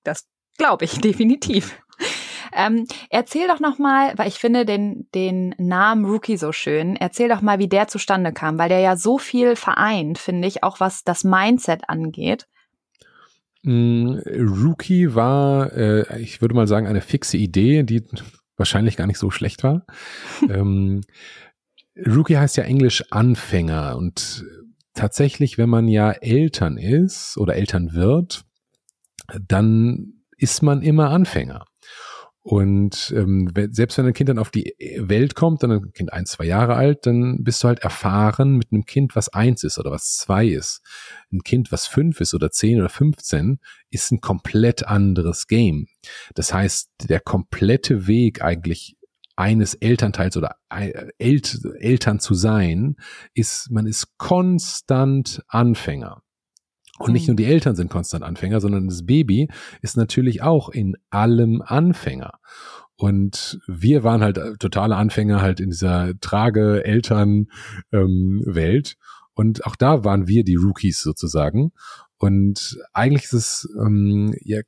Das 0.04 0.27
glaube 0.58 0.86
ich 0.86 0.99
definitiv. 0.99 1.80
Ähm, 2.54 2.88
erzähl 3.10 3.47
doch 3.47 3.60
noch 3.60 3.77
mal, 3.77 4.13
weil 4.17 4.27
ich 4.27 4.39
finde 4.39 4.65
den, 4.65 5.08
den 5.13 5.54
Namen 5.58 6.06
Rookie 6.06 6.38
so 6.38 6.51
schön. 6.51 6.95
Erzähl 6.95 7.30
doch 7.30 7.41
mal, 7.41 7.60
wie 7.60 7.69
der 7.69 7.88
zustande 7.88 8.34
kam, 8.34 8.58
weil 8.58 8.69
der 8.69 8.80
ja 8.80 8.95
so 8.97 9.17
viel 9.17 9.56
vereint, 9.56 10.17
finde 10.17 10.47
ich, 10.47 10.63
auch 10.63 10.80
was 10.80 11.04
das 11.04 11.23
Mindset 11.23 11.88
angeht. 11.88 12.47
Mm, 13.63 14.17
Rookie 14.26 15.13
war, 15.13 15.71
äh, 15.74 16.21
ich 16.21 16.41
würde 16.41 16.56
mal 16.56 16.67
sagen, 16.67 16.88
eine 16.88 17.02
fixe 17.02 17.38
Idee, 17.38 17.84
die 17.84 18.04
wahrscheinlich 18.58 18.97
gar 18.97 19.08
nicht 19.08 19.19
so 19.19 19.32
schlecht 19.32 19.63
war. 19.63 19.86
ähm, 20.50 21.02
Rookie 21.95 22.38
heißt 22.38 22.58
ja 22.58 22.63
Englisch 22.63 23.04
Anfänger 23.12 23.97
und 23.97 24.45
tatsächlich, 24.93 25.58
wenn 25.58 25.69
man 25.69 25.88
ja 25.88 26.12
Eltern 26.12 26.78
ist 26.78 27.38
oder 27.38 27.56
Eltern 27.56 27.93
wird, 27.93 28.43
dann 29.47 30.13
ist 30.38 30.62
man 30.63 30.82
immer 30.82 31.10
Anfänger. 31.10 31.65
Und 32.43 33.13
ähm, 33.15 33.51
selbst 33.69 33.99
wenn 33.99 34.08
ein 34.08 34.13
Kind 34.13 34.30
dann 34.30 34.39
auf 34.39 34.49
die 34.49 34.75
Welt 34.97 35.36
kommt, 35.36 35.62
dann 35.62 35.71
ein 35.71 35.93
Kind 35.93 36.12
ein, 36.12 36.25
zwei 36.25 36.45
Jahre 36.45 36.73
alt, 36.73 37.06
dann 37.06 37.43
bist 37.43 37.63
du 37.63 37.67
halt 37.67 37.80
erfahren 37.80 38.58
mit 38.58 38.71
einem 38.71 38.86
Kind, 38.86 39.15
was 39.15 39.30
eins 39.30 39.63
ist 39.63 39.77
oder 39.77 39.91
was 39.91 40.15
zwei 40.15 40.47
ist. 40.47 40.82
Ein 41.32 41.43
Kind, 41.43 41.71
was 41.71 41.86
fünf 41.86 42.19
ist 42.19 42.34
oder 42.34 42.49
zehn 42.49 42.80
oder 42.80 42.89
fünfzehn, 42.89 43.60
ist 43.91 44.12
ein 44.12 44.21
komplett 44.21 44.88
anderes 44.88 45.45
Game. 45.45 45.86
Das 46.34 46.51
heißt, 46.51 46.89
der 47.04 47.19
komplette 47.19 48.08
Weg 48.08 48.41
eigentlich 48.41 48.95
eines 49.36 49.75
Elternteils 49.75 50.36
oder 50.36 50.56
El 50.69 51.12
Eltern 51.80 52.19
zu 52.19 52.34
sein, 52.34 52.95
ist, 53.36 53.69
man 53.69 53.86
ist 53.86 54.17
konstant 54.17 55.43
Anfänger. 55.47 56.23
Und 57.04 57.14
nicht 57.14 57.28
nur 57.28 57.36
die 57.36 57.46
Eltern 57.46 57.76
sind 57.76 57.92
konstant 57.92 58.24
Anfänger, 58.24 58.62
sondern 58.62 58.88
das 58.88 59.06
Baby 59.06 59.50
ist 59.82 59.98
natürlich 59.98 60.42
auch 60.42 60.70
in 60.70 60.96
allem 61.10 61.62
Anfänger. 61.62 62.40
Und 62.96 63.60
wir 63.68 64.04
waren 64.04 64.22
halt 64.22 64.40
totale 64.60 64.96
Anfänger 64.96 65.42
halt 65.42 65.60
in 65.60 65.72
dieser 65.72 66.14
Trage-Eltern-Welt. 66.20 67.88
Ähm, 67.92 68.96
und 69.34 69.66
auch 69.66 69.76
da 69.76 70.04
waren 70.04 70.28
wir 70.28 70.44
die 70.44 70.56
Rookies 70.56 71.02
sozusagen. 71.02 71.72
Und 72.18 72.78
eigentlich 72.94 73.24
ist 73.24 73.34
es 73.34 73.68
ähm, 73.80 74.36
ja 74.42 74.62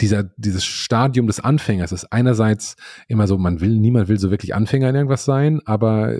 dieser, 0.00 0.24
dieses 0.36 0.64
Stadium 0.64 1.26
des 1.26 1.40
Anfängers 1.40 1.92
ist 1.92 2.12
einerseits 2.12 2.76
immer 3.08 3.26
so, 3.26 3.38
man 3.38 3.60
will, 3.60 3.76
niemand 3.76 4.08
will 4.08 4.18
so 4.18 4.30
wirklich 4.30 4.54
Anfänger 4.54 4.90
in 4.90 4.94
irgendwas 4.94 5.24
sein, 5.24 5.60
aber 5.64 6.18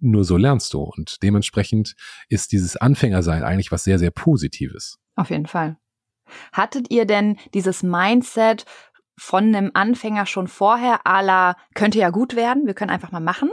nur 0.00 0.24
so 0.24 0.36
lernst 0.36 0.74
du. 0.74 0.80
Und 0.80 1.22
dementsprechend 1.22 1.94
ist 2.28 2.52
dieses 2.52 2.76
Anfängersein 2.76 3.42
eigentlich 3.42 3.72
was 3.72 3.84
sehr, 3.84 3.98
sehr 3.98 4.10
Positives. 4.10 4.98
Auf 5.16 5.30
jeden 5.30 5.46
Fall. 5.46 5.76
Hattet 6.52 6.90
ihr 6.90 7.06
denn 7.06 7.36
dieses 7.52 7.82
Mindset 7.82 8.64
von 9.16 9.44
einem 9.44 9.70
Anfänger 9.74 10.26
schon 10.26 10.48
vorher, 10.48 11.06
ala 11.06 11.56
könnte 11.74 11.98
ja 11.98 12.10
gut 12.10 12.34
werden, 12.34 12.66
wir 12.66 12.74
können 12.74 12.90
einfach 12.90 13.12
mal 13.12 13.20
machen, 13.20 13.50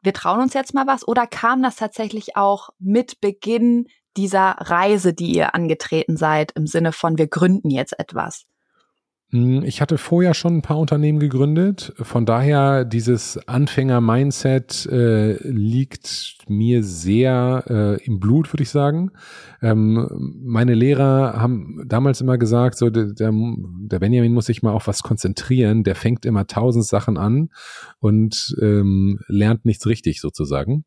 wir 0.00 0.14
trauen 0.14 0.40
uns 0.40 0.54
jetzt 0.54 0.72
mal 0.72 0.86
was, 0.86 1.06
oder 1.06 1.26
kam 1.26 1.62
das 1.62 1.76
tatsächlich 1.76 2.36
auch 2.36 2.70
mit 2.78 3.20
Beginn 3.20 3.88
dieser 4.16 4.56
Reise, 4.58 5.12
die 5.12 5.32
ihr 5.34 5.54
angetreten 5.54 6.16
seid, 6.16 6.52
im 6.52 6.66
Sinne 6.66 6.92
von 6.92 7.18
wir 7.18 7.26
gründen 7.26 7.70
jetzt 7.70 7.98
etwas? 7.98 8.46
Hm, 9.32 9.64
ich 9.64 9.80
hatte 9.80 9.96
vorher 9.96 10.34
schon 10.34 10.58
ein 10.58 10.62
paar 10.62 10.78
Unternehmen 10.78 11.18
gegründet. 11.18 11.94
Von 11.96 12.26
daher, 12.26 12.84
dieses 12.84 13.38
Anfänger-Mindset 13.48 14.86
äh, 14.86 15.48
liegt 15.48 16.36
mir 16.48 16.84
sehr 16.84 17.64
äh, 17.68 18.04
im 18.04 18.20
Blut, 18.20 18.52
würde 18.52 18.62
ich 18.62 18.70
sagen. 18.70 19.10
Ähm, 19.62 20.06
meine 20.44 20.74
Lehrer 20.74 21.40
haben 21.40 21.82
damals 21.86 22.20
immer 22.20 22.36
gesagt, 22.36 22.76
so 22.76 22.90
der, 22.90 23.06
der, 23.14 23.98
Benjamin 23.98 24.34
muss 24.34 24.46
sich 24.46 24.62
mal 24.62 24.72
auf 24.72 24.86
was 24.86 25.02
konzentrieren. 25.02 25.82
Der 25.82 25.94
fängt 25.94 26.26
immer 26.26 26.46
tausend 26.46 26.84
Sachen 26.84 27.16
an 27.16 27.48
und 28.00 28.54
ähm, 28.60 29.18
lernt 29.28 29.64
nichts 29.64 29.86
richtig 29.86 30.20
sozusagen. 30.20 30.84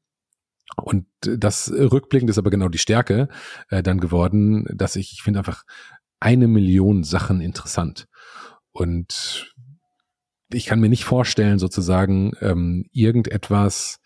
Und 0.75 1.05
das 1.21 1.71
rückblickend 1.71 2.29
ist 2.29 2.37
aber 2.37 2.49
genau 2.51 2.69
die 2.69 2.77
Stärke 2.77 3.27
äh, 3.69 3.81
dann 3.81 3.99
geworden, 3.99 4.65
dass 4.71 4.95
ich, 4.97 5.13
ich 5.13 5.23
finde 5.23 5.39
einfach 5.39 5.63
eine 6.19 6.47
Million 6.47 7.03
Sachen 7.03 7.41
interessant. 7.41 8.07
Und 8.75 9.53
ich 10.51 10.65
kann 10.65 10.81
mir 10.81 10.89
nicht 10.89 11.05
vorstellen, 11.05 11.59
sozusagen 11.59 12.33
ähm, 12.41 12.89
irgendetwas 12.91 14.01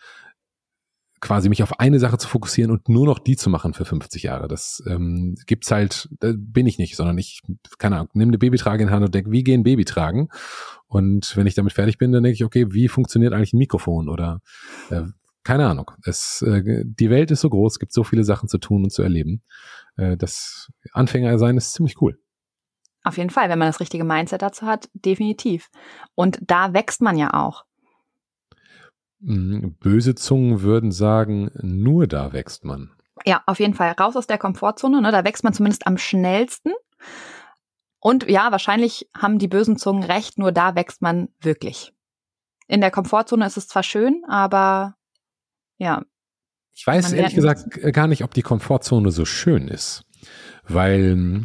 quasi 1.21 1.49
mich 1.49 1.63
auf 1.63 1.79
eine 1.79 1.99
Sache 1.99 2.19
zu 2.19 2.27
fokussieren 2.27 2.71
und 2.71 2.88
nur 2.88 3.08
noch 3.08 3.17
die 3.17 3.36
zu 3.36 3.49
machen 3.49 3.73
für 3.73 3.84
50 3.84 4.23
Jahre. 4.23 4.47
Das 4.47 4.82
ähm, 4.88 5.36
gibt's 5.47 5.71
halt, 5.71 6.08
da 6.19 6.34
bin 6.38 6.67
ich 6.67 6.77
nicht, 6.77 6.95
sondern 6.95 7.17
ich, 7.17 7.41
keine 7.79 7.95
Ahnung, 7.95 8.10
nehme 8.13 8.29
eine 8.29 8.38
Babytrage 8.38 8.84
in 8.84 8.91
Hand 8.91 9.03
und 9.03 9.13
denke, 9.13 9.32
wie 9.32 9.43
gehen 9.43 9.63
Babytragen? 9.63 10.29
Und 10.88 11.36
wenn 11.36 11.47
ich 11.47 11.55
damit 11.55 11.73
fertig 11.73 11.97
bin, 11.97 12.12
dann 12.12 12.23
denke 12.23 12.36
ich, 12.36 12.45
okay, 12.45 12.67
wie 12.69 12.88
funktioniert 12.88 13.34
eigentlich 13.34 13.53
ein 13.53 13.58
Mikrofon? 13.58 14.08
Oder 14.08 14.39
äh, 14.91 15.01
keine 15.43 15.67
Ahnung. 15.67 15.91
Es, 16.05 16.43
äh, 16.43 16.84
die 16.86 17.10
Welt 17.10 17.32
ist 17.32 17.41
so 17.41 17.49
groß, 17.49 17.73
es 17.73 17.79
gibt 17.79 17.91
so 17.91 18.03
viele 18.03 18.23
Sachen 18.23 18.47
zu 18.47 18.60
tun 18.60 18.84
und 18.84 18.91
zu 18.91 19.01
erleben. 19.01 19.41
Äh, 19.97 20.15
das 20.15 20.71
Anfänger 20.93 21.39
sein 21.39 21.58
ist 21.58 21.73
ziemlich 21.73 21.99
cool. 22.01 22.19
Auf 23.09 23.17
jeden 23.17 23.31
Fall, 23.31 23.49
wenn 23.49 23.57
man 23.57 23.69
das 23.69 23.79
richtige 23.79 24.03
Mindset 24.03 24.43
dazu 24.43 24.67
hat, 24.67 24.87
definitiv. 24.93 25.71
Und 26.13 26.37
da 26.41 26.73
wächst 26.73 27.01
man 27.01 27.17
ja 27.17 27.33
auch. 27.33 27.65
Mhm, 29.19 29.77
böse 29.79 30.13
Zungen 30.13 30.61
würden 30.61 30.91
sagen, 30.91 31.49
nur 31.59 32.05
da 32.05 32.33
wächst 32.33 32.65
man. 32.65 32.91
Ja, 33.25 33.41
auf 33.47 33.59
jeden 33.59 33.73
Fall. 33.73 33.93
Raus 33.93 34.15
aus 34.15 34.27
der 34.27 34.37
Komfortzone, 34.37 35.01
ne? 35.01 35.11
da 35.11 35.23
wächst 35.23 35.43
man 35.43 35.53
zumindest 35.53 35.87
am 35.87 35.97
schnellsten. 35.97 36.71
Und 37.99 38.29
ja, 38.29 38.51
wahrscheinlich 38.51 39.09
haben 39.17 39.39
die 39.39 39.47
bösen 39.47 39.75
Zungen 39.75 40.03
recht, 40.03 40.37
nur 40.37 40.51
da 40.51 40.75
wächst 40.75 41.01
man 41.01 41.29
wirklich. 41.41 41.91
In 42.67 42.79
der 42.79 42.91
Komfortzone 42.91 43.43
ist 43.43 43.57
es 43.57 43.67
zwar 43.67 43.81
schön, 43.81 44.23
aber 44.27 44.97
ja. 45.79 46.03
Ich 46.73 46.85
weiß 46.85 47.11
ehrlich 47.13 47.33
gesagt 47.33 47.81
gar 47.91 48.05
nicht, 48.05 48.23
ob 48.23 48.35
die 48.35 48.43
Komfortzone 48.43 49.09
so 49.09 49.25
schön 49.25 49.67
ist. 49.67 50.05
Weil 50.67 51.43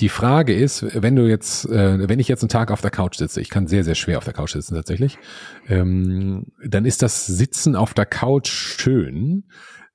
die 0.00 0.08
Frage 0.08 0.54
ist, 0.54 0.84
wenn 1.02 1.16
du 1.16 1.26
jetzt, 1.26 1.64
äh, 1.66 2.08
wenn 2.08 2.18
ich 2.18 2.28
jetzt 2.28 2.42
einen 2.42 2.50
Tag 2.50 2.70
auf 2.70 2.82
der 2.82 2.90
Couch 2.90 3.16
sitze, 3.16 3.40
ich 3.40 3.48
kann 3.48 3.66
sehr, 3.66 3.84
sehr 3.84 3.94
schwer 3.94 4.18
auf 4.18 4.24
der 4.24 4.34
Couch 4.34 4.52
sitzen 4.52 4.74
tatsächlich, 4.74 5.18
ähm, 5.68 6.46
dann 6.64 6.84
ist 6.84 7.02
das 7.02 7.26
Sitzen 7.26 7.76
auf 7.76 7.94
der 7.94 8.06
Couch 8.06 8.48
schön. 8.48 9.44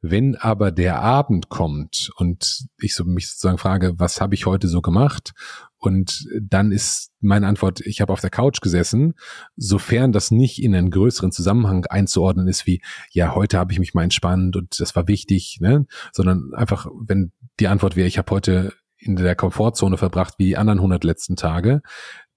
Wenn 0.04 0.36
aber 0.36 0.72
der 0.72 1.00
Abend 1.00 1.50
kommt 1.50 2.10
und 2.16 2.66
ich 2.80 2.96
so 2.96 3.04
mich 3.04 3.30
sozusagen 3.30 3.60
frage, 3.60 3.94
was 4.00 4.20
habe 4.20 4.34
ich 4.34 4.48
heute 4.48 4.68
so 4.68 4.82
gemacht? 4.82 5.34
Und 5.78 6.28
dann 6.42 6.72
ist 6.72 7.12
meine 7.20 7.46
Antwort, 7.46 7.82
ich 7.82 8.02
habe 8.02 8.12
auf 8.12 8.22
der 8.22 8.32
Couch 8.32 8.62
gesessen, 8.62 9.14
sofern 9.58 10.12
das 10.12 10.32
nicht 10.32 10.62
in 10.62 10.74
einen 10.74 10.90
größeren 10.90 11.32
Zusammenhang 11.32 11.86
einzuordnen 11.86 12.48
ist, 12.48 12.66
wie, 12.66 12.82
ja, 13.12 13.36
heute 13.36 13.60
habe 13.60 13.74
ich 13.74 13.80
mich 13.80 13.94
mal 13.94 14.04
entspannt 14.04 14.56
und 14.56 14.80
das 14.80 14.96
war 14.96 15.08
wichtig, 15.08 15.60
ne? 15.62 15.86
sondern 16.14 16.52
einfach, 16.56 16.88
wenn 17.00 17.32
die 17.60 17.68
Antwort 17.68 17.96
wäre, 17.96 18.08
ich 18.08 18.18
habe 18.18 18.32
heute 18.32 18.74
in 19.02 19.16
der 19.16 19.36
Komfortzone 19.36 19.98
verbracht 19.98 20.36
wie 20.38 20.46
die 20.46 20.58
anderen 20.58 20.80
100 20.80 21.04
letzten 21.04 21.36
Tage, 21.36 21.82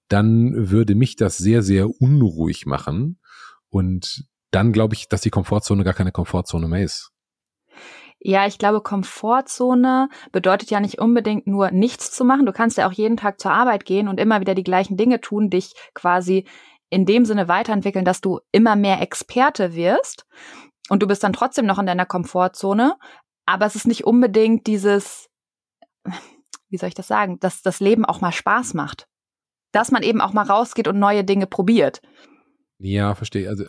dann 0.07 0.69
würde 0.69 0.95
mich 0.95 1.15
das 1.15 1.37
sehr, 1.37 1.61
sehr 1.61 1.89
unruhig 2.01 2.65
machen. 2.65 3.19
Und 3.69 4.25
dann 4.51 4.71
glaube 4.71 4.95
ich, 4.95 5.07
dass 5.07 5.21
die 5.21 5.29
Komfortzone 5.29 5.83
gar 5.83 5.93
keine 5.93 6.11
Komfortzone 6.11 6.67
mehr 6.67 6.83
ist. 6.83 7.11
Ja, 8.19 8.47
ich 8.47 8.57
glaube, 8.57 8.81
Komfortzone 8.81 10.09
bedeutet 10.31 10.71
ja 10.71 10.79
nicht 10.79 10.99
unbedingt 10.99 11.45
nur 11.45 11.69
nichts 11.71 12.11
zu 12.11 12.25
machen. 12.25 12.45
Du 12.45 12.53
kannst 12.53 12.77
ja 12.77 12.87
auch 12.87 12.93
jeden 12.93 13.17
Tag 13.17 13.39
zur 13.39 13.51
Arbeit 13.51 13.85
gehen 13.85 14.07
und 14.07 14.19
immer 14.19 14.39
wieder 14.39 14.55
die 14.55 14.63
gleichen 14.63 14.97
Dinge 14.97 15.21
tun, 15.21 15.49
dich 15.49 15.73
quasi 15.93 16.47
in 16.89 17.05
dem 17.05 17.25
Sinne 17.25 17.47
weiterentwickeln, 17.47 18.05
dass 18.05 18.21
du 18.21 18.39
immer 18.51 18.75
mehr 18.75 19.01
Experte 19.01 19.75
wirst. 19.75 20.25
Und 20.89 21.03
du 21.03 21.07
bist 21.07 21.23
dann 21.23 21.33
trotzdem 21.33 21.65
noch 21.65 21.77
in 21.77 21.85
deiner 21.85 22.05
Komfortzone. 22.05 22.95
Aber 23.45 23.65
es 23.65 23.75
ist 23.75 23.85
nicht 23.85 24.05
unbedingt 24.05 24.65
dieses, 24.65 25.29
wie 26.69 26.77
soll 26.77 26.89
ich 26.89 26.95
das 26.95 27.07
sagen, 27.07 27.39
dass 27.39 27.61
das 27.61 27.79
Leben 27.79 28.05
auch 28.05 28.21
mal 28.21 28.31
Spaß 28.31 28.73
macht. 28.73 29.07
Dass 29.71 29.91
man 29.91 30.03
eben 30.03 30.21
auch 30.21 30.33
mal 30.33 30.45
rausgeht 30.45 30.87
und 30.87 30.99
neue 30.99 31.23
Dinge 31.23 31.47
probiert. 31.47 32.01
Ja, 32.79 33.15
verstehe. 33.15 33.49
Also, 33.49 33.65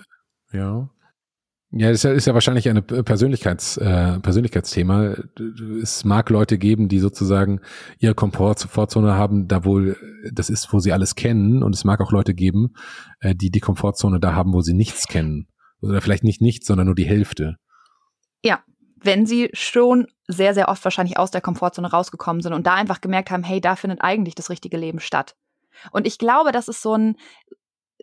ja. 0.52 0.88
Ja, 1.72 1.88
das 1.88 1.98
ist 1.98 2.04
ja, 2.04 2.12
ist 2.12 2.26
ja 2.26 2.34
wahrscheinlich 2.34 2.68
ein 2.68 2.84
Persönlichkeits, 2.86 3.76
äh, 3.76 4.20
Persönlichkeitsthema. 4.20 5.16
Es 5.82 6.04
mag 6.04 6.30
Leute 6.30 6.58
geben, 6.58 6.88
die 6.88 7.00
sozusagen 7.00 7.60
ihre 7.98 8.14
Komfortzone 8.14 9.14
haben, 9.14 9.48
da 9.48 9.64
wohl, 9.64 9.96
das 10.32 10.48
ist, 10.48 10.72
wo 10.72 10.78
sie 10.78 10.92
alles 10.92 11.16
kennen. 11.16 11.62
Und 11.62 11.74
es 11.74 11.84
mag 11.84 12.00
auch 12.00 12.12
Leute 12.12 12.34
geben, 12.34 12.74
äh, 13.20 13.34
die 13.34 13.50
die 13.50 13.60
Komfortzone 13.60 14.20
da 14.20 14.34
haben, 14.34 14.52
wo 14.52 14.60
sie 14.60 14.74
nichts 14.74 15.08
kennen. 15.08 15.48
Oder 15.80 16.00
vielleicht 16.00 16.24
nicht 16.24 16.40
nichts, 16.40 16.66
sondern 16.66 16.86
nur 16.86 16.94
die 16.94 17.06
Hälfte. 17.06 17.56
Ja, 18.44 18.62
wenn 19.06 19.26
sie 19.26 19.48
schon 19.52 20.08
sehr, 20.28 20.54
sehr 20.54 20.68
oft 20.68 20.84
wahrscheinlich 20.84 21.18
aus 21.18 21.30
der 21.30 21.40
Komfortzone 21.40 21.90
rausgekommen 21.90 22.42
sind 22.42 22.52
und 22.52 22.66
da 22.66 22.74
einfach 22.74 23.00
gemerkt 23.00 23.30
haben, 23.30 23.44
hey, 23.44 23.60
da 23.60 23.76
findet 23.76 24.02
eigentlich 24.02 24.34
das 24.34 24.50
richtige 24.50 24.76
Leben 24.76 25.00
statt. 25.00 25.36
Und 25.92 26.06
ich 26.06 26.18
glaube, 26.18 26.52
das 26.52 26.68
ist 26.68 26.82
so 26.82 26.94
ein, 26.94 27.16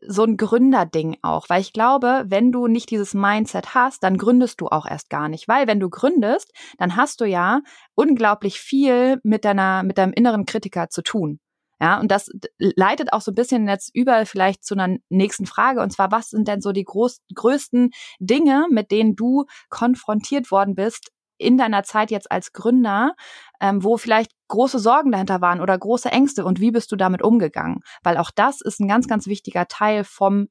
so 0.06 0.24
ein 0.24 0.38
Gründerding 0.38 1.18
auch, 1.22 1.50
weil 1.50 1.62
ich 1.62 1.74
glaube, 1.74 2.24
wenn 2.28 2.52
du 2.52 2.68
nicht 2.68 2.90
dieses 2.90 3.14
Mindset 3.14 3.74
hast, 3.74 4.04
dann 4.04 4.18
gründest 4.18 4.62
du 4.62 4.68
auch 4.68 4.86
erst 4.86 5.10
gar 5.10 5.30
nicht, 5.30 5.48
weil 5.48 5.68
wenn 5.68 5.80
du 5.80 5.90
gründest, 5.90 6.52
dann 6.78 6.96
hast 6.96 7.22
du 7.22 7.26
ja 7.26 7.62
unglaublich 7.96 8.60
viel 8.60 9.20
mit 9.24 9.46
deiner, 9.46 9.84
mit 9.84 9.98
deinem 9.98 10.14
inneren 10.14 10.46
Kritiker 10.46 10.90
zu 10.90 11.02
tun. 11.04 11.40
Ja, 11.84 12.00
und 12.00 12.12
das 12.12 12.32
leitet 12.60 13.12
auch 13.12 13.20
so 13.20 13.32
ein 13.32 13.36
bisschen 13.36 13.68
jetzt 13.68 13.94
über 13.94 14.26
vielleicht 14.26 14.64
zu 14.64 14.74
einer 14.74 15.00
nächsten 15.10 15.46
Frage. 15.46 15.82
Und 15.82 15.92
zwar, 15.92 16.12
was 16.12 16.30
sind 16.30 16.48
denn 16.48 16.62
so 16.62 16.72
die 16.72 16.86
groß, 16.86 17.20
größten 17.36 17.90
Dinge, 18.22 18.68
mit 18.72 18.90
denen 18.90 19.18
du 19.18 19.44
konfrontiert 19.68 20.50
worden 20.50 20.76
bist 20.76 21.12
in 21.38 21.58
deiner 21.58 21.84
Zeit 21.84 22.10
jetzt 22.10 22.32
als 22.32 22.54
Gründer, 22.54 23.16
ähm, 23.60 23.84
wo 23.84 23.98
vielleicht 23.98 24.32
große 24.48 24.80
Sorgen 24.80 25.12
dahinter 25.12 25.42
waren 25.42 25.60
oder 25.60 25.78
große 25.78 26.10
Ängste 26.10 26.46
und 26.46 26.62
wie 26.62 26.72
bist 26.72 26.90
du 26.94 26.96
damit 26.96 27.22
umgegangen? 27.22 27.82
Weil 28.02 28.16
auch 28.16 28.32
das 28.34 28.62
ist 28.62 28.80
ein 28.80 28.88
ganz, 28.88 29.10
ganz 29.10 29.28
wichtiger 29.28 29.68
Teil 29.68 30.06
vom 30.06 30.48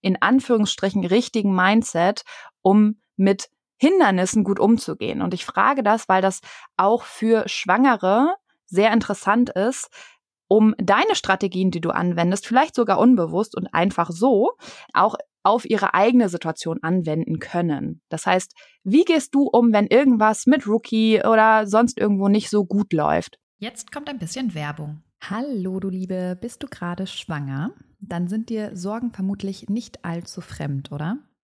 in 0.00 0.20
Anführungsstrichen 0.20 1.06
richtigen 1.06 1.54
Mindset, 1.54 2.22
um 2.62 3.00
mit 3.14 3.50
Hindernissen 3.76 4.42
gut 4.42 4.58
umzugehen. 4.58 5.22
Und 5.22 5.32
ich 5.32 5.44
frage 5.44 5.84
das, 5.84 6.08
weil 6.08 6.22
das 6.22 6.40
auch 6.76 7.04
für 7.04 7.48
Schwangere 7.48 8.34
sehr 8.66 8.92
interessant 8.92 9.50
ist, 9.50 9.90
um 10.48 10.74
deine 10.78 11.14
Strategien, 11.14 11.70
die 11.70 11.80
du 11.80 11.90
anwendest, 11.90 12.46
vielleicht 12.46 12.74
sogar 12.74 12.98
unbewusst 12.98 13.56
und 13.56 13.66
einfach 13.72 14.10
so, 14.10 14.52
auch 14.92 15.16
auf 15.42 15.64
ihre 15.64 15.94
eigene 15.94 16.28
Situation 16.28 16.78
anwenden 16.82 17.38
können. 17.38 18.00
Das 18.08 18.26
heißt, 18.26 18.52
wie 18.82 19.04
gehst 19.04 19.34
du 19.34 19.42
um, 19.44 19.72
wenn 19.72 19.86
irgendwas 19.86 20.46
mit 20.46 20.66
Rookie 20.66 21.22
oder 21.22 21.66
sonst 21.66 21.98
irgendwo 21.98 22.28
nicht 22.28 22.50
so 22.50 22.64
gut 22.64 22.92
läuft? 22.92 23.38
Jetzt 23.58 23.92
kommt 23.92 24.08
ein 24.08 24.18
bisschen 24.18 24.54
Werbung. 24.54 25.02
Hallo, 25.22 25.80
du 25.80 25.88
Liebe, 25.88 26.36
bist 26.40 26.62
du 26.62 26.66
gerade 26.66 27.06
schwanger? 27.06 27.70
Dann 28.00 28.28
sind 28.28 28.50
dir 28.50 28.76
Sorgen 28.76 29.12
vermutlich 29.12 29.68
nicht 29.68 30.04
allzu 30.04 30.40
fremd, 30.40 30.92
oder? 30.92 31.18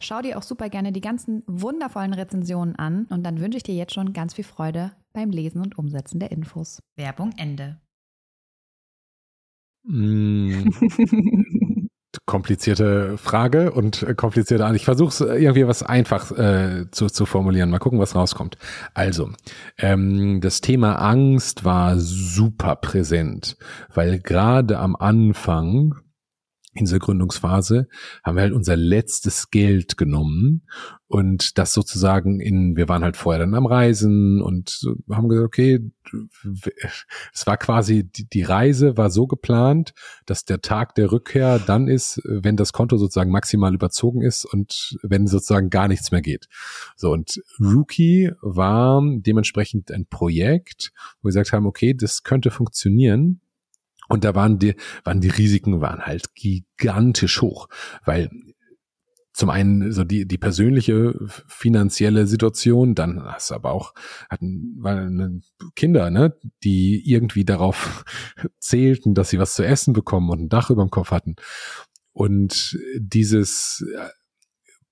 Schau 0.00 0.22
dir 0.22 0.38
auch 0.38 0.42
super 0.42 0.68
gerne 0.68 0.92
die 0.92 1.00
ganzen 1.00 1.42
wundervollen 1.46 2.14
Rezensionen 2.14 2.76
an 2.76 3.06
und 3.10 3.24
dann 3.24 3.40
wünsche 3.40 3.56
ich 3.56 3.62
dir 3.62 3.74
jetzt 3.74 3.94
schon 3.94 4.12
ganz 4.12 4.34
viel 4.34 4.44
Freude 4.44 4.92
beim 5.12 5.30
Lesen 5.30 5.62
und 5.62 5.78
Umsetzen 5.78 6.20
der 6.20 6.30
Infos. 6.30 6.80
Werbung 6.96 7.32
Ende. 7.36 7.80
Mm, 9.84 10.68
komplizierte 12.26 13.16
Frage 13.18 13.72
und 13.72 14.04
komplizierte 14.16 14.64
Antwort. 14.64 14.80
Ich 14.80 14.84
versuche 14.84 15.08
es 15.08 15.20
irgendwie 15.20 15.66
was 15.66 15.82
einfach 15.82 16.32
äh, 16.32 16.90
zu, 16.90 17.06
zu 17.06 17.24
formulieren. 17.24 17.70
Mal 17.70 17.78
gucken, 17.78 17.98
was 17.98 18.14
rauskommt. 18.14 18.58
Also, 18.94 19.30
ähm, 19.78 20.40
das 20.40 20.60
Thema 20.60 20.96
Angst 20.96 21.64
war 21.64 21.98
super 21.98 22.76
präsent, 22.76 23.56
weil 23.94 24.18
gerade 24.18 24.78
am 24.78 24.96
Anfang 24.96 25.94
in 26.78 26.84
dieser 26.84 26.98
Gründungsphase 26.98 27.88
haben 28.22 28.36
wir 28.36 28.42
halt 28.42 28.52
unser 28.52 28.76
letztes 28.76 29.50
Geld 29.50 29.96
genommen 29.96 30.62
und 31.08 31.56
das 31.58 31.72
sozusagen 31.72 32.40
in, 32.40 32.76
wir 32.76 32.88
waren 32.88 33.04
halt 33.04 33.16
vorher 33.16 33.40
dann 33.40 33.54
am 33.54 33.66
Reisen 33.66 34.42
und 34.42 34.80
haben 35.10 35.28
gesagt, 35.28 35.46
okay, 35.46 35.80
es 37.32 37.46
war 37.46 37.56
quasi, 37.56 38.04
die 38.04 38.42
Reise 38.42 38.96
war 38.96 39.10
so 39.10 39.26
geplant, 39.26 39.94
dass 40.26 40.44
der 40.44 40.60
Tag 40.62 40.96
der 40.96 41.12
Rückkehr 41.12 41.60
dann 41.60 41.86
ist, 41.86 42.20
wenn 42.24 42.56
das 42.56 42.72
Konto 42.72 42.96
sozusagen 42.96 43.30
maximal 43.30 43.74
überzogen 43.74 44.22
ist 44.22 44.44
und 44.44 44.98
wenn 45.02 45.26
sozusagen 45.28 45.70
gar 45.70 45.86
nichts 45.86 46.10
mehr 46.10 46.22
geht. 46.22 46.48
So 46.96 47.12
und 47.12 47.40
Rookie 47.60 48.32
war 48.40 49.00
dementsprechend 49.04 49.92
ein 49.92 50.06
Projekt, 50.06 50.92
wo 51.20 51.28
wir 51.28 51.30
gesagt 51.30 51.52
haben, 51.52 51.66
okay, 51.66 51.94
das 51.94 52.24
könnte 52.24 52.50
funktionieren 52.50 53.40
und 54.08 54.24
da 54.24 54.34
waren 54.34 54.58
die, 54.58 54.74
waren 55.04 55.20
die 55.20 55.28
Risiken 55.28 55.80
waren 55.80 56.02
halt 56.02 56.34
gigantisch 56.34 57.40
hoch, 57.42 57.68
weil 58.04 58.30
zum 59.36 59.50
einen 59.50 59.92
so 59.92 60.02
die, 60.02 60.26
die 60.26 60.38
persönliche 60.38 61.14
finanzielle 61.46 62.26
Situation, 62.26 62.94
dann 62.94 63.22
hast 63.22 63.50
du 63.50 63.54
aber 63.54 63.72
auch, 63.72 63.92
hatten, 64.30 64.76
waren 64.78 65.42
Kinder, 65.74 66.10
ne, 66.10 66.34
die 66.64 67.02
irgendwie 67.04 67.44
darauf 67.44 68.04
zählten, 68.58 69.14
dass 69.14 69.28
sie 69.28 69.38
was 69.38 69.54
zu 69.54 69.62
essen 69.62 69.92
bekommen 69.92 70.30
und 70.30 70.40
ein 70.40 70.48
Dach 70.48 70.70
über 70.70 70.82
dem 70.82 70.90
Kopf 70.90 71.10
hatten. 71.10 71.36
Und 72.12 72.78
dieses 72.98 73.84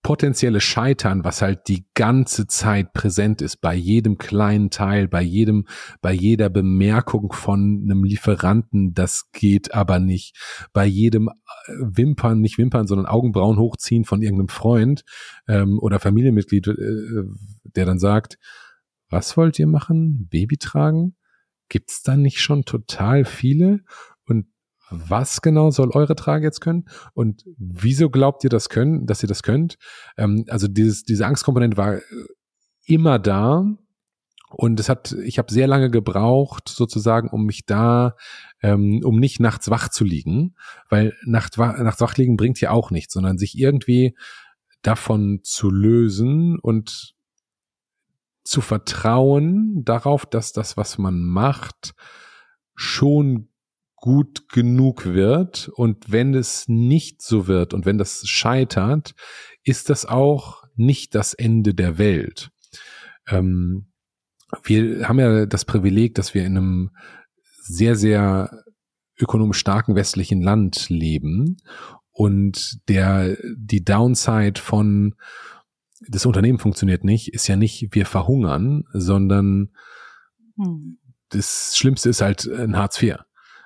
potenzielle 0.04 0.60
Scheitern, 0.60 1.24
was 1.24 1.40
halt 1.40 1.66
die 1.66 1.86
ganze 1.94 2.46
Zeit 2.46 2.92
präsent 2.92 3.40
ist, 3.40 3.62
bei 3.62 3.74
jedem 3.74 4.18
kleinen 4.18 4.68
Teil, 4.68 5.08
bei 5.08 5.22
jedem, 5.22 5.66
bei 6.02 6.12
jeder 6.12 6.50
Bemerkung 6.50 7.32
von 7.32 7.80
einem 7.82 8.04
Lieferanten, 8.04 8.92
das 8.92 9.30
geht 9.32 9.74
aber 9.74 9.98
nicht, 9.98 10.36
bei 10.74 10.84
jedem 10.84 11.28
äh, 11.28 11.72
Wimpern, 11.78 12.40
nicht 12.40 12.58
Wimpern, 12.58 12.86
sondern 12.86 13.06
Augenbrauen 13.06 13.58
hochziehen 13.58 14.04
von 14.04 14.20
irgendeinem 14.20 14.48
Freund 14.48 15.04
ähm, 15.48 15.78
oder 15.80 15.98
Familienmitglied, 15.98 16.68
äh, 16.68 16.74
der 17.74 17.86
dann 17.86 17.98
sagt, 17.98 18.38
was 19.08 19.38
wollt 19.38 19.58
ihr 19.58 19.66
machen? 19.66 20.28
Baby 20.30 20.58
tragen? 20.58 21.16
Gibt's 21.70 22.02
da 22.02 22.14
nicht 22.14 22.40
schon 22.40 22.66
total 22.66 23.24
viele? 23.24 23.80
Und 24.26 24.46
was 25.08 25.42
genau 25.42 25.70
soll 25.70 25.90
eure 25.92 26.16
Trage 26.16 26.44
jetzt 26.44 26.60
können? 26.60 26.84
Und 27.14 27.44
wieso 27.56 28.10
glaubt 28.10 28.44
ihr 28.44 28.50
das 28.50 28.68
können, 28.68 29.06
dass 29.06 29.22
ihr 29.22 29.28
das 29.28 29.42
könnt? 29.42 29.76
Ähm, 30.16 30.44
also 30.48 30.68
dieses, 30.68 31.04
diese 31.04 31.26
Angstkomponente 31.26 31.76
war 31.76 31.96
äh, 31.96 32.02
immer 32.86 33.18
da. 33.18 33.64
Und 34.50 34.78
es 34.78 34.88
hat, 34.88 35.12
ich 35.24 35.38
habe 35.38 35.52
sehr 35.52 35.66
lange 35.66 35.90
gebraucht, 35.90 36.68
sozusagen, 36.68 37.28
um 37.28 37.44
mich 37.44 37.66
da, 37.66 38.14
ähm, 38.62 39.00
um 39.04 39.18
nicht 39.18 39.40
nachts 39.40 39.68
wach 39.68 39.88
zu 39.88 40.04
liegen, 40.04 40.54
weil 40.88 41.14
nacht, 41.24 41.58
nachts 41.58 42.00
wach 42.00 42.16
liegen 42.16 42.36
bringt 42.36 42.60
ja 42.60 42.70
auch 42.70 42.92
nichts, 42.92 43.14
sondern 43.14 43.36
sich 43.36 43.58
irgendwie 43.58 44.16
davon 44.82 45.40
zu 45.42 45.70
lösen 45.70 46.58
und 46.60 47.14
zu 48.44 48.60
vertrauen 48.60 49.84
darauf, 49.84 50.26
dass 50.26 50.52
das, 50.52 50.76
was 50.76 50.98
man 50.98 51.22
macht, 51.22 51.94
schon 52.74 53.48
gut 54.04 54.50
genug 54.50 55.06
wird 55.06 55.68
und 55.68 56.12
wenn 56.12 56.34
es 56.34 56.68
nicht 56.68 57.22
so 57.22 57.46
wird 57.46 57.72
und 57.72 57.86
wenn 57.86 57.96
das 57.96 58.28
scheitert, 58.28 59.14
ist 59.62 59.88
das 59.88 60.04
auch 60.04 60.62
nicht 60.74 61.14
das 61.14 61.32
Ende 61.32 61.72
der 61.72 61.96
Welt. 61.96 62.50
Ähm, 63.26 63.86
wir 64.62 65.08
haben 65.08 65.18
ja 65.18 65.46
das 65.46 65.64
Privileg, 65.64 66.16
dass 66.16 66.34
wir 66.34 66.44
in 66.44 66.58
einem 66.58 66.90
sehr, 67.62 67.96
sehr 67.96 68.64
ökonomisch 69.18 69.56
starken 69.56 69.94
westlichen 69.94 70.42
Land 70.42 70.90
leben 70.90 71.56
und 72.10 72.86
der, 72.90 73.38
die 73.56 73.86
Downside 73.86 74.60
von 74.60 75.14
das 76.06 76.26
Unternehmen 76.26 76.58
funktioniert 76.58 77.04
nicht, 77.04 77.32
ist 77.32 77.48
ja 77.48 77.56
nicht, 77.56 77.88
wir 77.92 78.04
verhungern, 78.04 78.84
sondern 78.92 79.70
hm. 80.58 80.98
das 81.30 81.72
Schlimmste 81.74 82.10
ist 82.10 82.20
halt 82.20 82.46
ein 82.46 82.76
Hartz 82.76 83.02
IV. 83.02 83.16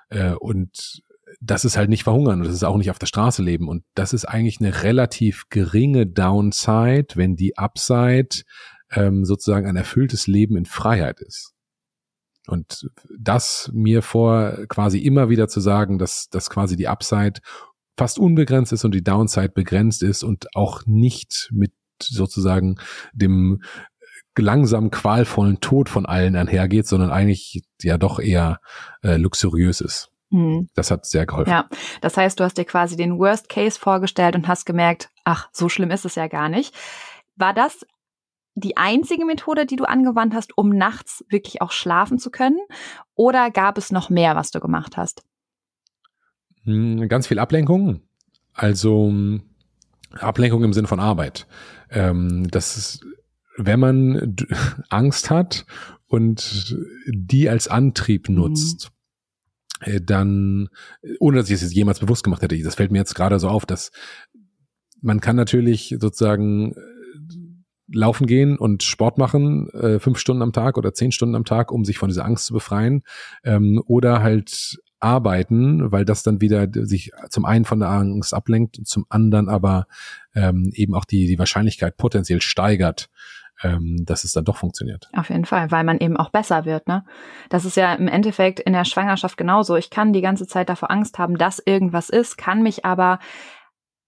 Äh, 0.09 0.33
und 0.33 1.03
das 1.41 1.65
ist 1.65 1.77
halt 1.77 1.91
nicht 1.91 2.05
verhungern 2.05 2.41
und 2.41 2.47
das 2.47 2.55
ist 2.55 2.65
auch 2.65 2.77
nicht 2.77 2.91
auf 2.91 2.99
der 2.99 3.07
Straße 3.07 3.43
leben. 3.43 3.69
Und 3.69 3.85
das 3.95 4.13
ist 4.13 4.25
eigentlich 4.25 4.61
eine 4.61 4.83
relativ 4.83 5.45
geringe 5.51 6.07
Downside, 6.07 7.09
wenn 7.15 7.37
die 7.37 7.57
Upside 7.59 8.43
ähm, 8.91 9.25
sozusagen 9.25 9.67
ein 9.67 9.77
erfülltes 9.77 10.27
Leben 10.27 10.57
in 10.57 10.65
Freiheit 10.65 11.21
ist. 11.21 11.53
Und 12.47 12.89
das 13.19 13.71
mir 13.75 14.01
vor 14.01 14.67
quasi 14.69 14.99
immer 14.99 15.29
wieder 15.29 15.49
zu 15.49 15.61
sagen, 15.61 15.99
dass, 15.99 16.29
dass 16.31 16.49
quasi 16.49 16.77
die 16.77 16.89
Upside 16.89 17.41
fast 17.99 18.19
unbegrenzt 18.19 18.73
ist 18.73 18.85
und 18.85 18.95
die 18.95 19.05
Downside 19.05 19.51
begrenzt 19.51 20.03
ist 20.03 20.23
und 20.23 20.47
auch 20.55 20.87
nicht 20.87 21.51
mit 21.53 21.73
sozusagen 22.01 22.77
dem 23.13 23.61
langsam 24.39 24.91
qualvollen 24.91 25.61
Tod 25.61 25.89
von 25.89 26.07
allen 26.07 26.37
einhergeht, 26.37 26.87
sondern 26.87 27.11
eigentlich 27.11 27.63
ja 27.83 27.99
doch 27.99 28.21
eher 28.21 28.61
äh, 29.03 29.17
luxuriös 29.17 29.81
ist. 29.81 30.11
Hm. 30.31 30.69
Das 30.75 30.91
hat 30.91 31.07
sehr 31.07 31.27
geholfen. 31.27 31.51
Ja, 31.51 31.69
das 32.01 32.17
heißt, 32.17 32.39
du 32.39 32.45
hast 32.45 32.59
dir 32.59 32.65
quasi 32.65 32.97
den 32.97 33.19
Worst 33.19 33.49
Case 33.49 33.79
vorgestellt 33.79 34.37
und 34.37 34.47
hast 34.47 34.67
gemerkt, 34.67 35.11
ach, 35.25 35.49
so 35.53 35.69
schlimm 35.69 35.91
ist 35.91 36.05
es 36.05 36.15
ja 36.17 36.29
gar 36.29 36.49
nicht. 36.49 36.75
War 37.37 37.55
das 37.55 37.87
die 38.55 38.77
einzige 38.77 39.25
Methode, 39.25 39.67
die 39.67 39.77
du 39.77 39.85
angewandt 39.85 40.35
hast, 40.35 40.57
um 40.59 40.71
nachts 40.71 41.25
wirklich 41.29 41.63
auch 41.63 41.71
schlafen 41.71 42.19
zu 42.19 42.31
können? 42.31 42.59
Oder 43.15 43.51
gab 43.51 43.79
es 43.79 43.93
noch 43.93 44.11
mehr, 44.11 44.37
was 44.37 44.51
du 44.51 44.61
gemacht 44.61 44.97
hast? 44.97 45.23
Hm, 46.65 47.09
ganz 47.09 47.27
viel 47.27 47.39
Ablenkung. 47.39 48.03
Also 48.53 49.13
Ablenkung 50.13 50.65
im 50.65 50.73
Sinne 50.73 50.89
von 50.89 51.01
Arbeit. 51.01 51.47
Ähm, 51.91 52.49
das 52.51 52.77
ist 52.77 53.07
wenn 53.59 53.81
man 53.81 54.37
Angst 54.89 55.31
hat 55.31 55.67
und 56.07 56.77
die 57.07 57.49
als 57.49 57.69
Antrieb 57.69 58.29
mhm. 58.29 58.37
nutzt, 58.37 58.91
mhm. 59.87 60.07
dann, 60.07 60.69
ohne 61.19 61.39
dass 61.39 61.49
ich 61.49 61.57
es 61.57 61.63
jetzt 61.63 61.75
jemals 61.75 62.01
bewusst 62.01 62.25
gemacht 62.25 62.43
hätte, 62.43 62.61
das 62.63 62.77
fällt 62.77 62.93
mir 62.93 62.99
jetzt 62.99 63.15
gerade 63.15 63.39
so 63.39 63.49
auf, 63.49 63.67
dass 63.67 63.91
man 65.01 65.21
kann 65.21 65.37
natürlich 65.37 65.97
sozusagen 66.01 66.73
äh, 66.73 66.81
laufen 67.91 68.27
gehen 68.27 68.59
und 68.59 68.83
Sport 68.83 69.19
machen, 69.19 69.71
äh, 69.71 69.99
fünf 69.99 70.19
Stunden 70.19 70.43
am 70.43 70.53
Tag 70.53 70.77
oder 70.77 70.93
zehn 70.93 71.13
Stunden 71.13 71.35
am 71.35 71.45
Tag, 71.45 71.73
um 71.73 71.85
sich 71.85 71.99
von 71.99 72.09
dieser 72.09 72.25
Angst 72.25 72.47
zu 72.47 72.53
befreien, 72.53 73.03
ähm, 73.45 73.83
oder 73.87 74.23
halt 74.23 74.79
arbeiten, 75.01 75.93
weil 75.93 76.05
das 76.05 76.23
dann 76.23 76.41
wieder 76.41 76.69
sich 76.73 77.13
zum 77.31 77.45
einen 77.45 77.65
von 77.65 77.79
der 77.79 77.91
Angst 77.91 78.35
ablenkt, 78.35 78.81
zum 78.85 79.07
anderen 79.09 79.49
aber 79.49 79.87
ähm, 80.35 80.71
eben 80.75 80.95
auch 80.95 81.05
die, 81.05 81.27
die 81.27 81.39
Wahrscheinlichkeit 81.39 81.97
potenziell 81.97 82.43
steigert, 82.43 83.09
ähm, 83.63 84.05
dass 84.05 84.25
es 84.25 84.33
dann 84.33 84.45
doch 84.45 84.57
funktioniert. 84.57 85.09
Auf 85.17 85.31
jeden 85.31 85.45
Fall, 85.45 85.71
weil 85.71 85.85
man 85.85 85.99
eben 85.99 86.17
auch 86.17 86.31
besser 86.31 86.65
wird. 86.65 86.87
Ne? 86.87 87.05
Das 87.49 87.65
ist 87.65 87.77
ja 87.77 87.95
im 87.95 88.09
Endeffekt 88.09 88.61
in 88.61 88.73
der 88.73 88.85
Schwangerschaft 88.85 89.37
genauso. 89.37 89.77
Ich 89.77 89.91
kann 89.91 90.13
die 90.13 90.21
ganze 90.21 90.47
Zeit 90.47 90.69
davor 90.69 90.91
Angst 90.91 91.19
haben, 91.19 91.37
dass 91.37 91.59
irgendwas 91.59 92.09
ist, 92.09 92.39
kann 92.39 92.63
mich 92.63 92.85
aber, 92.85 93.19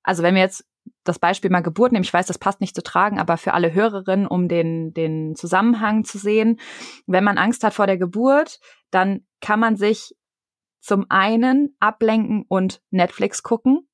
also 0.02 0.22
wenn 0.22 0.34
wir 0.34 0.42
jetzt 0.42 0.66
das 1.04 1.18
Beispiel 1.18 1.50
mal 1.50 1.60
Geburt 1.60 1.92
nehmen, 1.92 2.04
ich 2.04 2.12
weiß, 2.12 2.26
das 2.26 2.38
passt 2.38 2.60
nicht 2.60 2.74
zu 2.74 2.82
tragen, 2.82 3.18
aber 3.18 3.36
für 3.36 3.54
alle 3.54 3.72
Hörerinnen, 3.72 4.26
um 4.26 4.48
den, 4.48 4.92
den 4.92 5.34
Zusammenhang 5.34 6.04
zu 6.04 6.18
sehen, 6.18 6.58
wenn 7.06 7.24
man 7.24 7.38
Angst 7.38 7.64
hat 7.64 7.74
vor 7.74 7.86
der 7.86 7.98
Geburt, 7.98 8.60
dann 8.90 9.26
kann 9.40 9.60
man 9.60 9.76
sich 9.76 10.14
zum 10.80 11.06
einen 11.08 11.76
ablenken 11.80 12.44
und 12.48 12.80
Netflix 12.90 13.42
gucken 13.42 13.89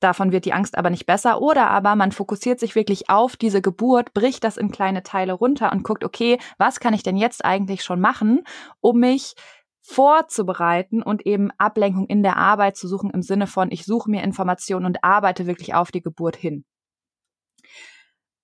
Davon 0.00 0.30
wird 0.30 0.44
die 0.44 0.52
Angst 0.52 0.76
aber 0.76 0.90
nicht 0.90 1.06
besser. 1.06 1.40
Oder 1.40 1.70
aber 1.70 1.96
man 1.96 2.12
fokussiert 2.12 2.60
sich 2.60 2.74
wirklich 2.74 3.08
auf 3.08 3.36
diese 3.36 3.62
Geburt, 3.62 4.12
bricht 4.12 4.44
das 4.44 4.56
in 4.56 4.70
kleine 4.70 5.02
Teile 5.02 5.32
runter 5.32 5.72
und 5.72 5.84
guckt, 5.84 6.04
okay, 6.04 6.38
was 6.58 6.80
kann 6.80 6.94
ich 6.94 7.02
denn 7.02 7.16
jetzt 7.16 7.44
eigentlich 7.44 7.82
schon 7.82 8.00
machen, 8.00 8.42
um 8.80 9.00
mich 9.00 9.34
vorzubereiten 9.80 11.02
und 11.02 11.24
eben 11.26 11.50
Ablenkung 11.58 12.06
in 12.06 12.22
der 12.22 12.36
Arbeit 12.36 12.76
zu 12.76 12.88
suchen 12.88 13.10
im 13.10 13.22
Sinne 13.22 13.46
von, 13.46 13.70
ich 13.70 13.84
suche 13.84 14.10
mir 14.10 14.22
Informationen 14.22 14.84
und 14.84 15.04
arbeite 15.04 15.46
wirklich 15.46 15.74
auf 15.74 15.92
die 15.92 16.02
Geburt 16.02 16.36
hin. 16.36 16.64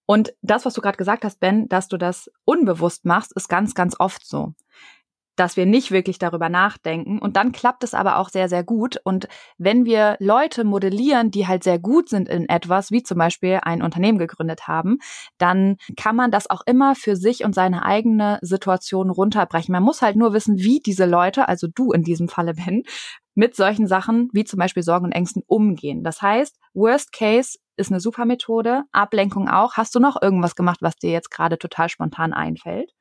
Und 0.06 0.34
das, 0.42 0.64
was 0.64 0.74
du 0.74 0.80
gerade 0.80 0.96
gesagt 0.96 1.24
hast, 1.24 1.40
Ben, 1.40 1.68
dass 1.68 1.88
du 1.88 1.96
das 1.96 2.30
unbewusst 2.44 3.04
machst, 3.04 3.32
ist 3.34 3.48
ganz, 3.48 3.74
ganz 3.74 3.96
oft 3.98 4.26
so 4.26 4.54
dass 5.36 5.56
wir 5.56 5.66
nicht 5.66 5.90
wirklich 5.90 6.18
darüber 6.18 6.48
nachdenken. 6.48 7.18
Und 7.18 7.36
dann 7.36 7.52
klappt 7.52 7.84
es 7.84 7.94
aber 7.94 8.18
auch 8.18 8.28
sehr, 8.28 8.48
sehr 8.48 8.64
gut. 8.64 8.98
Und 9.04 9.28
wenn 9.58 9.84
wir 9.84 10.16
Leute 10.20 10.64
modellieren, 10.64 11.30
die 11.30 11.46
halt 11.46 11.64
sehr 11.64 11.78
gut 11.78 12.08
sind 12.08 12.28
in 12.28 12.48
etwas, 12.48 12.90
wie 12.90 13.02
zum 13.02 13.18
Beispiel 13.18 13.60
ein 13.62 13.82
Unternehmen 13.82 14.18
gegründet 14.18 14.68
haben, 14.68 14.98
dann 15.38 15.76
kann 15.96 16.16
man 16.16 16.30
das 16.30 16.50
auch 16.50 16.62
immer 16.66 16.94
für 16.94 17.16
sich 17.16 17.44
und 17.44 17.54
seine 17.54 17.84
eigene 17.84 18.38
Situation 18.42 19.10
runterbrechen. 19.10 19.72
Man 19.72 19.82
muss 19.82 20.02
halt 20.02 20.16
nur 20.16 20.32
wissen, 20.32 20.58
wie 20.58 20.80
diese 20.80 21.06
Leute, 21.06 21.48
also 21.48 21.66
du 21.66 21.92
in 21.92 22.02
diesem 22.02 22.28
Falle, 22.28 22.54
Ben, 22.62 22.82
mit 23.34 23.56
solchen 23.56 23.86
Sachen 23.86 24.28
wie 24.32 24.44
zum 24.44 24.58
Beispiel 24.58 24.82
Sorgen 24.82 25.06
und 25.06 25.12
Ängsten 25.12 25.42
umgehen. 25.46 26.04
Das 26.04 26.20
heißt, 26.20 26.58
Worst 26.74 27.12
Case 27.12 27.58
ist 27.76 27.90
eine 27.90 28.00
super 28.00 28.26
Methode, 28.26 28.84
Ablenkung 28.92 29.48
auch. 29.48 29.74
Hast 29.74 29.94
du 29.94 30.00
noch 30.00 30.20
irgendwas 30.20 30.54
gemacht, 30.54 30.82
was 30.82 30.96
dir 30.96 31.10
jetzt 31.10 31.30
gerade 31.30 31.58
total 31.58 31.88
spontan 31.88 32.32
einfällt? 32.34 32.92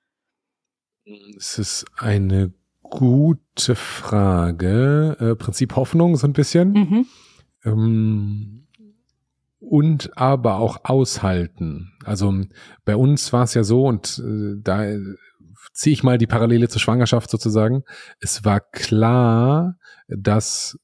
Es 1.37 1.57
ist 1.57 1.85
eine 1.97 2.53
gute 2.83 3.75
Frage. 3.75 5.17
Äh, 5.19 5.35
Prinzip 5.35 5.75
Hoffnung 5.75 6.15
so 6.17 6.27
ein 6.27 6.33
bisschen. 6.33 6.73
Mhm. 6.73 7.05
Ähm, 7.63 8.67
und 9.59 10.17
aber 10.17 10.55
auch 10.55 10.81
aushalten. 10.83 11.93
Also 12.03 12.33
bei 12.83 12.95
uns 12.95 13.31
war 13.31 13.43
es 13.43 13.53
ja 13.53 13.63
so, 13.63 13.85
und 13.85 14.21
äh, 14.25 14.55
da 14.61 14.85
ziehe 15.73 15.93
ich 15.93 16.03
mal 16.03 16.17
die 16.17 16.27
Parallele 16.27 16.67
zur 16.67 16.81
Schwangerschaft 16.81 17.29
sozusagen. 17.29 17.83
Es 18.19 18.43
war 18.43 18.59
klar, 18.59 19.77
dass 20.07 20.77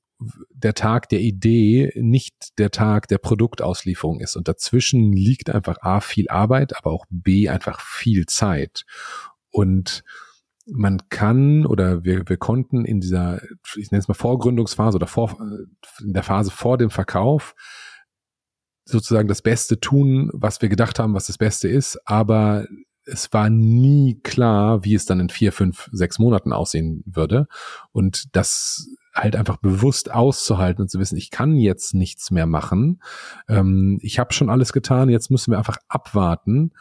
der 0.49 0.73
Tag 0.73 1.09
der 1.09 1.19
Idee 1.19 1.91
nicht 1.95 2.57
der 2.57 2.71
Tag 2.71 3.07
der 3.07 3.17
Produktauslieferung 3.17 4.19
ist. 4.19 4.35
Und 4.35 4.47
dazwischen 4.47 5.11
liegt 5.11 5.49
einfach 5.49 5.77
A 5.81 5.99
viel 5.99 6.27
Arbeit, 6.29 6.77
aber 6.77 6.91
auch 6.91 7.05
B 7.09 7.49
einfach 7.49 7.79
viel 7.81 8.25
Zeit. 8.25 8.85
Und 9.57 10.03
man 10.67 11.09
kann 11.09 11.65
oder 11.65 12.03
wir, 12.03 12.29
wir 12.29 12.37
konnten 12.37 12.85
in 12.85 12.99
dieser, 12.99 13.41
ich 13.75 13.89
nenne 13.89 14.01
es 14.01 14.07
mal 14.07 14.13
Vorgründungsphase 14.13 14.97
oder 14.97 15.07
vor, 15.07 15.35
in 15.99 16.13
der 16.13 16.21
Phase 16.21 16.51
vor 16.51 16.77
dem 16.77 16.91
Verkauf 16.91 17.55
sozusagen 18.85 19.27
das 19.27 19.41
Beste 19.41 19.79
tun, 19.79 20.29
was 20.33 20.61
wir 20.61 20.69
gedacht 20.69 20.99
haben, 20.99 21.15
was 21.15 21.25
das 21.25 21.39
Beste 21.39 21.67
ist, 21.67 21.99
aber 22.05 22.67
es 23.05 23.33
war 23.33 23.49
nie 23.49 24.19
klar, 24.21 24.83
wie 24.83 24.93
es 24.93 25.05
dann 25.05 25.19
in 25.19 25.29
vier, 25.29 25.51
fünf, 25.51 25.89
sechs 25.91 26.19
Monaten 26.19 26.53
aussehen 26.53 27.03
würde. 27.05 27.47
Und 27.93 28.35
das 28.35 28.85
halt 29.15 29.35
einfach 29.37 29.57
bewusst 29.57 30.11
auszuhalten 30.11 30.83
und 30.83 30.89
zu 30.89 30.99
wissen, 30.99 31.17
ich 31.17 31.31
kann 31.31 31.55
jetzt 31.55 31.95
nichts 31.95 32.29
mehr 32.31 32.45
machen. 32.45 33.01
Ähm, 33.47 33.97
ich 34.01 34.19
habe 34.19 34.33
schon 34.33 34.49
alles 34.49 34.73
getan, 34.73 35.09
jetzt 35.09 35.31
müssen 35.31 35.51
wir 35.51 35.57
einfach 35.57 35.77
abwarten 35.87 36.73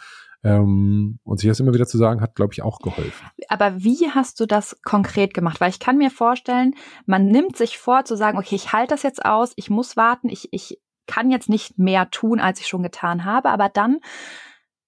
ähm, 0.42 1.18
und 1.24 1.38
sich 1.38 1.48
das 1.48 1.60
immer 1.60 1.74
wieder 1.74 1.86
zu 1.86 1.98
sagen, 1.98 2.20
hat, 2.20 2.34
glaube 2.34 2.52
ich, 2.52 2.62
auch 2.62 2.78
geholfen. 2.78 3.26
Aber 3.48 3.82
wie 3.82 4.10
hast 4.10 4.40
du 4.40 4.46
das 4.46 4.80
konkret 4.82 5.34
gemacht? 5.34 5.60
Weil 5.60 5.70
ich 5.70 5.80
kann 5.80 5.98
mir 5.98 6.10
vorstellen, 6.10 6.74
man 7.04 7.26
nimmt 7.26 7.56
sich 7.56 7.78
vor 7.78 8.04
zu 8.04 8.16
sagen, 8.16 8.38
okay, 8.38 8.54
ich 8.54 8.72
halte 8.72 8.94
das 8.94 9.02
jetzt 9.02 9.24
aus, 9.24 9.52
ich 9.56 9.70
muss 9.70 9.96
warten, 9.96 10.28
ich, 10.28 10.48
ich 10.52 10.80
kann 11.06 11.30
jetzt 11.30 11.48
nicht 11.48 11.78
mehr 11.78 12.10
tun, 12.10 12.40
als 12.40 12.60
ich 12.60 12.66
schon 12.66 12.82
getan 12.82 13.24
habe, 13.24 13.50
aber 13.50 13.68
dann 13.68 14.00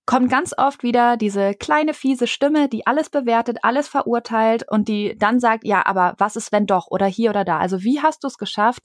kommt 0.08 0.30
ganz 0.30 0.54
oft 0.56 0.82
wieder 0.82 1.18
diese 1.18 1.52
kleine 1.54 1.92
fiese 1.92 2.26
Stimme, 2.26 2.68
die 2.68 2.86
alles 2.86 3.10
bewertet, 3.10 3.58
alles 3.62 3.88
verurteilt 3.88 4.64
und 4.66 4.88
die 4.88 5.14
dann 5.18 5.38
sagt, 5.38 5.66
ja, 5.66 5.84
aber 5.84 6.14
was 6.16 6.34
ist 6.34 6.50
wenn 6.50 6.66
doch 6.66 6.86
oder 6.88 7.04
hier 7.04 7.28
oder 7.30 7.44
da? 7.44 7.58
Also 7.58 7.82
wie 7.82 8.00
hast 8.00 8.24
du 8.24 8.28
es 8.28 8.38
geschafft, 8.38 8.80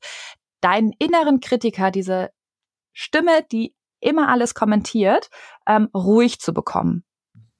deinen 0.59 0.91
inneren 0.99 1.39
Kritiker, 1.39 1.91
diese 1.91 2.31
Stimme, 2.91 3.43
die 3.51 3.73
immer 4.03 4.29
alles 4.29 4.53
kommentiert, 4.53 5.29
ähm, 5.67 5.89
ruhig 5.93 6.39
zu 6.39 6.53
bekommen. 6.53 7.03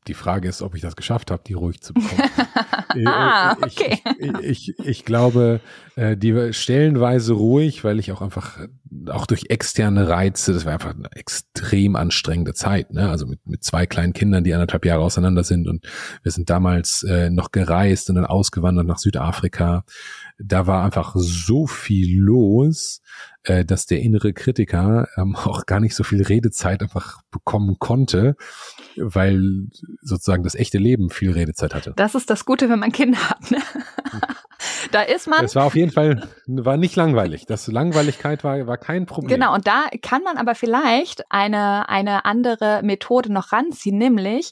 Die 0.08 0.14
Frage 0.14 0.50
ist, 0.50 0.62
ob 0.62 0.76
ich 0.76 0.82
das 0.82 0.96
geschafft 0.96 1.32
habe, 1.32 1.44
die 1.48 1.54
ruhig 1.54 1.82
zu 1.82 1.94
bekommen. 1.94 2.30
Äh, 2.96 3.08
ah, 3.08 3.58
okay. 3.60 4.04
Ich, 4.20 4.70
ich, 4.70 4.80
ich, 4.86 5.06
glaube, 5.06 5.62
äh, 5.96 6.16
die 6.16 6.54
stellenweise 6.54 7.34
ruhig, 7.34 7.84
weil 7.84 7.98
ich 7.98 8.12
auch 8.12 8.22
einfach, 8.22 8.60
auch 9.10 9.26
durch 9.26 9.46
externe 9.50 10.10
Reize, 10.10 10.54
das 10.54 10.66
war 10.66 10.74
einfach 10.74 10.94
eine 10.94 11.12
extrem 11.14 11.96
anstrengende 11.96 12.54
Zeit, 12.54 12.94
ne? 12.94 13.10
Also 13.10 13.26
mit, 13.26 13.40
mit 13.48 13.64
zwei 13.64 13.88
kleinen 13.88 14.14
Kindern, 14.14 14.44
die 14.44 14.54
anderthalb 14.54 14.86
Jahre 14.86 15.02
auseinander 15.02 15.44
sind 15.44 15.68
und 15.68 15.88
wir 16.22 16.32
sind 16.32 16.52
damals 16.52 17.02
äh, 17.02 17.32
noch 17.32 17.52
gereist 17.52 18.12
und 18.12 18.16
dann 18.18 18.28
ausgewandert 18.28 18.86
nach 18.86 19.00
Südafrika. 19.00 19.86
Da 20.40 20.68
war 20.68 20.84
einfach 20.84 21.14
so 21.16 21.68
viel 21.68 22.20
los, 22.20 23.02
äh, 23.44 23.66
dass 23.66 23.86
der 23.86 24.00
innere 24.00 24.34
Kritiker 24.34 25.08
ähm, 25.18 25.36
auch 25.44 25.66
gar 25.66 25.80
nicht 25.80 25.96
so 25.96 26.04
viel 26.04 26.24
Redezeit 26.24 26.82
einfach 26.82 27.22
bekommen 27.32 27.78
konnte, 27.80 28.36
weil 28.96 29.68
sozusagen 30.02 30.44
das 30.44 30.56
echte 30.56 30.78
Leben 30.78 31.10
viel 31.10 31.32
Redezeit 31.32 31.74
hatte. 31.76 31.94
Das 31.96 32.16
ist 32.16 32.30
das 32.30 32.46
Gute, 32.46 32.70
wenn 32.70 32.80
man 32.80 32.92
Kinder 32.92 33.30
hat. 33.30 33.52
Ne? 33.52 33.58
da 34.92 35.02
ist 35.02 35.28
man. 35.28 35.44
Es 35.44 35.56
war 35.56 35.66
auf 35.66 35.76
jeden 35.76 35.92
Fall, 35.92 36.28
war 36.48 36.78
nicht 36.78 36.96
langweilig. 36.96 37.46
Das 37.46 37.68
Langweiligkeit 37.68 38.44
war, 38.44 38.66
war 38.68 38.78
kein 38.78 39.06
Problem. 39.06 39.40
Genau, 39.40 39.54
und 39.54 39.68
da 39.68 39.86
kann 40.02 40.24
man 40.24 40.38
aber 40.38 40.56
vielleicht 40.56 41.30
eine, 41.32 41.90
eine 41.90 42.26
andere 42.26 42.82
Methode 42.84 43.32
noch 43.32 43.52
ranziehen, 43.52 43.98
nämlich 43.98 44.52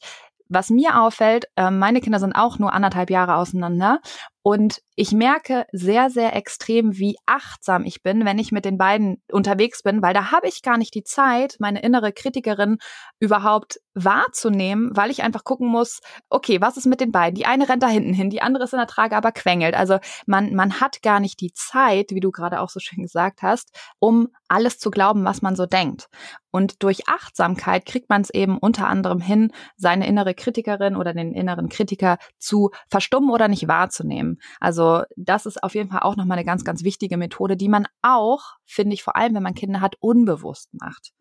was 0.51 0.69
mir 0.69 1.01
auffällt, 1.01 1.45
äh, 1.55 1.71
meine 1.71 2.01
Kinder 2.01 2.19
sind 2.19 2.33
auch 2.33 2.59
nur 2.59 2.73
anderthalb 2.73 3.09
Jahre 3.09 3.35
auseinander 3.35 4.01
und 4.43 4.81
ich 4.95 5.11
merke 5.11 5.65
sehr, 5.71 6.09
sehr 6.09 6.35
extrem, 6.35 6.97
wie 6.97 7.15
achtsam 7.25 7.85
ich 7.85 8.01
bin, 8.01 8.25
wenn 8.25 8.39
ich 8.39 8.51
mit 8.51 8.65
den 8.65 8.77
beiden 8.77 9.21
unterwegs 9.31 9.83
bin, 9.83 10.01
weil 10.01 10.13
da 10.13 10.31
habe 10.31 10.47
ich 10.47 10.63
gar 10.63 10.77
nicht 10.77 10.95
die 10.95 11.03
Zeit, 11.03 11.57
meine 11.59 11.81
innere 11.81 12.11
Kritikerin 12.11 12.77
überhaupt 13.19 13.79
wahrzunehmen, 13.93 14.91
weil 14.93 15.11
ich 15.11 15.21
einfach 15.21 15.43
gucken 15.43 15.67
muss, 15.67 15.99
okay, 16.29 16.59
was 16.59 16.77
ist 16.77 16.85
mit 16.87 17.01
den 17.01 17.11
beiden? 17.11 17.35
Die 17.35 17.45
eine 17.45 17.69
rennt 17.69 17.83
da 17.83 17.87
hinten 17.87 18.13
hin, 18.13 18.29
die 18.29 18.41
andere 18.41 18.63
ist 18.63 18.73
in 18.73 18.79
der 18.79 18.87
Trage, 18.87 19.15
aber 19.15 19.31
quengelt. 19.31 19.75
Also 19.75 19.99
man, 20.25 20.55
man 20.55 20.79
hat 20.79 21.01
gar 21.01 21.19
nicht 21.19 21.39
die 21.41 21.53
Zeit, 21.53 22.11
wie 22.11 22.19
du 22.19 22.31
gerade 22.31 22.61
auch 22.61 22.69
so 22.69 22.79
schön 22.79 23.03
gesagt 23.03 23.41
hast, 23.43 23.69
um 23.99 24.29
alles 24.47 24.79
zu 24.79 24.91
glauben, 24.91 25.23
was 25.23 25.41
man 25.41 25.55
so 25.55 25.65
denkt. 25.65 26.07
Und 26.51 26.83
durch 26.83 27.07
Achtsamkeit 27.07 27.85
kriegt 27.85 28.09
man 28.09 28.21
es 28.21 28.29
eben 28.29 28.57
unter 28.57 28.87
anderem 28.87 29.21
hin, 29.21 29.51
seine 29.77 30.07
innere 30.07 30.33
Kritikerin 30.33 30.95
oder 30.95 31.13
den 31.13 31.33
inneren 31.33 31.69
Kritiker 31.69 32.17
zu 32.37 32.71
verstummen 32.89 33.29
oder 33.29 33.47
nicht 33.47 33.67
wahrzunehmen. 33.67 34.30
Also 34.59 35.03
das 35.15 35.45
ist 35.45 35.63
auf 35.63 35.75
jeden 35.75 35.89
Fall 35.89 36.01
auch 36.01 36.15
nochmal 36.15 36.37
eine 36.37 36.45
ganz, 36.45 36.63
ganz 36.63 36.83
wichtige 36.83 37.17
Methode, 37.17 37.57
die 37.57 37.69
man 37.69 37.87
auch, 38.01 38.57
finde 38.65 38.93
ich, 38.93 39.03
vor 39.03 39.15
allem, 39.15 39.35
wenn 39.35 39.43
man 39.43 39.53
Kinder 39.53 39.81
hat, 39.81 39.95
unbewusst 39.99 40.69
macht. 40.73 41.11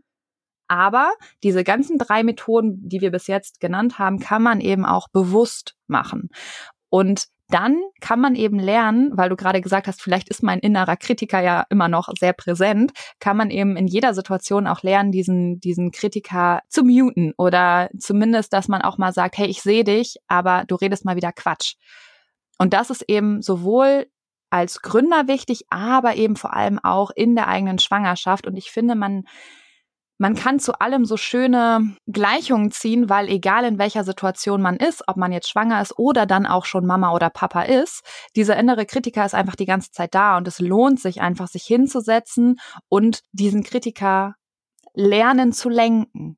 Aber 0.69 1.13
diese 1.43 1.65
ganzen 1.65 1.99
drei 1.99 2.23
Methoden, 2.23 2.89
die 2.89 3.01
wir 3.01 3.11
bis 3.11 3.27
jetzt 3.27 3.61
genannt 3.61 3.99
haben, 3.99 4.21
kann 4.21 4.43
man 4.43 4.61
eben 4.61 4.87
auch 4.87 5.09
bewusst 5.09 5.75
machen. 5.89 6.29
Und 6.91 7.27
dann 7.51 7.81
kann 8.01 8.21
man 8.21 8.37
eben 8.37 8.59
lernen, 8.59 9.11
weil 9.15 9.29
du 9.29 9.37
gerade 9.37 9.61
gesagt 9.61 9.89
hast, 9.89 10.01
vielleicht 10.01 10.29
ist 10.29 10.43
mein 10.43 10.61
innerer 10.61 10.97
Kritiker 10.97 11.41
ja 11.41 11.67
immer 11.69 11.89
noch 11.89 12.09
sehr 12.19 12.33
präsent, 12.33 12.93
kann 13.19 13.37
man 13.37 13.51
eben 13.51 13.77
in 13.77 13.89
jeder 13.89 14.15
Situation 14.15 14.67
auch 14.67 14.83
lernen, 14.83 15.11
diesen, 15.11 15.61
diesen 15.61 15.91
Kritiker 15.91 16.61
zu 16.69 16.85
muten 16.85 17.33
oder 17.37 17.91
zumindest, 17.99 18.53
dass 18.53 18.69
man 18.69 18.83
auch 18.83 18.99
mal 18.99 19.13
sagt, 19.13 19.37
hey, 19.37 19.49
ich 19.49 19.63
sehe 19.63 19.85
dich, 19.85 20.17
aber 20.29 20.65
du 20.67 20.77
redest 20.77 21.05
mal 21.05 21.17
wieder 21.17 21.33
Quatsch. 21.33 21.75
Und 22.61 22.75
das 22.75 22.91
ist 22.91 23.09
eben 23.09 23.41
sowohl 23.41 24.07
als 24.51 24.83
Gründer 24.83 25.29
wichtig, 25.29 25.65
aber 25.71 26.17
eben 26.17 26.37
vor 26.37 26.53
allem 26.53 26.79
auch 26.79 27.11
in 27.11 27.35
der 27.35 27.49
eigenen 27.49 27.79
Schwangerschaft. 27.79 28.47
Und 28.47 28.55
ich 28.55 28.71
finde, 28.71 28.97
man, 28.97 29.25
man 30.19 30.35
kann 30.35 30.59
zu 30.59 30.79
allem 30.79 31.07
so 31.07 31.17
schöne 31.17 31.97
Gleichungen 32.07 32.71
ziehen, 32.71 33.09
weil 33.09 33.31
egal 33.31 33.65
in 33.65 33.79
welcher 33.79 34.05
Situation 34.05 34.61
man 34.61 34.77
ist, 34.77 35.03
ob 35.09 35.17
man 35.17 35.33
jetzt 35.33 35.49
schwanger 35.49 35.81
ist 35.81 35.99
oder 35.99 36.27
dann 36.27 36.45
auch 36.45 36.67
schon 36.67 36.85
Mama 36.85 37.15
oder 37.15 37.31
Papa 37.31 37.63
ist, 37.63 38.03
dieser 38.37 38.59
innere 38.59 38.85
Kritiker 38.85 39.25
ist 39.25 39.35
einfach 39.35 39.57
die 39.57 39.65
ganze 39.65 39.91
Zeit 39.93 40.15
da 40.15 40.37
und 40.37 40.47
es 40.47 40.61
lohnt 40.61 41.01
sich 41.01 41.23
einfach, 41.23 41.49
sich 41.49 41.63
hinzusetzen 41.63 42.61
und 42.91 43.23
diesen 43.33 43.63
Kritiker 43.63 44.35
lernen 44.93 45.55
zu 45.55 45.71
lenken. 45.71 46.37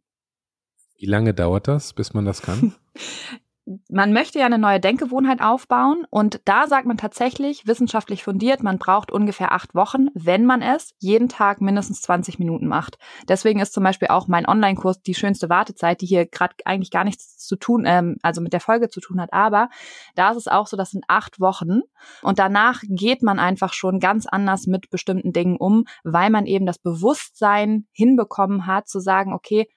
Wie 0.99 1.07
lange 1.07 1.35
dauert 1.35 1.67
das, 1.67 1.95
bis 1.95 2.15
man 2.15 2.25
das 2.25 2.43
kann? 2.43 2.77
man 3.89 4.13
möchte 4.13 4.41
ja 4.41 4.47
eine 4.47 4.59
neue 4.59 4.81
Denkgewohnheit 4.81 5.41
aufbauen 5.41 6.05
und 6.11 6.41
da 6.47 6.67
sagt 6.67 6.87
man 6.87 6.97
tatsächlich 6.97 7.67
wissenschaftlich 7.67 8.25
fundiert, 8.25 8.63
man 8.63 8.79
braucht 8.79 9.13
ungefähr 9.13 9.53
acht 9.53 9.75
Wochen, 9.75 10.09
wenn 10.15 10.45
man 10.45 10.63
es 10.63 10.95
jeden 10.99 11.29
Tag 11.29 11.61
mindestens 11.61 12.03
20 12.03 12.41
Minuten 12.41 12.67
macht. 12.67 12.99
Deswegen 13.29 13.61
ist 13.61 13.73
zum 13.73 13.85
Beispiel 13.85 14.09
auch 14.09 14.27
mein 14.27 14.49
Online-Kurs 14.49 15.03
die 15.03 15.15
schönste 15.15 15.49
Wartezeit, 15.49 16.01
die 16.01 16.07
hier 16.07 16.27
gerade 16.27 16.57
eigentlich 16.65 16.91
gar 16.91 17.05
nichts 17.05 17.39
zu 17.39 17.55
tun, 17.57 17.85
ähm, 17.87 18.17
also 18.23 18.41
mit 18.41 18.53
der 18.53 18.61
Folge 18.61 18.89
zu 18.89 19.01
tun 19.01 19.21
hat. 19.21 19.33
Aber 19.33 19.69
da 20.17 20.31
ist 20.31 20.39
es 20.39 20.49
auch 20.49 20.67
so, 20.67 20.77
das 20.77 20.91
sind 20.91 21.05
acht 21.07 21.39
Wochen 21.39 21.83
und 22.23 22.41
danach 22.41 22.83
geht 22.89 23.23
man 23.23 23.39
einfach 23.39 23.73
schon 23.75 24.01
ganz 24.01 24.27
anders 24.27 24.67
mit 24.67 24.91
bestimmten 24.91 25.33
Dingen 25.33 25.57
um, 25.57 25.85
weil 26.03 26.31
man 26.31 26.47
eben 26.47 26.67
das 26.67 26.79
Bewusstsein 26.79 27.87
hinbekommen 27.93 28.67
hat, 28.67 28.89
zu 28.89 28.99
sagen, 28.99 29.33
okay, 29.33 29.69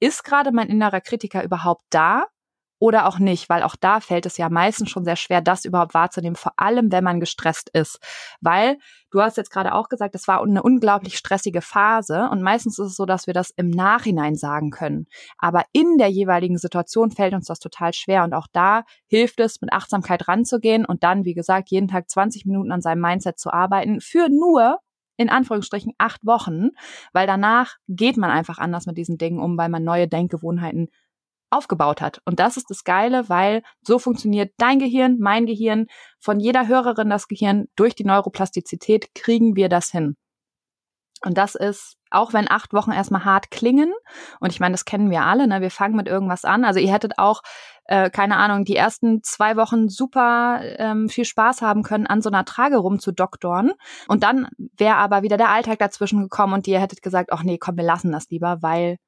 ist 0.00 0.24
gerade 0.24 0.52
mein 0.52 0.68
innerer 0.68 1.00
Kritiker 1.00 1.44
überhaupt 1.44 1.84
da? 1.90 2.24
Oder 2.78 3.06
auch 3.06 3.18
nicht, 3.18 3.48
weil 3.48 3.62
auch 3.62 3.76
da 3.76 4.00
fällt 4.00 4.26
es 4.26 4.36
ja 4.36 4.48
meistens 4.48 4.90
schon 4.90 5.04
sehr 5.04 5.16
schwer, 5.16 5.40
das 5.40 5.64
überhaupt 5.64 5.94
wahrzunehmen, 5.94 6.36
vor 6.36 6.52
allem 6.56 6.92
wenn 6.92 7.04
man 7.04 7.20
gestresst 7.20 7.70
ist. 7.72 7.98
Weil 8.40 8.78
du 9.10 9.20
hast 9.20 9.36
jetzt 9.36 9.50
gerade 9.50 9.74
auch 9.74 9.88
gesagt, 9.88 10.14
es 10.14 10.28
war 10.28 10.42
eine 10.42 10.62
unglaublich 10.62 11.16
stressige 11.16 11.60
Phase 11.60 12.28
und 12.30 12.42
meistens 12.42 12.78
ist 12.78 12.88
es 12.88 12.96
so, 12.96 13.06
dass 13.06 13.26
wir 13.26 13.34
das 13.34 13.50
im 13.50 13.70
Nachhinein 13.70 14.34
sagen 14.34 14.70
können. 14.70 15.06
Aber 15.38 15.64
in 15.72 15.98
der 15.98 16.08
jeweiligen 16.08 16.58
Situation 16.58 17.10
fällt 17.10 17.34
uns 17.34 17.46
das 17.46 17.58
total 17.58 17.92
schwer 17.94 18.24
und 18.24 18.34
auch 18.34 18.48
da 18.52 18.84
hilft 19.06 19.40
es, 19.40 19.60
mit 19.60 19.72
Achtsamkeit 19.72 20.28
ranzugehen 20.28 20.84
und 20.84 21.04
dann, 21.04 21.24
wie 21.24 21.34
gesagt, 21.34 21.70
jeden 21.70 21.88
Tag 21.88 22.10
20 22.10 22.44
Minuten 22.44 22.72
an 22.72 22.82
seinem 22.82 23.00
Mindset 23.00 23.38
zu 23.38 23.52
arbeiten 23.52 24.00
für 24.00 24.28
nur 24.28 24.78
in 25.16 25.30
Anführungsstrichen 25.30 25.92
acht 25.98 26.24
Wochen, 26.26 26.70
weil 27.12 27.26
danach 27.26 27.76
geht 27.88 28.16
man 28.16 28.30
einfach 28.30 28.58
anders 28.58 28.86
mit 28.86 28.98
diesen 28.98 29.18
Dingen 29.18 29.38
um, 29.38 29.56
weil 29.56 29.68
man 29.68 29.84
neue 29.84 30.08
Denkgewohnheiten 30.08 30.88
aufgebaut 31.54 32.00
hat. 32.00 32.20
Und 32.24 32.40
das 32.40 32.56
ist 32.56 32.70
das 32.70 32.84
Geile, 32.84 33.28
weil 33.28 33.62
so 33.82 33.98
funktioniert 33.98 34.52
dein 34.58 34.78
Gehirn, 34.78 35.18
mein 35.18 35.46
Gehirn, 35.46 35.86
von 36.20 36.40
jeder 36.40 36.68
Hörerin 36.68 37.10
das 37.10 37.28
Gehirn. 37.28 37.66
Durch 37.76 37.94
die 37.94 38.04
Neuroplastizität 38.04 39.14
kriegen 39.14 39.56
wir 39.56 39.68
das 39.68 39.90
hin. 39.90 40.16
Und 41.24 41.38
das 41.38 41.54
ist, 41.54 41.96
auch 42.10 42.32
wenn 42.34 42.50
acht 42.50 42.74
Wochen 42.74 42.92
erstmal 42.92 43.24
hart 43.24 43.50
klingen, 43.50 43.92
und 44.40 44.52
ich 44.52 44.60
meine, 44.60 44.72
das 44.72 44.84
kennen 44.84 45.10
wir 45.10 45.22
alle, 45.22 45.46
ne? 45.48 45.62
wir 45.62 45.70
fangen 45.70 45.96
mit 45.96 46.06
irgendwas 46.06 46.44
an. 46.44 46.64
Also 46.64 46.80
ihr 46.80 46.92
hättet 46.92 47.18
auch, 47.18 47.40
äh, 47.86 48.10
keine 48.10 48.36
Ahnung, 48.36 48.64
die 48.64 48.76
ersten 48.76 49.22
zwei 49.22 49.56
Wochen 49.56 49.88
super 49.88 50.60
ähm, 50.78 51.08
viel 51.08 51.24
Spaß 51.24 51.62
haben 51.62 51.82
können, 51.82 52.06
an 52.06 52.20
so 52.20 52.28
einer 52.28 52.44
Trage 52.44 52.76
rumzudoktoren. 52.76 53.72
Und 54.06 54.22
dann 54.22 54.48
wäre 54.76 54.96
aber 54.96 55.22
wieder 55.22 55.38
der 55.38 55.48
Alltag 55.48 55.78
dazwischen 55.78 56.22
gekommen 56.22 56.52
und 56.52 56.66
ihr 56.66 56.80
hättet 56.80 57.00
gesagt, 57.00 57.32
ach 57.32 57.42
nee, 57.42 57.58
komm, 57.58 57.76
wir 57.76 57.84
lassen 57.84 58.12
das 58.12 58.28
lieber, 58.28 58.58
weil 58.60 58.98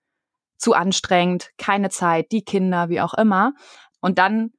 zu 0.59 0.75
anstrengend, 0.75 1.51
keine 1.59 1.91
Zeit, 1.91 2.33
die 2.33 2.43
Kinder, 2.43 2.89
wie 2.89 3.01
auch 3.01 3.15
immer. 3.15 3.55
Und 4.01 4.19
dann 4.19 4.53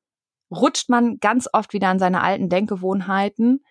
rutscht 0.52 0.90
man 0.90 1.20
ganz 1.20 1.48
oft 1.52 1.74
wieder 1.74 1.90
an 1.90 2.00
seine 2.00 2.22
alten 2.22 2.50
Denkgewohnheiten. 2.50 3.64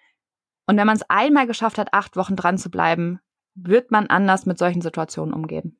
Und 0.67 0.77
wenn 0.77 0.87
man 0.87 0.97
es 0.97 1.09
einmal 1.09 1.47
geschafft 1.47 1.79
hat, 1.79 1.93
acht 1.93 2.17
Wochen 2.17 2.37
dran 2.37 2.59
zu 2.59 2.71
bleiben, 2.71 3.21
wird 3.55 3.91
man 3.91 4.09
anders 4.09 4.47
mit 4.47 4.59
solchen 4.59 4.83
Situationen 4.83 5.33
umgehen. 5.33 5.79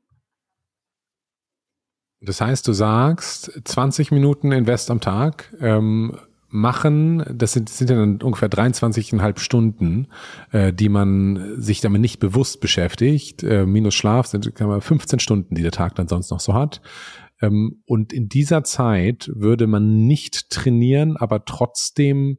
Das 2.21 2.41
heißt, 2.41 2.67
du 2.67 2.73
sagst 2.73 3.61
20 3.65 4.11
Minuten 4.11 4.51
Invest 4.53 4.91
am 4.91 5.01
Tag, 5.01 5.55
ähm, 5.61 6.19
machen, 6.49 7.25
das 7.33 7.53
sind, 7.53 7.69
sind 7.69 7.91
ja 7.91 7.97
dann 7.97 8.23
ungefähr 8.23 8.49
23,5 8.49 9.39
Stunden, 9.39 10.09
äh, 10.53 10.73
die 10.73 10.89
man 10.89 11.61
sich 11.61 11.81
damit 11.81 12.01
nicht 12.01 12.21
bewusst 12.21 12.61
beschäftigt. 12.61 13.43
Äh, 13.43 13.67
minus 13.67 13.95
Schlaf 13.95 14.27
sind 14.27 14.53
15 14.57 15.19
Stunden, 15.19 15.55
die 15.55 15.63
der 15.63 15.73
Tag 15.73 15.95
dann 15.97 16.09
sonst 16.09 16.31
noch 16.31 16.41
so 16.41 16.55
hat. 16.55 16.81
Ähm, 17.41 17.83
und 17.85 18.13
in 18.13 18.29
dieser 18.29 18.65
Zeit 18.65 19.31
würde 19.35 19.67
man 19.67 20.07
nicht 20.07 20.51
trainieren, 20.51 21.17
aber 21.17 21.45
trotzdem 21.45 22.39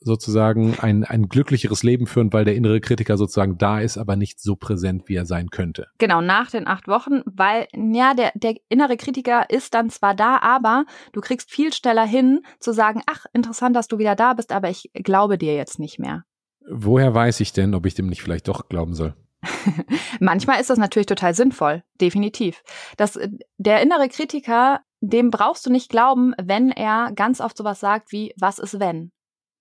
sozusagen 0.00 0.78
ein, 0.78 1.04
ein 1.04 1.28
glücklicheres 1.28 1.82
Leben 1.82 2.06
führen, 2.06 2.32
weil 2.32 2.44
der 2.44 2.54
innere 2.54 2.80
Kritiker 2.80 3.16
sozusagen 3.16 3.58
da 3.58 3.80
ist, 3.80 3.98
aber 3.98 4.16
nicht 4.16 4.40
so 4.40 4.56
präsent, 4.56 5.08
wie 5.08 5.16
er 5.16 5.26
sein 5.26 5.50
könnte. 5.50 5.88
Genau, 5.98 6.20
nach 6.20 6.50
den 6.50 6.66
acht 6.66 6.88
Wochen, 6.88 7.22
weil, 7.24 7.66
ja, 7.74 8.14
der, 8.14 8.32
der 8.34 8.54
innere 8.68 8.96
Kritiker 8.96 9.50
ist 9.50 9.74
dann 9.74 9.90
zwar 9.90 10.14
da, 10.14 10.38
aber 10.38 10.84
du 11.12 11.20
kriegst 11.20 11.50
viel 11.50 11.72
schneller 11.72 12.06
hin, 12.06 12.42
zu 12.60 12.72
sagen, 12.72 13.02
ach, 13.06 13.26
interessant, 13.32 13.74
dass 13.74 13.88
du 13.88 13.98
wieder 13.98 14.14
da 14.14 14.34
bist, 14.34 14.52
aber 14.52 14.70
ich 14.70 14.90
glaube 14.94 15.38
dir 15.38 15.54
jetzt 15.54 15.78
nicht 15.78 15.98
mehr. 15.98 16.24
Woher 16.70 17.14
weiß 17.14 17.40
ich 17.40 17.52
denn, 17.52 17.74
ob 17.74 17.86
ich 17.86 17.94
dem 17.94 18.06
nicht 18.06 18.22
vielleicht 18.22 18.48
doch 18.48 18.68
glauben 18.68 18.94
soll? 18.94 19.14
Manchmal 20.20 20.60
ist 20.60 20.70
das 20.70 20.78
natürlich 20.78 21.06
total 21.06 21.34
sinnvoll, 21.34 21.82
definitiv. 22.00 22.62
Das, 22.96 23.18
der 23.56 23.82
innere 23.82 24.08
Kritiker, 24.08 24.80
dem 25.00 25.30
brauchst 25.30 25.64
du 25.64 25.70
nicht 25.70 25.90
glauben, 25.90 26.34
wenn 26.42 26.70
er 26.70 27.12
ganz 27.14 27.40
oft 27.40 27.56
sowas 27.56 27.80
sagt 27.80 28.12
wie, 28.12 28.34
was 28.36 28.58
ist 28.58 28.80
wenn? 28.80 29.12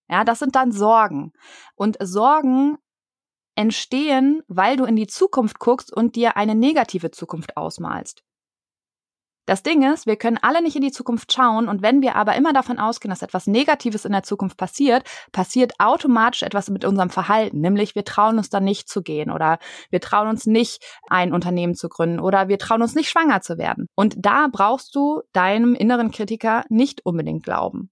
Ja, 0.10 0.24
das 0.24 0.40
sind 0.40 0.56
dann 0.56 0.72
Sorgen. 0.72 1.34
Und 1.76 1.98
Sorgen 2.00 2.78
entstehen, 3.56 4.44
weil 4.48 4.78
du 4.78 4.86
in 4.86 4.96
die 4.96 5.08
Zukunft 5.08 5.60
guckst 5.60 5.92
und 5.92 6.16
dir 6.16 6.38
eine 6.38 6.56
negative 6.56 7.12
Zukunft 7.12 7.58
ausmalst. 7.58 8.24
Das 9.48 9.64
Ding 9.64 9.82
ist, 9.82 10.06
wir 10.06 10.18
können 10.18 10.38
alle 10.42 10.62
nicht 10.62 10.76
in 10.76 10.82
die 10.82 10.92
Zukunft 10.92 11.32
schauen 11.32 11.70
und 11.70 11.82
wenn 11.82 12.02
wir 12.02 12.18
aber 12.18 12.36
immer 12.36 12.52
davon 12.52 12.80
ausgehen, 12.80 13.10
dass 13.10 13.22
etwas 13.22 13.48
Negatives 13.48 14.04
in 14.04 14.12
der 14.12 14.24
Zukunft 14.24 14.58
passiert, 14.58 15.08
passiert 15.32 15.72
automatisch 15.80 16.44
etwas 16.44 16.70
mit 16.70 16.84
unserem 16.84 17.10
Verhalten, 17.10 17.62
nämlich 17.62 17.96
wir 17.96 18.04
trauen 18.04 18.38
uns 18.38 18.50
dann 18.50 18.66
nicht 18.66 18.90
zu 18.90 19.02
gehen 19.02 19.32
oder 19.32 19.58
wir 19.90 20.02
trauen 20.02 20.28
uns 20.28 20.48
nicht 20.48 20.84
ein 21.10 21.32
Unternehmen 21.32 21.76
zu 21.76 21.88
gründen 21.88 22.20
oder 22.20 22.50
wir 22.50 22.60
trauen 22.60 22.82
uns 22.82 22.94
nicht 22.94 23.10
schwanger 23.10 23.40
zu 23.40 23.58
werden. 23.58 23.88
Und 23.96 24.16
da 24.18 24.50
brauchst 24.52 24.94
du 24.94 25.22
deinem 25.32 25.76
inneren 25.76 26.12
Kritiker 26.12 26.66
nicht 26.68 27.06
unbedingt 27.06 27.44
glauben. 27.44 27.90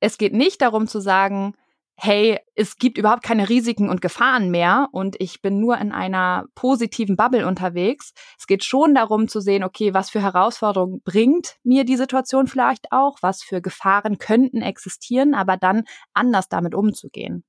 Es 0.00 0.18
geht 0.18 0.32
nicht 0.32 0.60
darum 0.62 0.86
zu 0.86 1.00
sagen, 1.00 1.54
hey, 2.02 2.38
es 2.54 2.78
gibt 2.78 2.96
überhaupt 2.96 3.22
keine 3.22 3.50
Risiken 3.50 3.90
und 3.90 4.00
Gefahren 4.00 4.50
mehr 4.50 4.88
und 4.92 5.16
ich 5.20 5.42
bin 5.42 5.60
nur 5.60 5.76
in 5.76 5.92
einer 5.92 6.46
positiven 6.54 7.14
Bubble 7.14 7.46
unterwegs. 7.46 8.14
Es 8.38 8.46
geht 8.46 8.64
schon 8.64 8.94
darum 8.94 9.28
zu 9.28 9.40
sehen, 9.40 9.62
okay, 9.62 9.92
was 9.92 10.08
für 10.08 10.22
Herausforderungen 10.22 11.02
bringt 11.04 11.56
mir 11.62 11.84
die 11.84 11.98
Situation 11.98 12.46
vielleicht 12.46 12.90
auch, 12.90 13.18
was 13.20 13.42
für 13.42 13.60
Gefahren 13.60 14.16
könnten 14.16 14.62
existieren, 14.62 15.34
aber 15.34 15.58
dann 15.58 15.84
anders 16.14 16.48
damit 16.48 16.74
umzugehen. 16.74 17.44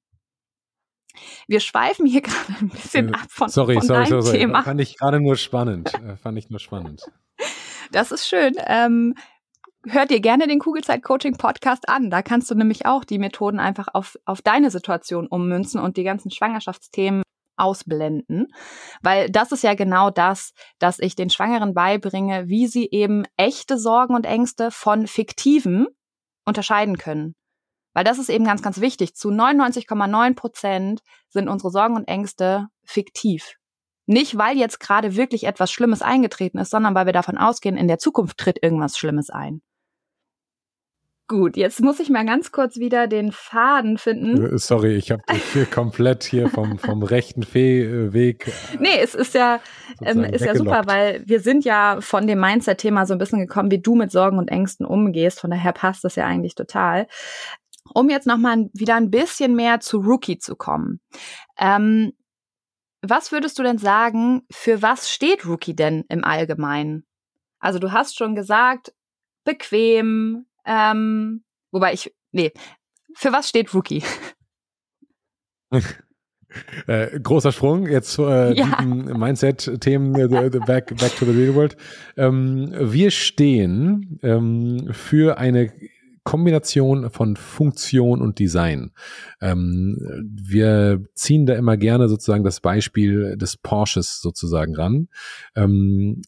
Wir 1.47 1.61
schweifen 1.61 2.05
hier 2.05 2.21
gerade 2.21 2.53
ein 2.59 2.69
bisschen 2.69 3.09
äh, 3.09 3.13
ab 3.13 3.27
von, 3.29 3.47
sorry, 3.47 3.75
von 3.75 3.83
sorry, 3.83 4.09
deinem 4.09 4.21
sorry, 4.21 4.37
Thema. 4.37 4.63
Fand 4.63 4.81
ich 4.81 4.97
gerade 4.97 5.21
nur 5.21 5.37
spannend. 5.37 5.93
Äh, 5.93 6.17
fand 6.17 6.37
ich 6.37 6.49
nur 6.49 6.59
spannend. 6.59 7.03
Das 7.91 8.11
ist 8.11 8.27
schön. 8.27 8.55
Ähm, 8.67 9.15
hört 9.87 10.11
dir 10.11 10.19
gerne 10.19 10.47
den 10.47 10.59
Kugelzeit-Coaching-Podcast 10.59 11.89
an. 11.89 12.09
Da 12.09 12.21
kannst 12.21 12.49
du 12.51 12.55
nämlich 12.55 12.85
auch 12.85 13.03
die 13.03 13.19
Methoden 13.19 13.59
einfach 13.59 13.87
auf, 13.93 14.17
auf 14.25 14.41
deine 14.41 14.71
Situation 14.71 15.27
ummünzen 15.27 15.79
und 15.79 15.97
die 15.97 16.03
ganzen 16.03 16.31
Schwangerschaftsthemen 16.31 17.23
ausblenden, 17.57 18.47
weil 19.01 19.29
das 19.29 19.51
ist 19.51 19.63
ja 19.63 19.75
genau 19.75 20.09
das, 20.09 20.53
dass 20.79 20.99
ich 20.99 21.15
den 21.15 21.29
Schwangeren 21.29 21.73
beibringe, 21.73 22.47
wie 22.47 22.65
sie 22.67 22.89
eben 22.89 23.23
echte 23.37 23.77
Sorgen 23.77 24.15
und 24.15 24.25
Ängste 24.25 24.71
von 24.71 25.05
fiktiven 25.05 25.87
unterscheiden 26.45 26.97
können. 26.97 27.35
Weil 27.93 28.03
das 28.03 28.19
ist 28.19 28.29
eben 28.29 28.45
ganz, 28.45 28.61
ganz 28.61 28.79
wichtig. 28.79 29.15
Zu 29.15 29.29
99,9 29.29 30.35
Prozent 30.35 31.01
sind 31.29 31.49
unsere 31.49 31.71
Sorgen 31.71 31.95
und 31.95 32.07
Ängste 32.07 32.67
fiktiv. 32.83 33.55
Nicht, 34.07 34.37
weil 34.37 34.57
jetzt 34.57 34.79
gerade 34.79 35.15
wirklich 35.15 35.43
etwas 35.43 35.71
Schlimmes 35.71 36.01
eingetreten 36.01 36.57
ist, 36.57 36.71
sondern 36.71 36.95
weil 36.95 37.05
wir 37.05 37.13
davon 37.13 37.37
ausgehen, 37.37 37.77
in 37.77 37.87
der 37.87 37.99
Zukunft 37.99 38.37
tritt 38.37 38.63
irgendwas 38.63 38.97
Schlimmes 38.97 39.29
ein. 39.29 39.61
Gut, 41.31 41.55
jetzt 41.55 41.79
muss 41.79 42.01
ich 42.01 42.09
mal 42.09 42.25
ganz 42.25 42.51
kurz 42.51 42.75
wieder 42.75 43.07
den 43.07 43.31
Faden 43.31 43.97
finden. 43.97 44.53
Äh, 44.53 44.57
sorry, 44.57 44.97
ich 44.97 45.11
habe 45.11 45.23
dich 45.31 45.41
hier 45.53 45.65
komplett 45.71 46.25
hier 46.25 46.49
vom, 46.49 46.77
vom 46.77 47.03
rechten 47.03 47.43
Weg. 47.53 48.47
Äh, 48.47 48.77
nee, 48.79 48.99
es 49.01 49.15
ist 49.15 49.33
ja, 49.33 49.61
ähm, 50.01 50.25
ist 50.25 50.43
ja 50.43 50.55
super, 50.55 50.81
weil 50.87 51.23
wir 51.25 51.39
sind 51.39 51.63
ja 51.63 52.01
von 52.01 52.27
dem 52.27 52.37
Mindset-Thema 52.41 53.05
so 53.05 53.13
ein 53.13 53.17
bisschen 53.17 53.39
gekommen, 53.39 53.71
wie 53.71 53.79
du 53.79 53.95
mit 53.95 54.11
Sorgen 54.11 54.39
und 54.39 54.49
Ängsten 54.49 54.85
umgehst. 54.85 55.39
Von 55.39 55.51
daher 55.51 55.71
passt 55.71 56.03
das 56.03 56.17
ja 56.17 56.25
eigentlich 56.25 56.55
total. 56.55 57.07
Um 57.93 58.09
jetzt 58.09 58.27
nochmal 58.27 58.69
wieder 58.73 58.95
ein 58.95 59.09
bisschen 59.09 59.55
mehr 59.55 59.79
zu 59.79 59.99
Rookie 59.99 60.37
zu 60.37 60.57
kommen. 60.57 60.99
Ähm, 61.57 62.11
was 63.01 63.31
würdest 63.31 63.57
du 63.57 63.63
denn 63.63 63.77
sagen, 63.77 64.41
für 64.51 64.81
was 64.81 65.09
steht 65.09 65.45
Rookie 65.45 65.77
denn 65.77 66.03
im 66.09 66.25
Allgemeinen? 66.25 67.05
Also 67.61 67.79
du 67.79 67.93
hast 67.93 68.17
schon 68.17 68.35
gesagt, 68.35 68.91
bequem, 69.45 70.45
ähm, 70.65 71.43
wobei 71.71 71.93
ich, 71.93 72.13
nee, 72.31 72.51
für 73.15 73.31
was 73.31 73.49
steht 73.49 73.73
Rookie? 73.73 74.03
Äh, 76.85 77.19
großer 77.19 77.53
Sprung, 77.53 77.87
jetzt 77.87 78.19
äh, 78.19 78.53
ja. 78.57 78.81
Mindset-Themen, 78.81 80.15
äh, 80.15 80.49
back, 80.59 80.87
back 80.97 81.15
to 81.17 81.25
the 81.25 81.31
real 81.31 81.55
world. 81.55 81.77
Ähm, 82.17 82.73
wir 82.77 83.09
stehen 83.11 84.19
ähm, 84.21 84.89
für 84.91 85.37
eine 85.37 85.71
Kombination 86.23 87.09
von 87.09 87.35
Funktion 87.35 88.21
und 88.21 88.37
Design. 88.37 88.91
Ähm, 89.39 89.97
wir 90.29 91.03
ziehen 91.15 91.45
da 91.45 91.55
immer 91.55 91.77
gerne 91.77 92.09
sozusagen 92.09 92.43
das 92.43 92.59
Beispiel 92.59 93.37
des 93.37 93.57
Porsches 93.57 94.21
sozusagen 94.21 94.75
ran. 94.75 95.07
Ähm, 95.55 96.21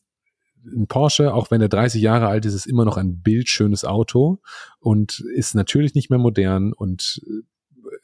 ein 0.65 0.87
Porsche, 0.87 1.33
auch 1.33 1.51
wenn 1.51 1.61
er 1.61 1.69
30 1.69 2.01
Jahre 2.01 2.27
alt 2.27 2.45
ist, 2.45 2.53
ist 2.53 2.65
immer 2.65 2.85
noch 2.85 2.97
ein 2.97 3.21
bildschönes 3.21 3.85
Auto 3.85 4.41
und 4.79 5.23
ist 5.35 5.55
natürlich 5.55 5.93
nicht 5.93 6.09
mehr 6.09 6.19
modern 6.19 6.73
und 6.73 7.21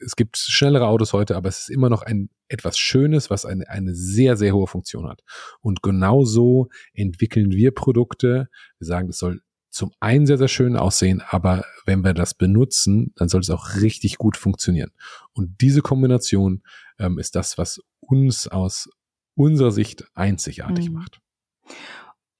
es 0.00 0.16
gibt 0.16 0.36
schnellere 0.36 0.86
Autos 0.86 1.12
heute, 1.12 1.36
aber 1.36 1.48
es 1.48 1.60
ist 1.60 1.70
immer 1.70 1.88
noch 1.88 2.02
ein 2.02 2.30
etwas 2.48 2.78
Schönes, 2.78 3.30
was 3.30 3.44
eine, 3.44 3.68
eine 3.68 3.94
sehr, 3.94 4.36
sehr 4.36 4.54
hohe 4.54 4.66
Funktion 4.66 5.08
hat. 5.08 5.22
Und 5.60 5.82
genauso 5.82 6.68
entwickeln 6.94 7.52
wir 7.52 7.72
Produkte. 7.72 8.48
Wir 8.78 8.86
sagen, 8.86 9.08
das 9.08 9.18
soll 9.18 9.40
zum 9.70 9.92
einen 10.00 10.26
sehr, 10.26 10.38
sehr 10.38 10.48
schön 10.48 10.76
aussehen, 10.76 11.22
aber 11.28 11.64
wenn 11.86 12.02
wir 12.02 12.12
das 12.12 12.34
benutzen, 12.34 13.12
dann 13.16 13.28
soll 13.28 13.40
es 13.40 13.50
auch 13.50 13.76
richtig 13.76 14.18
gut 14.18 14.36
funktionieren. 14.36 14.90
Und 15.32 15.60
diese 15.60 15.80
Kombination 15.80 16.62
ähm, 16.98 17.18
ist 17.18 17.36
das, 17.36 17.56
was 17.56 17.80
uns 18.00 18.48
aus 18.48 18.88
unserer 19.36 19.70
Sicht 19.70 20.04
einzigartig 20.14 20.88
mhm. 20.88 20.96
macht. 20.96 21.20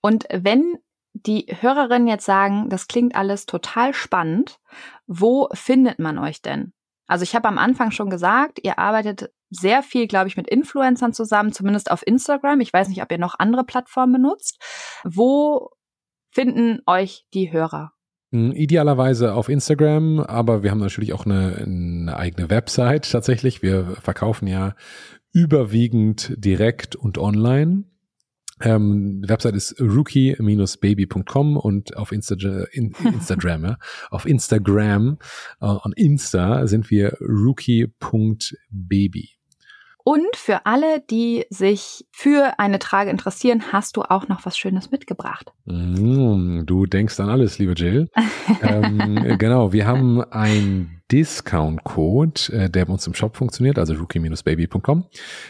Und 0.01 0.27
wenn 0.33 0.79
die 1.13 1.47
Hörerinnen 1.61 2.09
jetzt 2.09 2.25
sagen, 2.25 2.69
das 2.69 2.89
klingt 2.89 3.17
alles 3.17 3.47
total 3.47 3.95
spannend, 3.95 4.59
wo 5.07 5.49
findet 5.53 5.99
man 5.99 6.19
euch 6.19 6.43
denn? 6.43 6.73
Also 7.07 7.25
ich 7.25 7.35
habe 7.35 7.49
am 7.49 7.59
Anfang 7.59 7.91
schon 7.91 8.11
gesagt, 8.11 8.61
ihr 8.63 8.79
arbeitet 8.79 9.33
sehr 9.51 9.83
viel, 9.83 10.07
glaube 10.07 10.29
ich, 10.29 10.37
mit 10.37 10.49
Influencern 10.49 11.13
zusammen, 11.13 11.53
zumindest 11.53 11.91
auf 11.91 12.07
Instagram. 12.07 12.61
Ich 12.61 12.73
weiß 12.73 12.89
nicht, 12.89 13.03
ob 13.03 13.11
ihr 13.11 13.19
noch 13.19 13.39
andere 13.39 13.65
Plattformen 13.65 14.13
benutzt. 14.13 14.61
Wo 15.03 15.71
finden 16.31 16.81
euch 16.87 17.27
die 17.35 17.51
Hörer? 17.51 17.93
Hm, 18.33 18.53
idealerweise 18.53 19.35
auf 19.35 19.49
Instagram, 19.49 20.21
aber 20.21 20.63
wir 20.63 20.71
haben 20.71 20.79
natürlich 20.79 21.13
auch 21.13 21.27
eine, 21.27 21.57
eine 21.57 22.17
eigene 22.17 22.49
Website 22.49 23.11
tatsächlich. 23.11 23.61
Wir 23.61 23.97
verkaufen 24.01 24.47
ja 24.47 24.77
überwiegend 25.33 26.33
direkt 26.37 26.95
und 26.95 27.19
online. 27.19 27.85
Ähm, 28.61 29.23
die 29.23 29.29
Website 29.29 29.55
ist 29.55 29.81
rookie-baby.com 29.81 31.57
und 31.57 31.97
auf 31.97 32.13
Insta 32.13 32.35
in, 32.73 32.93
Instagram, 33.05 33.65
ja, 33.65 33.77
auf 34.11 34.27
Instagram, 34.27 35.19
äh, 35.61 35.67
on 35.67 35.93
Insta 35.93 36.67
sind 36.67 36.91
wir 36.91 37.17
rookie.baby. 37.21 37.81
Und 40.03 40.35
für 40.35 40.65
alle, 40.67 41.03
die 41.11 41.45
sich 41.51 42.07
für 42.11 42.59
eine 42.59 42.79
Trage 42.79 43.11
interessieren, 43.11 43.73
hast 43.73 43.97
du 43.97 44.03
auch 44.03 44.29
noch 44.29 44.47
was 44.47 44.57
Schönes 44.57 44.91
mitgebracht. 44.91 45.53
Mm, 45.67 46.65
du 46.65 46.87
denkst 46.87 47.21
an 47.21 47.29
alles, 47.29 47.59
liebe 47.59 47.75
Jill. 47.75 48.09
ähm, 48.63 49.37
genau, 49.39 49.73
wir 49.73 49.87
haben 49.87 50.23
ein 50.23 51.00
Discount-Code, 51.11 52.53
äh, 52.53 52.71
der 52.71 52.87
bei 52.87 52.93
uns 52.93 53.07
im 53.07 53.15
Shop 53.15 53.37
funktioniert, 53.37 53.79
also 53.79 53.95
rookie-baby.com. 53.95 55.07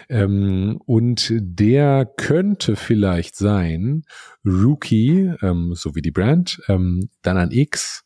Ähm, 0.09 0.81
und 0.87 1.33
der 1.33 2.07
könnte 2.17 2.77
vielleicht 2.77 3.37
sein 3.37 4.05
Rookie, 4.45 5.33
ähm, 5.43 5.75
so 5.75 5.95
wie 5.95 6.03
die 6.03 6.11
Brand, 6.11 6.61
ähm, 6.69 7.09
dann 7.23 7.37
ein 7.37 7.51
X 7.51 8.05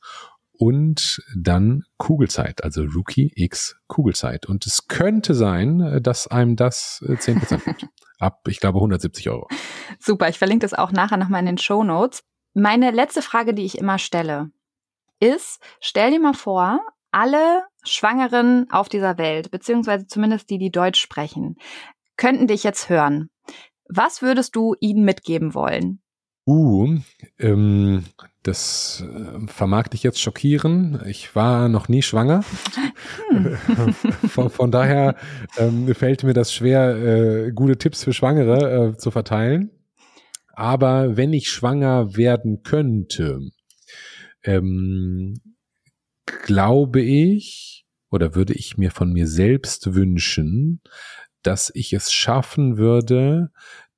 und 0.57 1.23
dann 1.37 1.83
Kugelzeit, 1.99 2.63
also 2.63 2.83
Rookie 2.83 3.33
X 3.35 3.77
Kugelzeit. 3.87 4.47
Und 4.47 4.67
es 4.67 4.87
könnte 4.89 5.35
sein, 5.35 5.81
äh, 5.81 6.01
dass 6.01 6.27
einem 6.27 6.57
das 6.57 7.03
10% 7.07 7.55
äh, 7.55 7.75
gibt. 7.75 7.93
Ab, 8.19 8.47
ich 8.49 8.61
glaube, 8.61 8.79
170 8.79 9.29
Euro. 9.29 9.49
Super, 9.99 10.29
ich 10.29 10.39
verlinke 10.39 10.65
das 10.65 10.73
auch 10.73 10.93
nachher 10.93 11.17
nochmal 11.17 11.41
in 11.41 11.47
den 11.47 11.59
Show 11.59 11.83
Notes. 11.83 12.23
Meine 12.55 12.93
letzte 12.93 13.23
Frage, 13.23 13.55
die 13.55 13.65
ich 13.65 13.77
immer 13.77 13.99
stelle, 13.99 14.51
ist, 15.19 15.61
stell 15.81 16.13
dir 16.13 16.21
mal 16.21 16.35
vor, 16.35 16.81
alle 17.15 17.63
Schwangeren 17.85 18.67
auf 18.71 18.89
dieser 18.89 19.19
Welt, 19.19 19.51
beziehungsweise 19.53 20.07
zumindest 20.07 20.51
die, 20.51 20.59
die 20.59 20.73
Deutsch 20.73 21.01
sprechen, 21.01 21.57
könnten 22.17 22.49
dich 22.49 22.65
jetzt 22.65 22.89
hören. 22.89 23.31
Was 23.89 24.21
würdest 24.21 24.57
du 24.57 24.75
ihnen 24.81 25.05
mitgeben 25.05 25.55
wollen? 25.55 26.01
Uh, 26.47 26.99
ähm, 27.39 28.05
das 28.43 29.03
äh, 29.03 29.47
vermag 29.47 29.89
dich 29.89 30.03
jetzt 30.03 30.21
schockieren. 30.21 31.01
Ich 31.07 31.35
war 31.37 31.69
noch 31.69 31.89
nie 31.89 32.03
schwanger. 32.03 32.45
Hm. 33.31 33.57
von, 34.29 34.51
von, 34.51 34.71
daher 34.71 35.17
ähm, 35.57 35.95
fällt 35.95 36.25
mir 36.25 36.35
das 36.35 36.53
schwer, 36.53 36.97
äh, 36.97 37.53
gute 37.53 37.79
Tipps 37.79 38.05
für 38.05 38.13
Schwangere 38.13 38.91
äh, 38.93 38.97
zu 38.99 39.11
verteilen. 39.11 39.71
Aber 40.53 41.17
wenn 41.17 41.33
ich 41.33 41.49
schwanger 41.49 42.17
werden 42.17 42.63
könnte, 42.63 43.41
ähm, 44.43 45.54
glaube 46.27 47.03
ich 47.03 47.87
oder 48.11 48.35
würde 48.35 48.55
ich 48.55 48.77
mir 48.77 48.91
von 48.91 49.13
mir 49.13 49.27
selbst 49.27 49.95
wünschen, 49.95 50.81
dass 51.43 51.71
ich 51.75 51.93
es 51.93 52.13
schaffen 52.13 52.77
würde, 52.77 53.51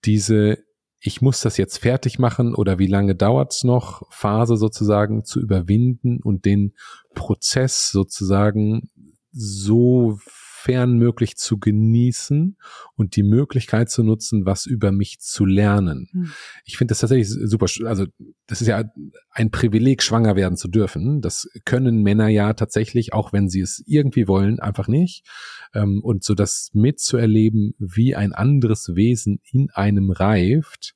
diese 0.04 0.64
ich 0.98 1.20
muss 1.20 1.40
das 1.40 1.56
jetzt 1.56 1.78
fertig 1.78 2.18
machen 2.18 2.54
oder 2.54 2.78
wie 2.78 2.86
lange 2.88 3.14
dauert's 3.14 3.62
noch, 3.62 4.02
Phase 4.10 4.56
sozusagen 4.56 5.24
zu 5.24 5.40
überwinden 5.40 6.20
und 6.20 6.44
den 6.44 6.74
Prozess 7.14 7.90
sozusagen 7.90 8.90
so 9.30 10.18
sofern 10.66 10.98
möglich 10.98 11.36
zu 11.36 11.58
genießen 11.58 12.56
und 12.96 13.16
die 13.16 13.22
Möglichkeit 13.22 13.88
zu 13.88 14.02
nutzen, 14.02 14.46
was 14.46 14.66
über 14.66 14.90
mich 14.90 15.20
zu 15.20 15.44
lernen. 15.44 16.08
Mhm. 16.12 16.32
Ich 16.64 16.76
finde 16.76 16.92
das 16.92 16.98
tatsächlich 16.98 17.28
super, 17.28 17.66
also 17.86 18.06
das 18.46 18.60
ist 18.60 18.66
ja 18.66 18.84
ein 19.30 19.50
Privileg, 19.50 20.02
schwanger 20.02 20.34
werden 20.34 20.56
zu 20.56 20.68
dürfen. 20.68 21.20
Das 21.20 21.48
können 21.64 22.02
Männer 22.02 22.28
ja 22.28 22.52
tatsächlich, 22.54 23.12
auch 23.12 23.32
wenn 23.32 23.48
sie 23.48 23.60
es 23.60 23.82
irgendwie 23.86 24.26
wollen, 24.26 24.58
einfach 24.58 24.88
nicht. 24.88 25.24
Ähm, 25.72 26.00
und 26.02 26.24
so 26.24 26.34
das 26.34 26.70
mitzuerleben, 26.72 27.74
wie 27.78 28.16
ein 28.16 28.32
anderes 28.32 28.94
Wesen 28.94 29.40
in 29.44 29.70
einem 29.70 30.10
reift, 30.10 30.94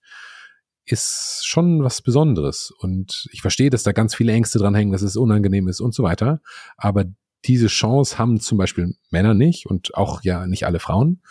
ist 0.84 1.42
schon 1.44 1.84
was 1.84 2.02
Besonderes. 2.02 2.72
Und 2.76 3.28
ich 3.30 3.42
verstehe, 3.42 3.70
dass 3.70 3.84
da 3.84 3.92
ganz 3.92 4.16
viele 4.16 4.32
Ängste 4.32 4.58
dran 4.58 4.74
hängen, 4.74 4.90
dass 4.90 5.02
es 5.02 5.16
unangenehm 5.16 5.68
ist 5.68 5.80
und 5.80 5.94
so 5.94 6.02
weiter. 6.02 6.40
Aber 6.76 7.04
diese 7.44 7.68
Chance 7.68 8.18
haben 8.18 8.40
zum 8.40 8.58
Beispiel 8.58 8.94
Männer 9.10 9.34
nicht 9.34 9.66
und 9.66 9.94
auch 9.94 10.22
ja 10.22 10.46
nicht 10.46 10.66
alle 10.66 10.80
Frauen. 10.80 11.22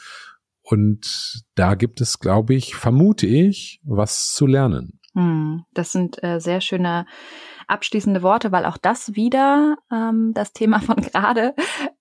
Und 0.62 1.44
da 1.56 1.76
gibt 1.76 2.00
es, 2.02 2.20
glaube 2.20 2.54
ich, 2.54 2.76
vermute 2.76 3.26
ich, 3.26 3.82
was 3.84 4.34
zu 4.34 4.46
lernen. 4.46 5.00
Hm, 5.16 5.66
das 5.74 5.92
sind 5.92 6.24
äh, 6.24 6.40
sehr 6.40 6.62
schöne 6.62 7.06
abschließende 7.68 8.22
Worte, 8.24 8.52
weil 8.52 8.66
auch 8.66 8.78
das 8.78 9.16
wieder 9.16 9.78
ähm, 9.92 10.32
das 10.34 10.54
Thema 10.54 10.80
von 10.82 10.98
gerade 10.98 11.56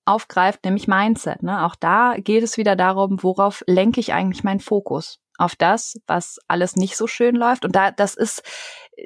aufgreift, 0.04 0.64
nämlich 0.64 0.88
Mindset. 0.88 1.42
Ne? 1.42 1.64
Auch 1.64 1.74
da 1.76 2.16
geht 2.18 2.42
es 2.42 2.56
wieder 2.56 2.76
darum, 2.76 3.22
worauf 3.22 3.62
lenke 3.66 4.00
ich 4.00 4.12
eigentlich 4.12 4.44
meinen 4.44 4.60
Fokus? 4.60 5.20
Auf 5.38 5.54
das, 5.54 6.00
was 6.06 6.38
alles 6.48 6.74
nicht 6.74 6.96
so 6.96 7.06
schön 7.06 7.36
läuft. 7.36 7.64
Und 7.64 7.76
da, 7.76 7.92
das 7.92 8.16
ist 8.16 8.42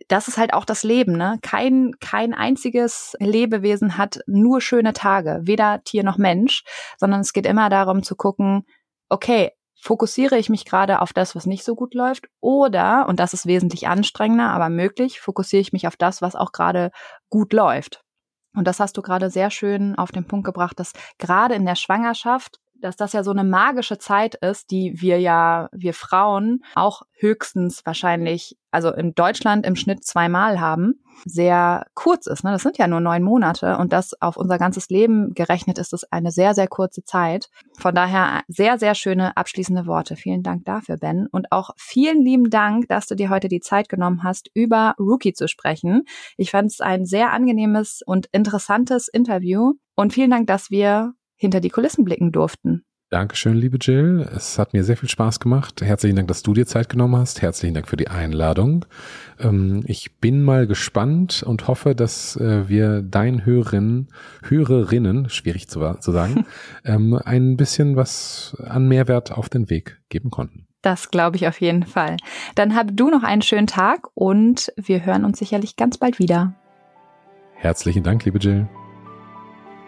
das 0.08 0.28
ist 0.28 0.38
halt 0.38 0.54
auch 0.54 0.64
das 0.64 0.82
Leben, 0.82 1.16
ne? 1.16 1.38
Kein, 1.42 1.92
kein 2.00 2.34
einziges 2.34 3.14
Lebewesen 3.18 3.98
hat 3.98 4.20
nur 4.26 4.60
schöne 4.60 4.92
Tage, 4.92 5.40
weder 5.42 5.82
Tier 5.84 6.04
noch 6.04 6.18
Mensch, 6.18 6.64
sondern 6.98 7.20
es 7.20 7.32
geht 7.32 7.46
immer 7.46 7.68
darum 7.68 8.02
zu 8.02 8.16
gucken, 8.16 8.64
okay, 9.08 9.52
fokussiere 9.80 10.38
ich 10.38 10.48
mich 10.48 10.64
gerade 10.64 11.00
auf 11.00 11.12
das, 11.12 11.34
was 11.34 11.44
nicht 11.44 11.64
so 11.64 11.74
gut 11.74 11.94
läuft, 11.94 12.28
oder, 12.40 13.06
und 13.08 13.18
das 13.20 13.34
ist 13.34 13.46
wesentlich 13.46 13.88
anstrengender, 13.88 14.50
aber 14.50 14.68
möglich, 14.68 15.20
fokussiere 15.20 15.60
ich 15.60 15.72
mich 15.72 15.86
auf 15.86 15.96
das, 15.96 16.22
was 16.22 16.36
auch 16.36 16.52
gerade 16.52 16.90
gut 17.28 17.52
läuft. 17.52 18.02
Und 18.54 18.66
das 18.68 18.80
hast 18.80 18.96
du 18.96 19.02
gerade 19.02 19.30
sehr 19.30 19.50
schön 19.50 19.96
auf 19.96 20.12
den 20.12 20.26
Punkt 20.26 20.44
gebracht, 20.44 20.78
dass 20.78 20.92
gerade 21.18 21.54
in 21.54 21.66
der 21.66 21.74
Schwangerschaft 21.74 22.58
dass 22.82 22.96
das 22.96 23.12
ja 23.12 23.22
so 23.24 23.30
eine 23.30 23.44
magische 23.44 23.98
Zeit 23.98 24.34
ist, 24.36 24.70
die 24.70 25.00
wir 25.00 25.18
ja, 25.20 25.68
wir 25.72 25.94
Frauen 25.94 26.64
auch 26.74 27.02
höchstens 27.14 27.86
wahrscheinlich, 27.86 28.58
also 28.70 28.92
in 28.92 29.14
Deutschland 29.14 29.64
im 29.64 29.76
Schnitt 29.76 30.04
zweimal 30.04 30.60
haben, 30.60 31.02
sehr 31.24 31.86
kurz 31.94 32.26
ist. 32.26 32.42
Ne? 32.42 32.50
Das 32.50 32.62
sind 32.62 32.78
ja 32.78 32.86
nur 32.88 33.00
neun 33.00 33.22
Monate 33.22 33.78
und 33.78 33.92
das 33.92 34.20
auf 34.20 34.36
unser 34.36 34.58
ganzes 34.58 34.88
Leben 34.88 35.34
gerechnet 35.34 35.78
ist 35.78 35.92
es 35.92 36.04
eine 36.10 36.30
sehr, 36.30 36.54
sehr 36.54 36.68
kurze 36.68 37.04
Zeit. 37.04 37.48
Von 37.78 37.94
daher 37.94 38.42
sehr, 38.48 38.78
sehr 38.78 38.94
schöne 38.94 39.36
abschließende 39.36 39.86
Worte. 39.86 40.16
Vielen 40.16 40.42
Dank 40.42 40.64
dafür, 40.64 40.96
Ben. 40.96 41.26
Und 41.30 41.52
auch 41.52 41.70
vielen 41.76 42.22
lieben 42.22 42.50
Dank, 42.50 42.88
dass 42.88 43.06
du 43.06 43.14
dir 43.14 43.30
heute 43.30 43.48
die 43.48 43.60
Zeit 43.60 43.88
genommen 43.88 44.24
hast, 44.24 44.50
über 44.54 44.94
Rookie 44.98 45.32
zu 45.32 45.48
sprechen. 45.48 46.04
Ich 46.36 46.50
fand 46.50 46.70
es 46.70 46.80
ein 46.80 47.04
sehr 47.04 47.32
angenehmes 47.32 48.02
und 48.04 48.26
interessantes 48.32 49.08
Interview. 49.08 49.74
Und 49.94 50.12
vielen 50.12 50.30
Dank, 50.30 50.46
dass 50.46 50.70
wir 50.70 51.14
hinter 51.42 51.60
die 51.60 51.68
Kulissen 51.68 52.04
blicken 52.04 52.32
durften. 52.32 52.84
Dankeschön, 53.12 53.56
liebe 53.56 53.76
Jill. 53.78 54.26
Es 54.34 54.58
hat 54.58 54.72
mir 54.72 54.84
sehr 54.84 54.96
viel 54.96 55.10
Spaß 55.10 55.38
gemacht. 55.38 55.82
Herzlichen 55.82 56.16
Dank, 56.16 56.28
dass 56.28 56.42
du 56.42 56.54
dir 56.54 56.66
Zeit 56.66 56.88
genommen 56.88 57.16
hast. 57.16 57.42
Herzlichen 57.42 57.74
Dank 57.74 57.86
für 57.86 57.98
die 57.98 58.08
Einladung. 58.08 58.86
Ähm, 59.38 59.82
ich 59.86 60.16
bin 60.16 60.42
mal 60.42 60.66
gespannt 60.66 61.42
und 61.42 61.68
hoffe, 61.68 61.94
dass 61.94 62.36
äh, 62.36 62.70
wir 62.70 63.02
deinen 63.02 63.44
Hörerinnen, 63.44 64.08
Hörerinnen, 64.44 65.28
schwierig 65.28 65.68
zu, 65.68 65.80
sagen, 66.00 66.46
ähm, 66.86 67.20
ein 67.22 67.58
bisschen 67.58 67.96
was 67.96 68.56
an 68.64 68.88
Mehrwert 68.88 69.30
auf 69.30 69.50
den 69.50 69.68
Weg 69.68 70.00
geben 70.08 70.30
konnten. 70.30 70.66
Das 70.80 71.10
glaube 71.10 71.36
ich 71.36 71.46
auf 71.46 71.60
jeden 71.60 71.84
Fall. 71.84 72.16
Dann 72.54 72.74
hab 72.74 72.96
du 72.96 73.10
noch 73.10 73.24
einen 73.24 73.42
schönen 73.42 73.66
Tag 73.66 74.08
und 74.14 74.72
wir 74.76 75.04
hören 75.04 75.26
uns 75.26 75.38
sicherlich 75.38 75.76
ganz 75.76 75.98
bald 75.98 76.18
wieder. 76.18 76.54
Herzlichen 77.56 78.04
Dank, 78.04 78.24
liebe 78.24 78.38
Jill. 78.38 78.70